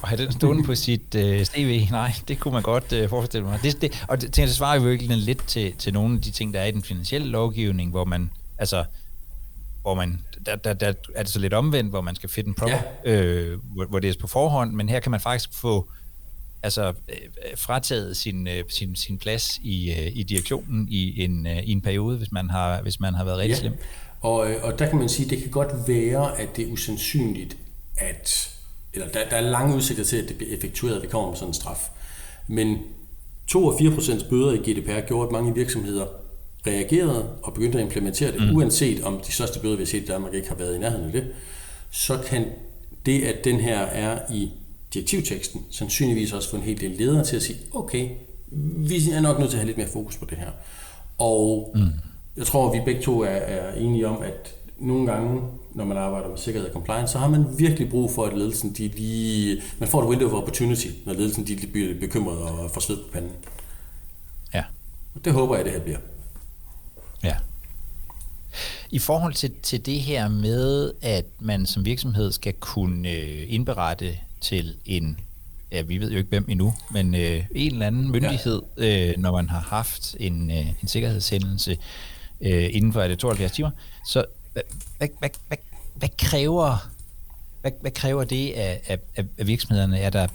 Og 0.03 0.09
have 0.09 0.25
den 0.25 0.33
stående 0.33 0.65
på 0.65 0.75
sit 0.75 1.15
øh, 1.15 1.45
CV, 1.45 1.87
nej, 1.91 2.13
det 2.29 2.41
kunne 2.41 2.55
man 2.55 2.63
godt 2.63 2.93
øh, 2.93 3.09
forestille 3.09 3.47
mig. 3.47 3.59
Det, 3.63 3.83
det, 3.83 4.05
og 4.09 4.21
det, 4.21 4.37
det 4.37 4.51
svarer 4.51 4.75
jo 4.75 4.83
virkelig 4.83 5.17
lidt 5.17 5.47
til, 5.47 5.75
til 5.79 5.93
nogle 5.93 6.17
af 6.17 6.23
de 6.23 6.31
ting, 6.31 6.55
der 6.55 6.61
er 6.61 6.67
i 6.67 6.71
den 6.71 6.83
finansielle 6.83 7.29
lovgivning, 7.29 7.91
hvor 7.91 8.05
man, 8.05 8.31
altså, 8.59 8.85
hvor 9.83 9.95
man, 9.95 10.21
der, 10.47 10.57
der, 10.57 10.73
der 10.73 10.93
er 11.15 11.23
det 11.23 11.33
så 11.33 11.39
lidt 11.39 11.55
omvendt, 11.55 11.91
hvor 11.91 12.01
man 12.01 12.15
skal 12.15 12.29
finde 12.29 12.49
en 12.49 12.55
proper, 12.55 12.79
ja. 13.05 13.13
øh, 13.13 13.59
hvor, 13.75 13.85
hvor 13.85 13.99
det 13.99 14.11
er 14.11 14.15
på 14.21 14.27
forhånd, 14.27 14.73
men 14.73 14.89
her 14.89 15.01
kan 15.01 15.11
man 15.11 15.21
faktisk 15.21 15.53
få 15.53 15.91
altså 16.63 16.89
øh, 17.09 17.17
frataget 17.57 18.17
sin, 18.17 18.49
øh, 18.49 18.65
sin, 18.69 18.97
sin 18.97 19.19
plads 19.19 19.59
i, 19.63 19.91
øh, 19.91 20.17
i 20.17 20.23
direktionen 20.23 20.89
i 20.91 21.25
en, 21.25 21.47
i 21.47 21.73
en 21.73 21.81
periode, 21.81 22.17
hvis 22.17 22.33
man 22.33 22.51
har, 22.51 22.83
hvis 22.83 23.01
man 23.01 23.15
har 23.15 23.25
været 23.25 23.39
rigtig 23.39 23.55
ja. 23.55 23.61
slem. 23.61 23.77
Og, 24.21 24.37
og 24.63 24.79
der 24.79 24.89
kan 24.89 24.99
man 24.99 25.09
sige, 25.09 25.27
at 25.27 25.31
det 25.31 25.43
kan 25.43 25.51
godt 25.51 25.89
være, 25.89 26.41
at 26.41 26.57
det 26.57 26.69
er 26.69 26.73
usandsynligt, 26.73 27.57
at 27.97 28.51
eller 28.95 29.09
der, 29.09 29.29
der 29.29 29.37
er 29.37 29.41
lange 29.41 29.77
udsigter 29.77 30.05
til, 30.05 30.17
at 30.17 30.29
det 30.29 30.37
bliver 30.37 30.57
effektueret, 30.57 30.97
at 30.97 31.03
vi 31.03 31.07
kommer 31.07 31.29
med 31.29 31.37
sådan 31.37 31.51
en 31.51 31.55
straf. 31.55 31.91
Men 32.47 32.79
2 33.47 33.67
og 33.67 33.79
4 33.79 33.91
procents 33.91 34.25
bøder 34.25 34.53
i 34.53 34.57
GDPR 34.57 35.07
gjorde, 35.07 35.27
at 35.27 35.33
mange 35.33 35.55
virksomheder 35.55 36.07
reagerede 36.67 37.29
og 37.43 37.55
begyndte 37.55 37.79
at 37.79 37.85
implementere 37.85 38.33
det, 38.33 38.43
mm. 38.43 38.57
uanset 38.57 39.05
om 39.05 39.21
de 39.27 39.33
største 39.33 39.61
bøder, 39.61 39.77
vi 39.77 39.83
har 39.83 39.87
set 39.87 40.03
i 40.03 40.07
Danmark, 40.07 40.35
ikke 40.35 40.49
har 40.49 40.57
været 40.57 40.77
i 40.77 40.79
nærheden 40.79 41.07
af 41.07 41.13
det, 41.13 41.27
så 41.91 42.19
kan 42.27 42.45
det, 43.07 43.23
at 43.23 43.45
den 43.45 43.61
her 43.61 43.79
er 43.81 44.33
i 44.33 44.51
direktivteksten, 44.95 45.65
sandsynligvis 45.71 46.33
også 46.33 46.51
få 46.51 46.57
en 46.57 46.63
hel 46.63 46.81
del 46.81 46.91
ledere 46.91 47.25
til 47.25 47.37
at 47.37 47.43
sige, 47.43 47.59
okay, 47.73 48.09
vi 48.77 49.11
er 49.11 49.21
nok 49.21 49.39
nødt 49.39 49.51
til 49.51 49.57
at 49.57 49.61
have 49.61 49.67
lidt 49.67 49.79
mere 49.79 49.89
fokus 49.89 50.17
på 50.17 50.25
det 50.25 50.39
her. 50.39 50.51
Og 51.19 51.73
mm. 51.75 51.89
jeg 52.37 52.47
tror, 52.47 52.69
at 52.69 52.79
vi 52.79 52.85
begge 52.85 53.03
to 53.03 53.21
er, 53.21 53.27
er 53.27 53.75
enige 53.75 54.09
om, 54.09 54.23
at 54.23 54.55
nogle 54.79 55.13
gange, 55.13 55.43
når 55.75 55.85
man 55.85 55.97
arbejder 55.97 56.29
med 56.29 56.39
sikkerhed 56.39 56.69
og 56.69 56.73
compliance, 56.73 57.13
så 57.13 57.19
har 57.19 57.29
man 57.29 57.45
virkelig 57.59 57.91
brug 57.91 58.11
for, 58.11 58.25
at 58.25 58.39
ledelsen 58.39 58.73
de 58.73 58.89
lige... 58.89 59.63
Man 59.79 59.89
får 59.89 60.03
et 60.03 60.09
window 60.09 60.29
of 60.29 60.35
opportunity, 60.35 60.89
når 61.05 61.13
ledelsen 61.13 61.47
de 61.47 61.67
bliver 61.73 61.95
bekymret 62.01 62.39
og 62.39 62.71
får 62.71 62.81
sved 62.81 62.97
på 62.97 63.09
panden. 63.13 63.31
Ja. 64.55 64.63
Det 65.25 65.33
håber 65.33 65.57
jeg, 65.57 65.65
det 65.65 65.73
her 65.73 65.81
bliver. 65.81 65.99
Ja. 67.25 67.37
I 68.91 68.99
forhold 68.99 69.35
til, 69.35 69.53
til 69.63 69.87
det 69.87 70.01
her 70.01 70.29
med, 70.29 70.93
at 71.03 71.25
man 71.41 71.67
som 71.67 71.85
virksomhed 71.85 72.33
skal 72.33 72.53
kunne 72.53 73.11
øh, 73.11 73.45
indberette 73.49 74.19
til 74.41 74.77
en, 74.87 75.21
ja, 75.73 75.83
vi 75.83 75.99
ved 75.99 76.11
jo 76.11 76.19
ikke 76.19 76.29
hvem 76.29 76.47
endnu, 76.49 76.75
men 76.91 77.15
øh, 77.15 77.45
en 77.55 77.73
eller 77.73 77.87
anden 77.87 78.13
myndighed, 78.13 78.63
ja. 78.79 79.11
øh, 79.11 79.19
når 79.19 79.33
man 79.33 79.49
har 79.49 79.61
haft 79.61 80.17
en, 80.21 80.51
øh, 80.51 80.69
en 80.83 80.89
sikkerhedshændelse 80.89 81.79
øh, 82.41 82.69
inden 82.73 82.93
for 82.93 83.03
det 83.03 83.19
72 83.19 83.53
timer. 83.53 83.71
Så 84.07 84.25
hvad, 84.53 84.63
hvad, 84.99 85.09
hvad, 85.19 85.31
hvad, 85.49 85.59
hvad 85.95 86.09
kræver 86.19 86.89
hvad, 87.65 87.73
hvad 87.81 87.91
kræver 87.91 88.25
det 88.25 88.53
af, 88.53 88.81
af, 89.17 89.25
af 89.39 89.47
virksomhederne? 89.47 89.99
Er, 89.99 90.11
der, 90.11 90.27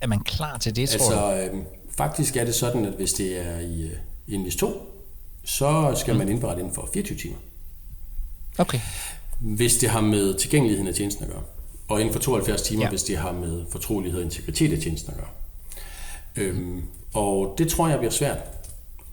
er 0.00 0.06
man 0.06 0.20
klar 0.20 0.58
til 0.58 0.76
det, 0.76 0.88
tror 0.88 1.32
altså, 1.32 1.50
du? 1.52 1.56
Øh, 1.56 1.64
faktisk 1.96 2.36
er 2.36 2.44
det 2.44 2.54
sådan, 2.54 2.84
at 2.84 2.92
hvis 2.92 3.12
det 3.12 3.40
er 3.40 3.58
i, 3.58 3.82
øh, 3.82 3.96
i 4.26 4.34
en 4.34 4.50
2, 4.50 4.91
så 5.44 5.94
skal 6.00 6.16
man 6.16 6.28
indberette 6.28 6.60
inden 6.60 6.74
for 6.74 6.88
24 6.94 7.18
timer. 7.18 7.36
Okay. 8.58 8.80
Hvis 9.40 9.76
det 9.76 9.88
har 9.88 10.00
med 10.00 10.38
tilgængeligheden 10.38 10.88
af 10.88 10.94
tjenesten 10.94 11.24
at 11.24 11.30
gøre. 11.30 11.42
Og 11.88 12.00
inden 12.00 12.12
for 12.12 12.20
72 12.20 12.62
timer, 12.62 12.82
ja. 12.82 12.88
hvis 12.88 13.02
det 13.02 13.16
har 13.16 13.32
med 13.32 13.64
fortrolighed 13.70 14.20
og 14.20 14.24
integritet 14.24 14.72
af 14.72 14.78
tjenesten 14.78 15.12
at 15.12 15.16
gøre. 15.16 15.28
Øhm, 16.36 16.82
og 17.12 17.54
det 17.58 17.68
tror 17.68 17.88
jeg 17.88 17.98
bliver 17.98 18.10
svært. 18.10 18.38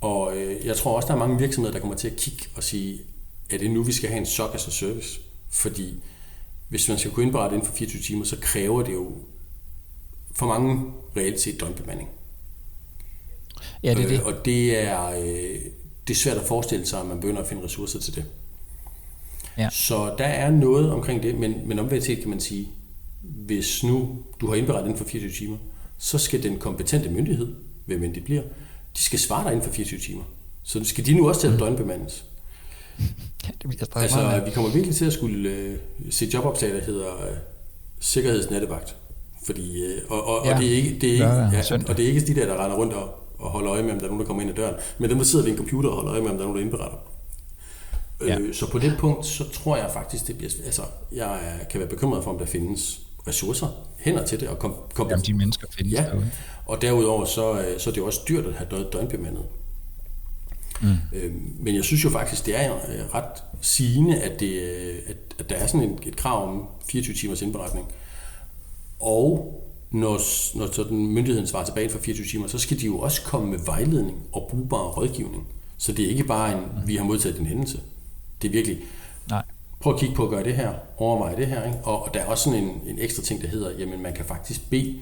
Og 0.02 0.38
øh, 0.38 0.66
jeg 0.66 0.76
tror 0.76 0.96
også, 0.96 1.08
der 1.08 1.14
er 1.14 1.18
mange 1.18 1.40
virksomheder, 1.40 1.74
der 1.74 1.80
kommer 1.80 1.96
til 1.96 2.08
at 2.08 2.16
kigge 2.16 2.46
og 2.56 2.64
sige, 2.64 3.02
er 3.50 3.58
det 3.58 3.72
nu, 3.72 3.84
vi 3.84 3.92
skal 3.92 4.10
have 4.10 4.20
en 4.20 4.26
SOC 4.26 4.56
as 4.56 4.68
a 4.68 4.72
service? 4.72 5.20
Fordi 5.50 5.96
hvis 6.70 6.90
man 6.90 6.98
skal 6.98 7.12
kunne 7.12 7.26
indberette 7.26 7.56
inden 7.56 7.68
for 7.68 7.76
24 7.76 8.02
timer, 8.02 8.26
så 8.26 8.38
kræver 8.42 8.84
det 8.84 8.94
jo 8.94 9.12
for 10.36 10.46
mange 10.46 10.92
reelt 11.18 11.40
set 11.40 11.60
døgnbemanding. 11.60 12.10
Ja, 13.84 13.94
det 13.94 14.04
er 14.04 14.08
det. 14.08 14.20
Øh, 14.20 14.26
og 14.26 14.46
det 14.46 14.80
er, 14.84 15.06
øh, 15.06 15.62
det 16.10 16.16
er 16.16 16.20
svært 16.20 16.38
at 16.38 16.48
forestille 16.48 16.86
sig, 16.86 17.00
at 17.00 17.06
man 17.06 17.20
begynder 17.20 17.42
at 17.42 17.48
finde 17.48 17.64
ressourcer 17.64 18.00
til 18.00 18.16
det. 18.16 18.26
Ja. 19.58 19.70
Så 19.70 20.16
der 20.18 20.26
er 20.26 20.52
noget 20.52 20.92
omkring 20.92 21.24
det, 21.24 21.36
men, 21.36 21.54
men 21.66 21.80
omvendt 21.80 22.06
set 22.06 22.20
kan 22.20 22.30
man 22.30 22.40
sige, 22.40 22.68
hvis 23.22 23.84
nu 23.84 24.24
du 24.42 24.48
har 24.48 24.56
indberettet 24.56 24.90
inden 24.90 24.98
for 24.98 25.06
24 25.06 25.32
timer, 25.32 25.58
så 25.98 26.18
skal 26.18 26.44
den 26.44 26.58
kompetente 26.58 27.10
myndighed, 27.10 27.56
hvem 27.86 28.04
end 28.04 28.14
det 28.14 28.24
bliver, 28.24 28.42
de 28.96 29.02
skal 29.02 29.20
svare 29.20 29.44
dig 29.44 29.52
inden 29.52 29.66
for 29.66 29.74
24 29.74 30.00
timer. 30.00 30.24
Så 30.64 30.84
skal 30.84 31.06
de 31.06 31.14
nu 31.14 31.28
også 31.28 31.42
til 31.42 31.48
at 31.48 31.54
mm. 31.54 31.60
døgnbemandes. 31.60 32.26
Ja, 33.48 33.52
det 33.62 33.70
bliver 33.70 33.98
altså, 33.98 34.18
meget 34.18 34.46
vi 34.46 34.52
kommer 34.52 34.72
virkelig 34.72 34.96
til 34.96 35.06
at 35.06 35.14
skulle 35.14 35.50
uh, 35.50 36.12
se 36.12 36.30
jobopslag, 36.34 36.74
der 36.74 36.82
hedder 36.82 37.14
uh, 37.14 37.38
sikkerhedsnattevagt. 38.00 38.96
Fordi, 39.46 39.86
uh, 39.86 40.12
og, 40.12 40.28
og, 40.28 40.46
ja. 40.46 40.56
og, 40.56 40.62
det 40.62 40.72
er 40.72 40.76
ikke, 40.76 41.00
det 41.02 41.10
er 41.10 41.14
ikke, 41.14 41.26
ja, 41.26 41.90
og 41.90 41.98
det 41.98 42.06
er 42.06 42.08
ikke 42.08 42.28
de 42.28 42.36
der, 42.36 42.46
der 42.46 42.64
render 42.64 42.78
rundt 42.78 42.94
og, 42.94 43.19
og 43.40 43.50
holder 43.50 43.72
øje 43.72 43.84
med, 43.84 43.92
om 43.92 43.98
der 43.98 44.06
er 44.06 44.10
nogen, 44.10 44.20
der 44.20 44.28
kommer 44.28 44.42
ind 44.42 44.52
ad 44.52 44.56
døren, 44.56 44.76
men 44.98 45.10
dem, 45.10 45.18
der 45.18 45.26
sidder 45.26 45.46
ved 45.46 45.52
en 45.52 45.58
computer 45.58 45.90
og 45.90 45.96
holder 45.96 46.12
øje 46.12 46.22
med, 46.22 46.30
om 46.30 46.38
der 46.38 46.44
er 46.44 46.48
nogen, 46.48 46.58
der 46.58 46.64
indberetter. 46.64 46.98
Ja. 48.28 48.40
Øh, 48.40 48.54
så 48.54 48.72
på 48.72 48.80
det 48.80 48.96
punkt, 49.00 49.26
så 49.26 49.50
tror 49.50 49.78
jeg 49.78 49.90
faktisk, 49.94 50.28
det 50.28 50.38
bliver... 50.38 50.52
Altså, 50.66 50.82
jeg 51.12 51.60
kan 51.70 51.80
være 51.80 51.90
bekymret 51.90 52.24
for, 52.24 52.32
om 52.32 52.38
der 52.38 52.46
findes 52.46 53.02
ressourcer, 53.28 53.68
hænder 53.98 54.26
til 54.26 54.40
det. 54.40 54.48
Og 54.48 54.60
kom, 54.60 54.76
kom, 54.94 55.10
Jamen, 55.10 55.26
de 55.26 55.34
mennesker 55.34 55.68
findes 55.72 55.94
ja. 55.94 56.04
derude. 56.04 56.32
Og 56.66 56.82
derudover, 56.82 57.26
så, 57.26 57.62
øh, 57.62 57.80
så 57.80 57.90
er 57.90 57.94
det 57.94 58.02
jo 58.02 58.06
også 58.06 58.22
dyrt 58.30 58.46
at 58.46 58.54
have 58.54 58.90
døgnbemandet. 58.94 59.44
Mm. 60.82 60.96
Øh, 61.14 61.34
men 61.60 61.76
jeg 61.76 61.84
synes 61.84 62.04
jo 62.04 62.10
faktisk, 62.10 62.46
det 62.46 62.60
er 62.60 62.76
øh, 62.76 63.14
ret 63.14 63.44
sigende, 63.62 64.22
at, 64.22 64.40
det, 64.40 64.60
at, 65.08 65.18
at 65.40 65.50
der 65.50 65.56
er 65.56 65.68
sådan 65.68 65.94
et, 65.94 66.00
et 66.08 66.16
krav 66.16 66.50
om 66.50 66.68
24 66.88 67.16
timers 67.16 67.42
indberetning. 67.42 67.88
Og 69.00 69.56
når, 69.92 70.22
når 70.58 70.72
sådan 70.72 70.98
myndigheden 70.98 71.48
svarer 71.48 71.66
tilbage 71.66 71.90
for 71.90 72.00
24 72.00 72.28
timer, 72.28 72.48
så 72.48 72.58
skal 72.58 72.80
de 72.80 72.86
jo 72.86 73.00
også 73.00 73.22
komme 73.22 73.50
med 73.50 73.60
vejledning 73.66 74.18
og 74.32 74.48
brugbar 74.50 74.78
rådgivning. 74.78 75.48
Så 75.78 75.92
det 75.92 76.06
er 76.06 76.10
ikke 76.10 76.24
bare 76.24 76.58
en, 76.58 76.64
vi 76.86 76.96
har 76.96 77.04
modtaget 77.04 77.40
en 77.40 77.46
hændelse. 77.46 77.80
Det 78.42 78.48
er 78.48 78.52
virkelig, 78.52 78.78
Nej. 79.30 79.44
prøv 79.80 79.94
at 79.94 80.00
kigge 80.00 80.16
på 80.16 80.24
at 80.24 80.30
gøre 80.30 80.44
det 80.44 80.54
her, 80.54 80.74
overveje 80.98 81.36
det 81.36 81.48
her. 81.48 81.66
Ikke? 81.66 81.78
Og, 81.84 82.04
og 82.04 82.14
der 82.14 82.20
er 82.20 82.26
også 82.26 82.44
sådan 82.44 82.64
en, 82.64 82.82
en 82.88 83.00
ekstra 83.00 83.24
ting, 83.24 83.42
der 83.42 83.48
hedder, 83.48 83.72
jamen 83.80 84.02
man 84.02 84.14
kan 84.14 84.26
faktisk 84.26 84.70
bede 84.70 84.96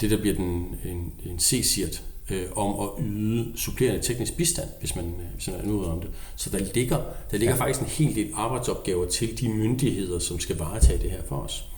det, 0.00 0.10
der 0.10 0.20
bliver 0.20 0.36
den, 0.36 0.74
en, 0.84 1.12
en 1.24 1.38
C-CIRT, 1.38 2.02
øh, 2.30 2.46
om 2.56 2.80
at 2.80 3.04
yde 3.06 3.52
supplerende 3.56 4.02
teknisk 4.02 4.36
bistand, 4.36 4.68
hvis 4.80 4.96
man, 4.96 5.04
øh, 5.04 5.34
hvis 5.34 5.48
man 5.48 5.56
er 5.60 5.64
nu 5.64 5.84
om 5.84 6.00
det. 6.00 6.10
Så 6.36 6.50
der 6.50 6.58
ligger, 6.74 6.96
der 7.30 7.38
ligger 7.38 7.54
ja. 7.54 7.60
faktisk 7.60 7.80
en 7.80 7.86
hel 7.86 8.14
del 8.14 8.30
arbejdsopgaver 8.34 9.08
til 9.08 9.40
de 9.40 9.48
myndigheder, 9.48 10.18
som 10.18 10.38
skal 10.38 10.56
varetage 10.56 11.02
det 11.02 11.10
her 11.10 11.22
for 11.28 11.36
os. 11.36 11.71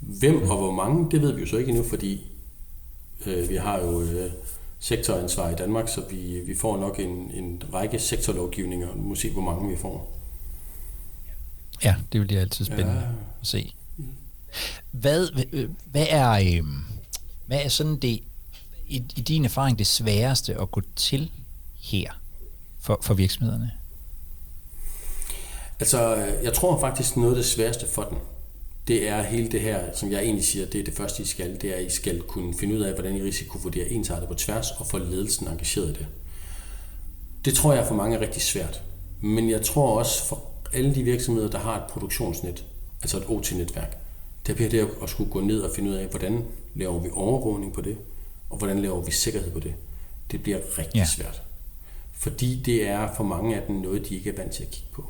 Hvem 0.00 0.42
og 0.42 0.56
hvor 0.58 0.72
mange, 0.72 1.10
det 1.10 1.22
ved 1.22 1.32
vi 1.32 1.40
jo 1.40 1.46
så 1.46 1.56
ikke 1.56 1.68
endnu, 1.68 1.84
fordi 1.84 2.26
øh, 3.26 3.48
vi 3.48 3.56
har 3.56 3.78
jo 3.78 4.00
øh, 4.00 4.30
sektoransvar 4.78 5.50
i 5.50 5.54
Danmark, 5.54 5.88
så 5.88 6.02
vi, 6.10 6.40
vi 6.46 6.54
får 6.54 6.78
nok 6.78 7.00
en, 7.00 7.30
en 7.34 7.62
række 7.72 7.98
sektorlovgivninger, 7.98 8.88
og 8.88 8.96
nu 8.96 9.02
må 9.02 9.14
se, 9.14 9.30
hvor 9.30 9.42
mange 9.42 9.70
vi 9.70 9.76
får. 9.76 10.12
Ja, 11.84 11.94
det 12.12 12.20
vil 12.20 12.28
det 12.28 12.36
altid 12.36 12.64
spændende 12.64 13.00
ja. 13.00 13.08
at 13.40 13.46
se. 13.46 13.74
Hvad, 14.90 15.28
hvad, 15.90 16.06
er, 16.10 16.30
øh, 16.30 16.64
hvad 17.46 17.60
er 17.64 17.68
sådan 17.68 17.96
det, 17.96 18.20
i, 18.88 18.96
i 19.16 19.20
din 19.20 19.44
erfaring, 19.44 19.78
det 19.78 19.86
sværeste 19.86 20.60
at 20.60 20.70
gå 20.70 20.80
til 20.96 21.30
her 21.80 22.12
for, 22.80 22.98
for 23.02 23.14
virksomhederne? 23.14 23.70
Altså, 25.80 26.14
jeg 26.42 26.52
tror 26.52 26.80
faktisk 26.80 27.16
noget 27.16 27.30
af 27.30 27.36
det 27.36 27.46
sværeste 27.46 27.86
for 27.88 28.02
dem, 28.02 28.18
det 28.88 29.08
er 29.08 29.22
hele 29.22 29.48
det 29.48 29.60
her, 29.60 29.80
som 29.94 30.12
jeg 30.12 30.22
egentlig 30.22 30.44
siger, 30.44 30.66
det 30.66 30.80
er 30.80 30.84
det 30.84 30.94
første, 30.94 31.22
I 31.22 31.26
skal, 31.26 31.60
det 31.60 31.70
er, 31.70 31.74
at 31.74 31.86
I 31.86 31.90
skal 31.90 32.20
kunne 32.20 32.54
finde 32.58 32.74
ud 32.74 32.80
af, 32.80 32.94
hvordan 32.94 33.16
I 33.16 33.22
risikovurderer 33.22 33.86
ensartet 33.86 34.28
på 34.28 34.34
tværs, 34.34 34.70
og 34.70 34.86
få 34.86 34.98
ledelsen 34.98 35.48
engageret 35.48 35.88
i 35.88 35.92
det. 35.92 36.06
Det 37.44 37.54
tror 37.54 37.72
jeg 37.72 37.86
for 37.86 37.94
mange 37.94 38.16
er 38.16 38.20
rigtig 38.20 38.42
svært. 38.42 38.82
Men 39.20 39.50
jeg 39.50 39.62
tror 39.62 39.98
også 39.98 40.24
for 40.24 40.50
alle 40.72 40.94
de 40.94 41.02
virksomheder, 41.02 41.50
der 41.50 41.58
har 41.58 41.76
et 41.76 41.90
produktionsnet, 41.90 42.64
altså 43.02 43.16
et 43.16 43.24
OT-netværk, 43.28 43.98
der 44.46 44.54
bliver 44.54 44.70
det 44.70 44.88
at 45.02 45.10
skulle 45.10 45.30
gå 45.30 45.40
ned 45.40 45.60
og 45.60 45.70
finde 45.74 45.90
ud 45.90 45.94
af, 45.94 46.06
hvordan 46.06 46.44
laver 46.74 47.00
vi 47.00 47.08
overvågning 47.12 47.72
på 47.72 47.80
det, 47.80 47.96
og 48.50 48.58
hvordan 48.58 48.78
laver 48.78 49.02
vi 49.02 49.10
sikkerhed 49.10 49.50
på 49.50 49.60
det. 49.60 49.74
Det 50.30 50.42
bliver 50.42 50.58
rigtig 50.78 50.98
ja. 50.98 51.04
svært. 51.04 51.42
Fordi 52.12 52.62
det 52.66 52.88
er 52.88 53.14
for 53.16 53.24
mange 53.24 53.56
af 53.56 53.62
dem 53.66 53.76
noget, 53.76 54.08
de 54.08 54.14
ikke 54.14 54.30
er 54.30 54.36
vant 54.36 54.52
til 54.52 54.62
at 54.62 54.70
kigge 54.70 54.88
på. 54.92 55.04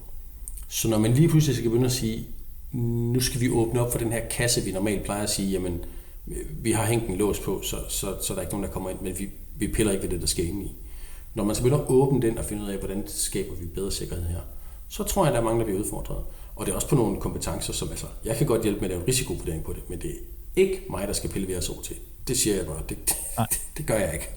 Så 0.68 0.88
når 0.88 0.98
man 0.98 1.14
lige 1.14 1.28
pludselig 1.28 1.56
skal 1.56 1.70
begynde 1.70 1.86
at 1.86 1.92
sige, 1.92 2.26
nu 2.72 3.20
skal 3.20 3.40
vi 3.40 3.50
åbne 3.50 3.80
op 3.80 3.92
for 3.92 3.98
den 3.98 4.12
her 4.12 4.28
kasse, 4.28 4.60
vi 4.60 4.72
normalt 4.72 5.04
plejer 5.04 5.22
at 5.22 5.30
sige, 5.30 5.50
jamen, 5.50 5.84
vi 6.50 6.72
har 6.72 6.86
hængt 6.86 7.08
en 7.08 7.16
lås 7.16 7.40
på, 7.40 7.62
så, 7.62 7.76
så, 7.88 8.16
så 8.22 8.32
der 8.32 8.38
er 8.38 8.42
ikke 8.42 8.52
nogen, 8.52 8.66
der 8.66 8.72
kommer 8.72 8.90
ind, 8.90 9.00
men 9.00 9.18
vi, 9.18 9.28
vi 9.56 9.68
piller 9.68 9.92
ikke 9.92 10.02
ved 10.02 10.10
det, 10.10 10.20
der 10.20 10.26
skal 10.26 10.46
ind 10.46 10.62
i. 10.62 10.72
Når 11.34 11.44
man 11.44 11.56
så 11.56 11.62
begynder 11.62 11.82
at 11.82 11.90
åbne 11.90 12.22
den 12.22 12.38
og 12.38 12.44
finde 12.44 12.62
ud 12.62 12.68
af, 12.68 12.78
hvordan 12.78 13.04
skaber 13.06 13.54
vi 13.54 13.66
bedre 13.66 13.92
sikkerhed 13.92 14.24
her, 14.24 14.40
så 14.88 15.04
tror 15.04 15.24
jeg, 15.24 15.28
at 15.28 15.34
der 15.34 15.40
er 15.40 15.44
mange, 15.44 15.58
der 15.58 15.64
bliver 15.64 15.80
udfordret. 15.80 16.24
Og 16.56 16.66
det 16.66 16.72
er 16.72 16.76
også 16.76 16.88
på 16.88 16.96
nogle 16.96 17.20
kompetencer, 17.20 17.72
som 17.72 17.90
altså, 17.90 18.06
jeg 18.24 18.36
kan 18.36 18.46
godt 18.46 18.62
hjælpe 18.62 18.80
med 18.80 18.88
at 18.88 18.90
lave 18.90 19.02
en 19.02 19.08
risikovurdering 19.08 19.64
på 19.64 19.72
det, 19.72 19.90
men 19.90 20.00
det 20.00 20.10
er 20.10 20.14
ikke 20.56 20.82
mig, 20.90 21.08
der 21.08 21.12
skal 21.12 21.30
pille 21.30 21.48
ved 21.48 21.56
os 21.56 21.70
til. 21.84 21.96
Det 22.28 22.38
siger 22.38 22.56
jeg 22.56 22.66
bare, 22.66 22.82
det, 22.88 22.96
det, 23.08 23.16
det, 23.50 23.60
det 23.76 23.86
gør 23.86 23.98
jeg 23.98 24.14
ikke. 24.14 24.28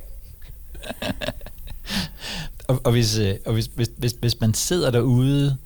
og, 2.68 2.82
og, 2.84 2.92
hvis, 2.92 3.18
øh, 3.18 3.36
og 3.46 3.54
hvis, 3.54 3.65
hvis, 3.65 3.92
hvis, 3.98 4.12
hvis 4.12 4.39
man 4.39 4.54
sidder 4.54 4.92
derude 4.92 5.58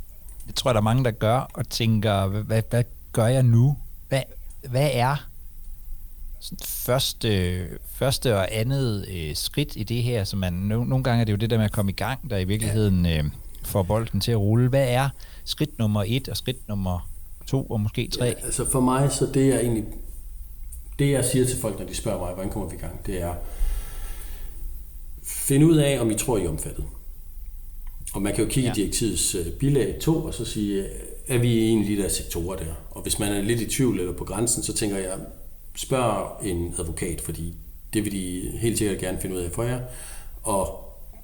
det 0.47 0.55
tror 0.55 0.69
jeg, 0.69 0.75
der 0.75 0.81
er 0.81 0.83
mange, 0.83 1.03
der 1.03 1.11
gør, 1.11 1.49
og 1.53 1.69
tænker, 1.69 2.27
hvad, 2.27 2.61
hvad, 2.69 2.83
gør 3.13 3.27
jeg 3.27 3.43
nu? 3.43 3.77
Hvad, 4.09 4.21
hvad 4.69 4.89
er 4.93 5.15
første, 6.61 7.59
første 7.91 8.37
og 8.37 8.47
andet 8.51 9.05
øh, 9.11 9.35
skridt 9.35 9.75
i 9.75 9.83
det 9.83 10.03
her? 10.03 10.23
Så 10.23 10.35
man, 10.37 10.53
no, 10.53 10.83
nogle 10.83 11.03
gange 11.03 11.21
er 11.21 11.25
det 11.25 11.31
jo 11.31 11.37
det 11.37 11.49
der 11.49 11.57
med 11.57 11.65
at 11.65 11.71
komme 11.71 11.91
i 11.91 11.95
gang, 11.95 12.29
der 12.29 12.37
i 12.37 12.43
virkeligheden 12.43 13.05
øh, 13.05 13.23
får 13.63 13.83
bolden 13.83 14.19
til 14.19 14.31
at 14.31 14.37
rulle. 14.37 14.69
Hvad 14.69 14.87
er 14.87 15.09
skridt 15.45 15.79
nummer 15.79 16.03
et 16.07 16.29
og 16.29 16.37
skridt 16.37 16.67
nummer 16.67 17.09
to 17.47 17.63
og 17.65 17.81
måske 17.81 18.07
tre? 18.07 18.25
Ja, 18.25 18.31
altså 18.31 18.69
for 18.71 18.79
mig, 18.79 19.11
så 19.11 19.25
det 19.33 19.53
er 19.53 19.59
egentlig, 19.59 19.85
det 20.99 21.11
jeg 21.11 21.25
siger 21.25 21.45
til 21.45 21.59
folk, 21.61 21.79
når 21.79 21.85
de 21.85 21.95
spørger 21.95 22.19
mig, 22.19 22.33
hvordan 22.33 22.51
kommer 22.51 22.69
vi 22.69 22.75
i 22.75 22.79
gang, 22.79 23.05
det 23.05 23.21
er, 23.21 23.33
finde 25.23 25.65
ud 25.65 25.77
af, 25.77 26.01
om 26.01 26.11
I 26.11 26.15
tror, 26.15 26.37
I 26.37 26.45
er 26.45 26.49
omfattet. 26.49 26.85
Og 28.13 28.21
man 28.21 28.35
kan 28.35 28.43
jo 28.43 28.49
kigge 28.49 28.69
ja. 28.69 28.73
i 28.73 28.75
direktivets 28.75 29.35
uh, 29.35 29.45
bilag 29.59 29.95
2 30.01 30.25
og 30.25 30.33
så 30.33 30.45
sige, 30.45 30.85
er 31.27 31.37
vi 31.37 31.53
i 31.53 31.69
en 31.69 31.83
lille 31.83 32.09
sektorer 32.09 32.57
der? 32.57 32.73
Og 32.91 33.01
hvis 33.01 33.19
man 33.19 33.31
er 33.31 33.41
lidt 33.41 33.61
i 33.61 33.65
tvivl 33.69 33.99
eller 33.99 34.13
på 34.13 34.25
grænsen, 34.25 34.63
så 34.63 34.73
tænker 34.73 34.97
jeg, 34.97 35.17
spørg 35.75 36.45
en 36.45 36.75
advokat, 36.77 37.21
fordi 37.21 37.53
det 37.93 38.05
vil 38.05 38.11
de 38.11 38.51
helt 38.57 38.77
sikkert 38.77 38.99
gerne 38.99 39.17
finde 39.21 39.35
ud 39.35 39.41
af 39.41 39.51
for 39.51 39.63
jer. 39.63 39.79
Og 40.43 40.79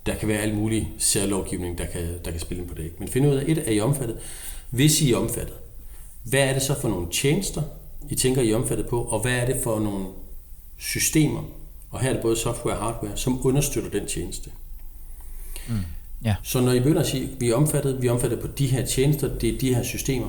der 0.05 0.15
kan 0.15 0.27
være 0.27 0.39
alt 0.39 0.55
mulig 0.55 0.93
særlovgivning, 0.97 1.77
der 1.77 1.85
kan, 1.85 2.19
der 2.25 2.31
kan 2.31 2.39
spille 2.39 2.61
ind 2.63 2.69
på 2.69 2.75
det. 2.75 2.99
Men 2.99 3.07
find 3.07 3.27
ud 3.27 3.35
af, 3.35 3.43
et, 3.47 3.57
er 3.57 3.71
I 3.71 3.79
omfattet? 3.79 4.17
Hvis 4.69 5.01
I 5.01 5.11
er 5.11 5.17
omfattet, 5.17 5.55
hvad 6.23 6.39
er 6.39 6.53
det 6.53 6.61
så 6.61 6.79
for 6.81 6.89
nogle 6.89 7.07
tjenester, 7.11 7.61
I 8.09 8.15
tænker, 8.15 8.41
I 8.41 8.51
er 8.51 8.55
omfattet 8.55 8.87
på? 8.87 9.03
Og 9.03 9.19
hvad 9.19 9.31
er 9.31 9.45
det 9.45 9.57
for 9.63 9.79
nogle 9.79 10.05
systemer, 10.77 11.43
og 11.91 11.99
her 11.99 12.09
er 12.09 12.13
det 12.13 12.21
både 12.21 12.37
software 12.37 12.77
og 12.77 12.83
hardware, 12.83 13.17
som 13.17 13.45
understøtter 13.45 13.89
den 13.89 14.07
tjeneste? 14.07 14.51
Mm. 15.67 15.75
Ja. 16.25 16.35
Så 16.43 16.61
når 16.61 16.71
I 16.71 16.79
begynder 16.79 17.01
at 17.01 17.07
sige, 17.07 17.23
at 17.23 17.41
vi 17.41 17.49
er 17.49 17.55
omfattet, 17.55 18.01
vi 18.01 18.07
er 18.07 18.11
omfattet 18.11 18.39
på 18.39 18.47
de 18.47 18.67
her 18.67 18.85
tjenester, 18.85 19.37
det 19.37 19.55
er 19.55 19.59
de 19.59 19.75
her 19.75 19.83
systemer, 19.83 20.27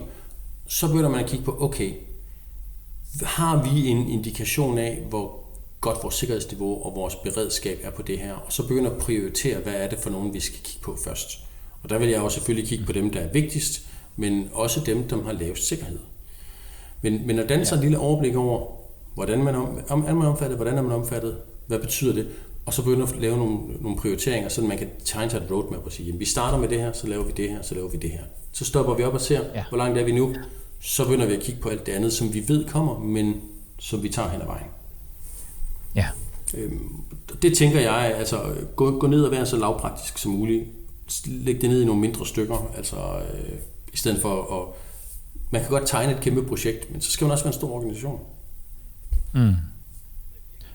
så 0.68 0.88
begynder 0.88 1.08
man 1.08 1.20
at 1.20 1.30
kigge 1.30 1.44
på, 1.44 1.56
okay, 1.60 1.92
har 3.22 3.62
vi 3.62 3.88
en 3.88 4.08
indikation 4.08 4.78
af, 4.78 5.02
hvor 5.08 5.40
godt 5.80 5.98
vores 6.02 6.14
sikkerhedsniveau 6.14 6.84
og 6.84 6.94
vores 6.94 7.16
beredskab 7.16 7.78
er 7.82 7.90
på 7.90 8.02
det 8.02 8.18
her, 8.18 8.34
og 8.34 8.52
så 8.52 8.62
begynder 8.62 8.90
at 8.90 8.98
prioritere, 8.98 9.58
hvad 9.58 9.72
er 9.72 9.88
det 9.88 9.98
for 9.98 10.10
nogen, 10.10 10.34
vi 10.34 10.40
skal 10.40 10.60
kigge 10.62 10.84
på 10.84 10.96
først. 11.04 11.38
Og 11.82 11.90
der 11.90 11.98
vil 11.98 12.08
jeg 12.08 12.20
også 12.20 12.34
selvfølgelig 12.34 12.68
kigge 12.68 12.84
på 12.84 12.92
dem, 12.92 13.10
der 13.10 13.20
er 13.20 13.32
vigtigst, 13.32 13.86
men 14.16 14.50
også 14.52 14.80
dem, 14.86 15.08
der 15.08 15.22
har 15.22 15.32
lavest 15.32 15.68
sikkerhed. 15.68 15.98
Men, 17.02 17.26
men 17.26 17.38
at 17.38 17.48
danne 17.48 17.64
sig 17.64 17.76
ja. 17.76 17.78
et 17.78 17.84
lille 17.84 17.98
overblik 17.98 18.36
over, 18.36 18.66
hvordan 19.14 19.44
man, 19.44 19.54
om, 19.54 19.80
om, 19.88 20.04
er 20.06 20.14
man 20.14 20.28
omfattet, 20.28 20.56
hvordan 20.56 20.78
er 20.78 20.82
man 20.82 20.92
omfattet, 20.92 21.36
hvad 21.66 21.78
betyder 21.78 22.14
det, 22.14 22.28
og 22.66 22.74
så 22.74 22.82
begynde 22.82 23.02
at 23.02 23.20
lave 23.20 23.36
nogle, 23.36 23.58
nogle 23.80 23.98
prioriteringer, 23.98 24.48
så 24.48 24.62
man 24.62 24.78
kan 24.78 24.88
tegne 25.04 25.30
sig 25.30 25.38
et 25.38 25.50
roadmap 25.50 25.84
og 25.84 25.92
sige, 25.92 26.06
jamen, 26.06 26.20
vi 26.20 26.24
starter 26.24 26.58
med 26.58 26.68
det 26.68 26.80
her, 26.80 26.92
så 26.92 27.06
laver 27.06 27.24
vi 27.24 27.32
det 27.36 27.50
her, 27.50 27.62
så 27.62 27.74
laver 27.74 27.88
vi 27.88 27.96
det 27.96 28.10
her. 28.10 28.22
Så 28.52 28.64
stopper 28.64 28.94
vi 28.94 29.02
op 29.02 29.14
og 29.14 29.20
ser, 29.20 29.40
ja. 29.54 29.64
hvor 29.68 29.78
langt 29.78 29.98
er 29.98 30.04
vi 30.04 30.12
nu, 30.12 30.34
så 30.80 31.04
begynder 31.04 31.26
vi 31.26 31.34
at 31.34 31.42
kigge 31.42 31.60
på 31.60 31.68
alt 31.68 31.86
det 31.86 31.92
andet, 31.92 32.12
som 32.12 32.34
vi 32.34 32.48
ved 32.48 32.64
kommer, 32.68 32.98
men 32.98 33.40
som 33.78 34.02
vi 34.02 34.08
tager 34.08 34.28
hen 34.28 34.40
ad 34.40 34.46
vejen. 34.46 34.66
Ja. 35.94 36.06
Øhm, 36.54 37.02
det 37.42 37.56
tænker 37.56 37.80
jeg, 37.80 38.14
altså 38.16 38.54
gå, 38.76 38.98
gå 38.98 39.06
ned 39.06 39.24
og 39.24 39.30
være 39.30 39.46
så 39.46 39.56
lavpraktisk 39.56 40.18
som 40.18 40.32
muligt. 40.32 40.64
Læg 41.26 41.60
det 41.60 41.70
ned 41.70 41.82
i 41.82 41.84
nogle 41.84 42.00
mindre 42.00 42.26
stykker, 42.26 42.70
altså 42.76 42.96
øh, 42.96 43.58
i 43.92 43.96
stedet 43.96 44.22
for 44.22 44.60
at... 44.60 44.68
Man 45.50 45.62
kan 45.62 45.70
godt 45.70 45.86
tegne 45.86 46.12
et 46.12 46.20
kæmpe 46.20 46.42
projekt, 46.42 46.92
men 46.92 47.00
så 47.00 47.10
skal 47.10 47.24
man 47.24 47.32
også 47.32 47.44
være 47.44 47.52
en 47.52 47.58
stor 47.58 47.70
organisation. 47.70 48.20
Mm. 49.34 49.54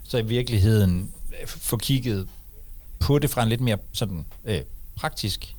Så 0.03 0.17
i 0.17 0.25
virkeligheden 0.25 1.11
få 1.47 1.77
kigget 1.77 2.27
på 2.99 3.19
det 3.19 3.29
fra 3.29 3.43
en 3.43 3.49
lidt 3.49 3.61
mere 3.61 3.77
sådan 3.93 4.25
øh, 4.45 4.61
praktisk 4.95 5.55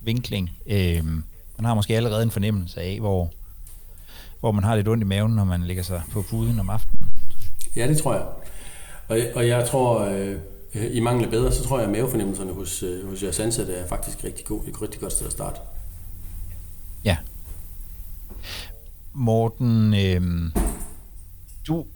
vinkling. 0.00 0.50
Øh, 0.66 1.04
man 1.56 1.64
har 1.64 1.74
måske 1.74 1.96
allerede 1.96 2.22
en 2.22 2.30
fornemmelse 2.30 2.80
af, 2.80 3.00
hvor, 3.00 3.32
hvor 4.40 4.52
man 4.52 4.64
har 4.64 4.76
lidt 4.76 4.88
ondt 4.88 5.02
i 5.02 5.06
maven, 5.06 5.32
når 5.32 5.44
man 5.44 5.62
ligger 5.62 5.82
sig 5.82 6.02
på 6.12 6.22
puden 6.22 6.60
om 6.60 6.70
aftenen. 6.70 7.08
Ja, 7.76 7.88
det 7.88 7.98
tror 7.98 8.14
jeg. 8.14 8.26
Og, 9.08 9.18
og 9.34 9.48
jeg 9.48 9.68
tror, 9.68 10.00
øh, 10.00 10.36
i 10.74 11.00
mangel 11.00 11.24
af 11.24 11.30
bedre, 11.30 11.52
så 11.52 11.64
tror 11.64 11.78
jeg, 11.78 11.86
at 11.86 11.92
mavefornemmelserne 11.92 12.52
hos, 12.52 12.82
øh, 12.82 13.08
hos 13.10 13.22
jeres 13.22 13.40
ansatte 13.40 13.74
er 13.74 13.88
faktisk 13.88 14.24
rigtig 14.24 14.46
god, 14.46 14.60
et 14.66 14.82
rigtig 14.82 15.00
godt 15.00 15.12
sted 15.12 15.26
at 15.26 15.32
starte. 15.32 15.60
Ja. 17.04 17.16
Morten, 19.12 19.94
øh, 19.94 20.52
du 21.66 21.86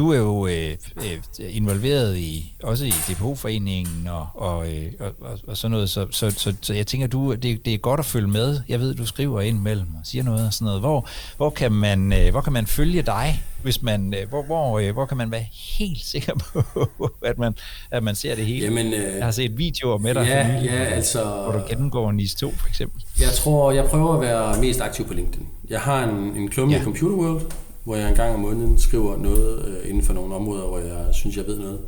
du 0.00 0.12
er 0.12 0.18
jo 0.18 0.46
øh, 0.46 0.76
øh, 0.96 1.56
involveret 1.56 2.16
i 2.16 2.54
også 2.62 2.84
i 2.84 2.90
DPO-foreningen 2.90 4.08
og, 4.08 4.26
og, 4.34 4.68
øh, 4.72 4.92
og, 5.00 5.12
og, 5.20 5.38
og 5.46 5.56
sådan 5.56 5.70
noget, 5.70 5.90
så, 5.90 6.06
så, 6.10 6.30
så, 6.30 6.54
så 6.60 6.74
jeg 6.74 6.86
tænker, 6.86 7.06
du 7.06 7.34
det, 7.34 7.64
det 7.64 7.74
er 7.74 7.78
godt 7.78 8.00
at 8.00 8.06
følge 8.06 8.28
med. 8.28 8.60
Jeg 8.68 8.80
ved, 8.80 8.94
du 8.94 9.06
skriver 9.06 9.40
ind 9.40 9.58
mellem 9.58 9.86
og 9.86 10.00
siger 10.04 10.24
noget 10.24 10.46
og 10.46 10.52
sådan 10.52 10.64
noget. 10.64 10.80
Hvor, 10.80 11.08
hvor, 11.36 11.50
kan, 11.50 11.72
man, 11.72 12.12
øh, 12.12 12.30
hvor 12.30 12.40
kan 12.40 12.52
man 12.52 12.66
følge 12.66 13.02
dig, 13.02 13.42
hvis 13.62 13.82
man, 13.82 14.14
øh, 14.14 14.28
hvor, 14.28 14.42
hvor, 14.42 14.78
øh, 14.78 14.92
hvor 14.92 15.06
kan 15.06 15.16
man 15.16 15.30
være 15.30 15.46
helt 15.78 16.04
sikker 16.04 16.34
på, 16.34 17.10
at 17.30 17.38
man, 17.38 17.54
at 17.90 18.02
man 18.02 18.14
ser 18.14 18.34
det 18.34 18.46
hele? 18.46 18.64
Jamen, 18.64 18.86
øh, 18.86 19.16
jeg 19.16 19.24
har 19.24 19.30
set 19.30 19.58
videoer 19.58 19.98
med 19.98 20.14
dig, 20.14 20.26
ja, 20.26 20.58
nylig, 20.58 20.70
ja, 20.70 20.84
altså, 20.84 21.24
hvor 21.24 21.52
du 21.52 21.60
gennemgår 21.68 22.12
NIS 22.12 22.34
2 22.34 22.52
for 22.56 22.68
eksempel. 22.68 23.02
Jeg 23.20 23.32
tror, 23.32 23.72
jeg 23.72 23.84
prøver 23.84 24.14
at 24.14 24.20
være 24.20 24.60
mest 24.60 24.80
aktiv 24.80 25.06
på 25.06 25.14
LinkedIn. 25.14 25.46
Jeg 25.70 25.80
har 25.80 26.04
en, 26.04 26.36
en 26.36 26.48
klumme 26.48 26.74
ja. 26.74 26.80
i 26.80 26.84
Computer 26.84 27.16
World, 27.16 27.42
hvor 27.84 27.96
jeg 27.96 28.08
en 28.08 28.14
gang 28.14 28.34
om 28.34 28.40
måneden 28.40 28.78
skriver 28.78 29.16
noget 29.16 29.64
øh, 29.68 29.90
inden 29.90 30.02
for 30.02 30.12
nogle 30.12 30.34
områder, 30.34 30.66
hvor 30.66 30.78
jeg 30.78 31.14
synes, 31.14 31.36
jeg 31.36 31.46
ved 31.46 31.58
noget. 31.58 31.80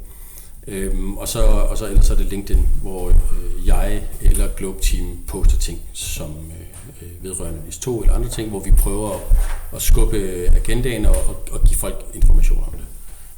Øhm, 0.66 1.18
og, 1.18 1.28
så, 1.28 1.43
og 1.45 1.78
så 1.78 1.86
ellers 1.86 2.11
er 2.11 2.16
det 2.16 2.26
LinkedIn, 2.26 2.68
hvor 2.82 3.09
øh, 3.09 3.66
jeg 3.66 4.03
eller 4.20 4.49
Globe 4.57 4.80
Team 4.82 5.18
poster 5.26 5.59
ting, 5.59 5.80
som 5.93 6.30
øh, 6.30 7.03
øh 7.03 7.24
vedrørende 7.24 7.62
NIS 7.64 7.78
2 7.78 8.01
eller 8.01 8.14
andre 8.14 8.28
ting, 8.28 8.51
hvor 8.51 8.61
vi 8.61 8.70
prøver 8.70 9.11
at, 9.11 9.20
at 9.72 9.82
skubbe 9.82 10.16
agendaen 10.57 11.07
og, 11.07 11.16
og, 11.16 11.36
og 11.51 11.64
give 11.64 11.78
folk 11.78 12.05
information 12.14 12.64
om 12.66 12.72
det. 12.72 12.86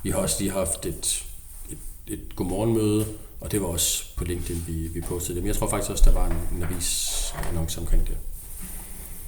Vi 0.03 0.11
har 0.11 0.19
også 0.19 0.37
lige 0.41 0.53
haft 0.53 0.87
et, 0.87 1.25
et, 1.71 1.79
et 2.07 2.37
godmorgenmøde, 2.37 3.07
og 3.41 3.53
det 3.53 3.61
var 3.61 3.67
også 3.67 4.05
på 4.17 4.25
LinkedIn, 4.25 4.65
vi, 4.67 4.73
vi 4.73 5.01
postede 5.01 5.35
det. 5.35 5.43
Men 5.43 5.49
jeg 5.49 5.57
tror 5.57 5.69
faktisk 5.69 5.91
også, 5.91 6.05
der 6.07 6.13
var 6.13 6.27
en, 6.27 6.57
en 6.57 6.63
avis-annonce 6.63 7.81
omkring 7.81 8.07
det. 8.07 8.17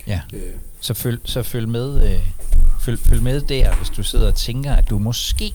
Ja, 0.07 0.21
øh. 0.33 0.41
så, 0.81 0.95
følg, 0.95 1.21
så 1.25 1.43
følg 1.43 1.69
med 1.69 2.11
øh, 2.11 2.21
følg, 2.81 2.99
følg 2.99 3.23
med 3.23 3.41
der, 3.41 3.75
hvis 3.75 3.89
du 3.89 4.03
sidder 4.03 4.27
og 4.27 4.35
tænker, 4.35 4.73
at 4.73 4.91
du 4.91 4.99
måske 4.99 5.55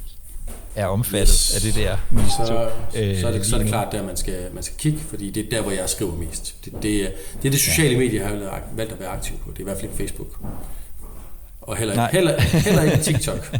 er 0.76 0.86
omfattet 0.86 1.30
yes. 1.30 1.56
af 1.56 1.62
det 1.62 1.76
der 1.76 1.98
så, 2.30 2.46
så, 2.46 2.70
øh, 3.00 3.20
så, 3.20 3.28
er 3.28 3.32
det, 3.32 3.46
så 3.46 3.56
er 3.56 3.60
det 3.60 3.68
klart 3.68 3.92
der, 3.92 4.04
man 4.04 4.18
skal, 4.18 4.48
man 4.54 4.64
skal 4.64 4.78
kigge, 4.78 5.00
fordi 5.00 5.30
det 5.30 5.46
er 5.46 5.50
der, 5.50 5.62
hvor 5.62 5.72
jeg 5.72 5.90
skriver 5.90 6.16
mest. 6.16 6.56
Det, 6.66 6.74
det, 6.84 6.96
er, 6.96 7.10
det 7.42 7.48
er 7.48 7.52
det 7.52 7.60
sociale 7.60 7.92
ja. 7.92 8.00
medie, 8.00 8.20
jeg 8.20 8.30
har 8.30 8.62
valgt 8.76 8.94
at 8.94 9.00
være 9.00 9.10
aktiv 9.10 9.38
på. 9.38 9.52
Det 9.52 9.58
er 9.58 9.62
i 9.62 9.64
hvert 9.64 9.78
fald 9.78 9.92
ikke 9.92 9.98
Facebook. 9.98 10.28
Og 11.62 11.78
heller, 11.78 12.08
heller, 12.08 12.42
heller 12.42 12.82
ikke 12.82 12.98
TikTok. 13.14 13.56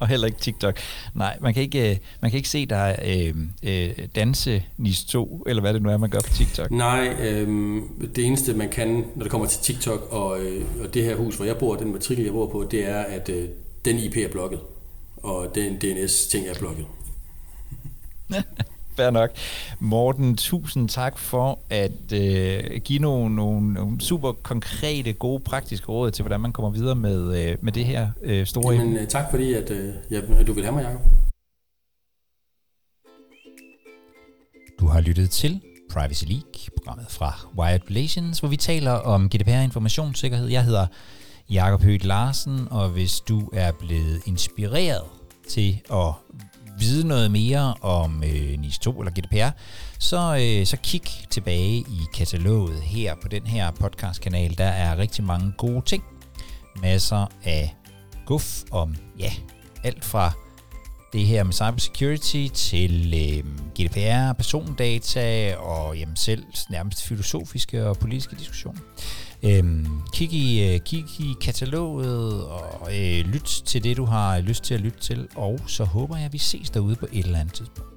Og 0.00 0.08
heller 0.08 0.26
ikke 0.26 0.38
TikTok. 0.38 0.78
Nej, 1.14 1.38
man 1.40 1.54
kan 1.54 1.62
ikke, 1.62 1.90
øh, 1.90 1.96
man 2.20 2.30
kan 2.30 2.36
ikke 2.36 2.48
se 2.48 2.66
dig 2.66 2.98
øh, 3.04 3.34
øh, 3.62 4.08
danse 4.14 4.62
NIS 4.78 5.04
2, 5.04 5.44
eller 5.46 5.60
hvad 5.60 5.74
det 5.74 5.82
nu 5.82 5.90
er, 5.90 5.96
man 5.96 6.10
gør 6.10 6.20
på 6.20 6.34
TikTok. 6.34 6.70
Nej, 6.70 7.16
øh, 7.20 7.82
det 8.16 8.24
eneste 8.24 8.54
man 8.54 8.68
kan, 8.68 9.04
når 9.14 9.22
det 9.22 9.30
kommer 9.30 9.46
til 9.46 9.60
TikTok 9.60 10.12
og, 10.12 10.40
øh, 10.40 10.64
og 10.82 10.94
det 10.94 11.04
her 11.04 11.16
hus, 11.16 11.36
hvor 11.36 11.44
jeg 11.44 11.56
bor, 11.58 11.76
den 11.76 11.92
matrikel, 11.92 12.24
jeg 12.24 12.32
bor 12.32 12.46
på, 12.46 12.68
det 12.70 12.88
er, 12.88 13.00
at 13.00 13.28
øh, 13.28 13.48
den 13.84 13.98
IP 13.98 14.16
er 14.16 14.28
blokket, 14.28 14.60
og 15.16 15.52
den 15.54 15.76
DNS-ting 15.76 16.46
er 16.46 16.54
blokket. 16.58 16.86
fair 19.00 19.10
nok. 19.10 19.30
Morten, 19.78 20.36
tusind 20.36 20.88
tak 20.88 21.18
for 21.18 21.58
at 21.70 22.12
øh, 22.12 22.80
give 22.84 22.98
nogle, 22.98 23.34
nogle, 23.36 23.72
nogle 23.72 24.00
super 24.00 24.32
konkrete, 24.32 25.12
gode, 25.12 25.40
praktiske 25.40 25.86
råd 25.86 26.10
til, 26.10 26.22
hvordan 26.22 26.40
man 26.40 26.52
kommer 26.52 26.70
videre 26.70 26.94
med, 26.94 27.50
øh, 27.50 27.56
med 27.60 27.72
det 27.72 27.84
her 27.84 28.08
øh, 28.22 28.46
store 28.46 28.74
Jamen, 28.74 28.88
emne. 28.88 29.06
tak 29.06 29.30
fordi, 29.30 29.52
at, 29.52 29.70
øh, 29.70 29.94
ja, 30.10 30.20
du 30.46 30.52
vil 30.52 30.64
have 30.64 30.74
mig, 30.74 30.82
Jacob. 30.82 31.00
Du 34.80 34.86
har 34.86 35.00
lyttet 35.00 35.30
til 35.30 35.60
Privacy 35.90 36.24
League, 36.24 36.52
programmet 36.76 37.06
fra 37.08 37.46
Wired 37.58 37.80
Relations, 37.90 38.38
hvor 38.38 38.48
vi 38.48 38.56
taler 38.56 38.92
om 38.92 39.28
GDPR 39.28 39.50
informationssikkerhed. 39.50 40.46
Jeg 40.48 40.64
hedder 40.64 40.86
Jakob 41.50 41.82
Høgh 41.82 42.04
Larsen, 42.04 42.68
og 42.70 42.88
hvis 42.88 43.20
du 43.20 43.50
er 43.52 43.72
blevet 43.72 44.20
inspireret 44.26 45.02
til 45.48 45.80
at 45.92 46.12
vide 46.80 47.08
noget 47.08 47.30
mere 47.30 47.74
om 47.80 48.24
øh, 48.24 48.58
NIS 48.58 48.78
2 48.78 49.00
eller 49.00 49.12
GDPR, 49.12 49.50
så, 49.98 50.36
øh, 50.40 50.66
så 50.66 50.76
kig 50.82 51.02
tilbage 51.30 51.76
i 51.78 52.00
kataloget 52.14 52.80
her 52.82 53.14
på 53.22 53.28
den 53.28 53.46
her 53.46 53.70
podcastkanal. 53.70 54.58
Der 54.58 54.64
er 54.64 54.98
rigtig 54.98 55.24
mange 55.24 55.52
gode 55.58 55.82
ting. 55.86 56.04
Masser 56.82 57.26
af 57.44 57.76
guf 58.26 58.62
om, 58.70 58.96
ja, 59.18 59.32
alt 59.84 60.04
fra 60.04 60.32
det 61.12 61.26
her 61.26 61.44
med 61.44 61.52
cybersecurity 61.52 62.46
til 62.54 63.14
øh, 63.14 63.44
GDPR, 63.74 64.32
persondata 64.32 65.56
og 65.56 65.98
jamen, 65.98 66.16
selv 66.16 66.44
nærmest 66.70 67.02
filosofiske 67.02 67.86
og 67.86 67.98
politiske 67.98 68.36
diskussioner. 68.36 68.80
Øhm, 69.42 69.86
kig, 70.12 70.32
i, 70.32 70.74
øh, 70.74 70.80
kig 70.80 71.04
i 71.18 71.34
kataloget 71.40 72.44
og 72.44 72.88
øh, 72.88 73.24
lyt 73.24 73.62
til 73.66 73.84
det, 73.84 73.96
du 73.96 74.04
har 74.04 74.40
lyst 74.40 74.64
til 74.64 74.74
at 74.74 74.80
lytte 74.80 75.00
til, 75.00 75.28
og 75.36 75.60
så 75.66 75.84
håber 75.84 76.16
jeg, 76.16 76.26
at 76.26 76.32
vi 76.32 76.38
ses 76.38 76.70
derude 76.70 76.96
på 76.96 77.06
et 77.12 77.24
eller 77.24 77.38
andet 77.38 77.54
tidspunkt. 77.54 77.90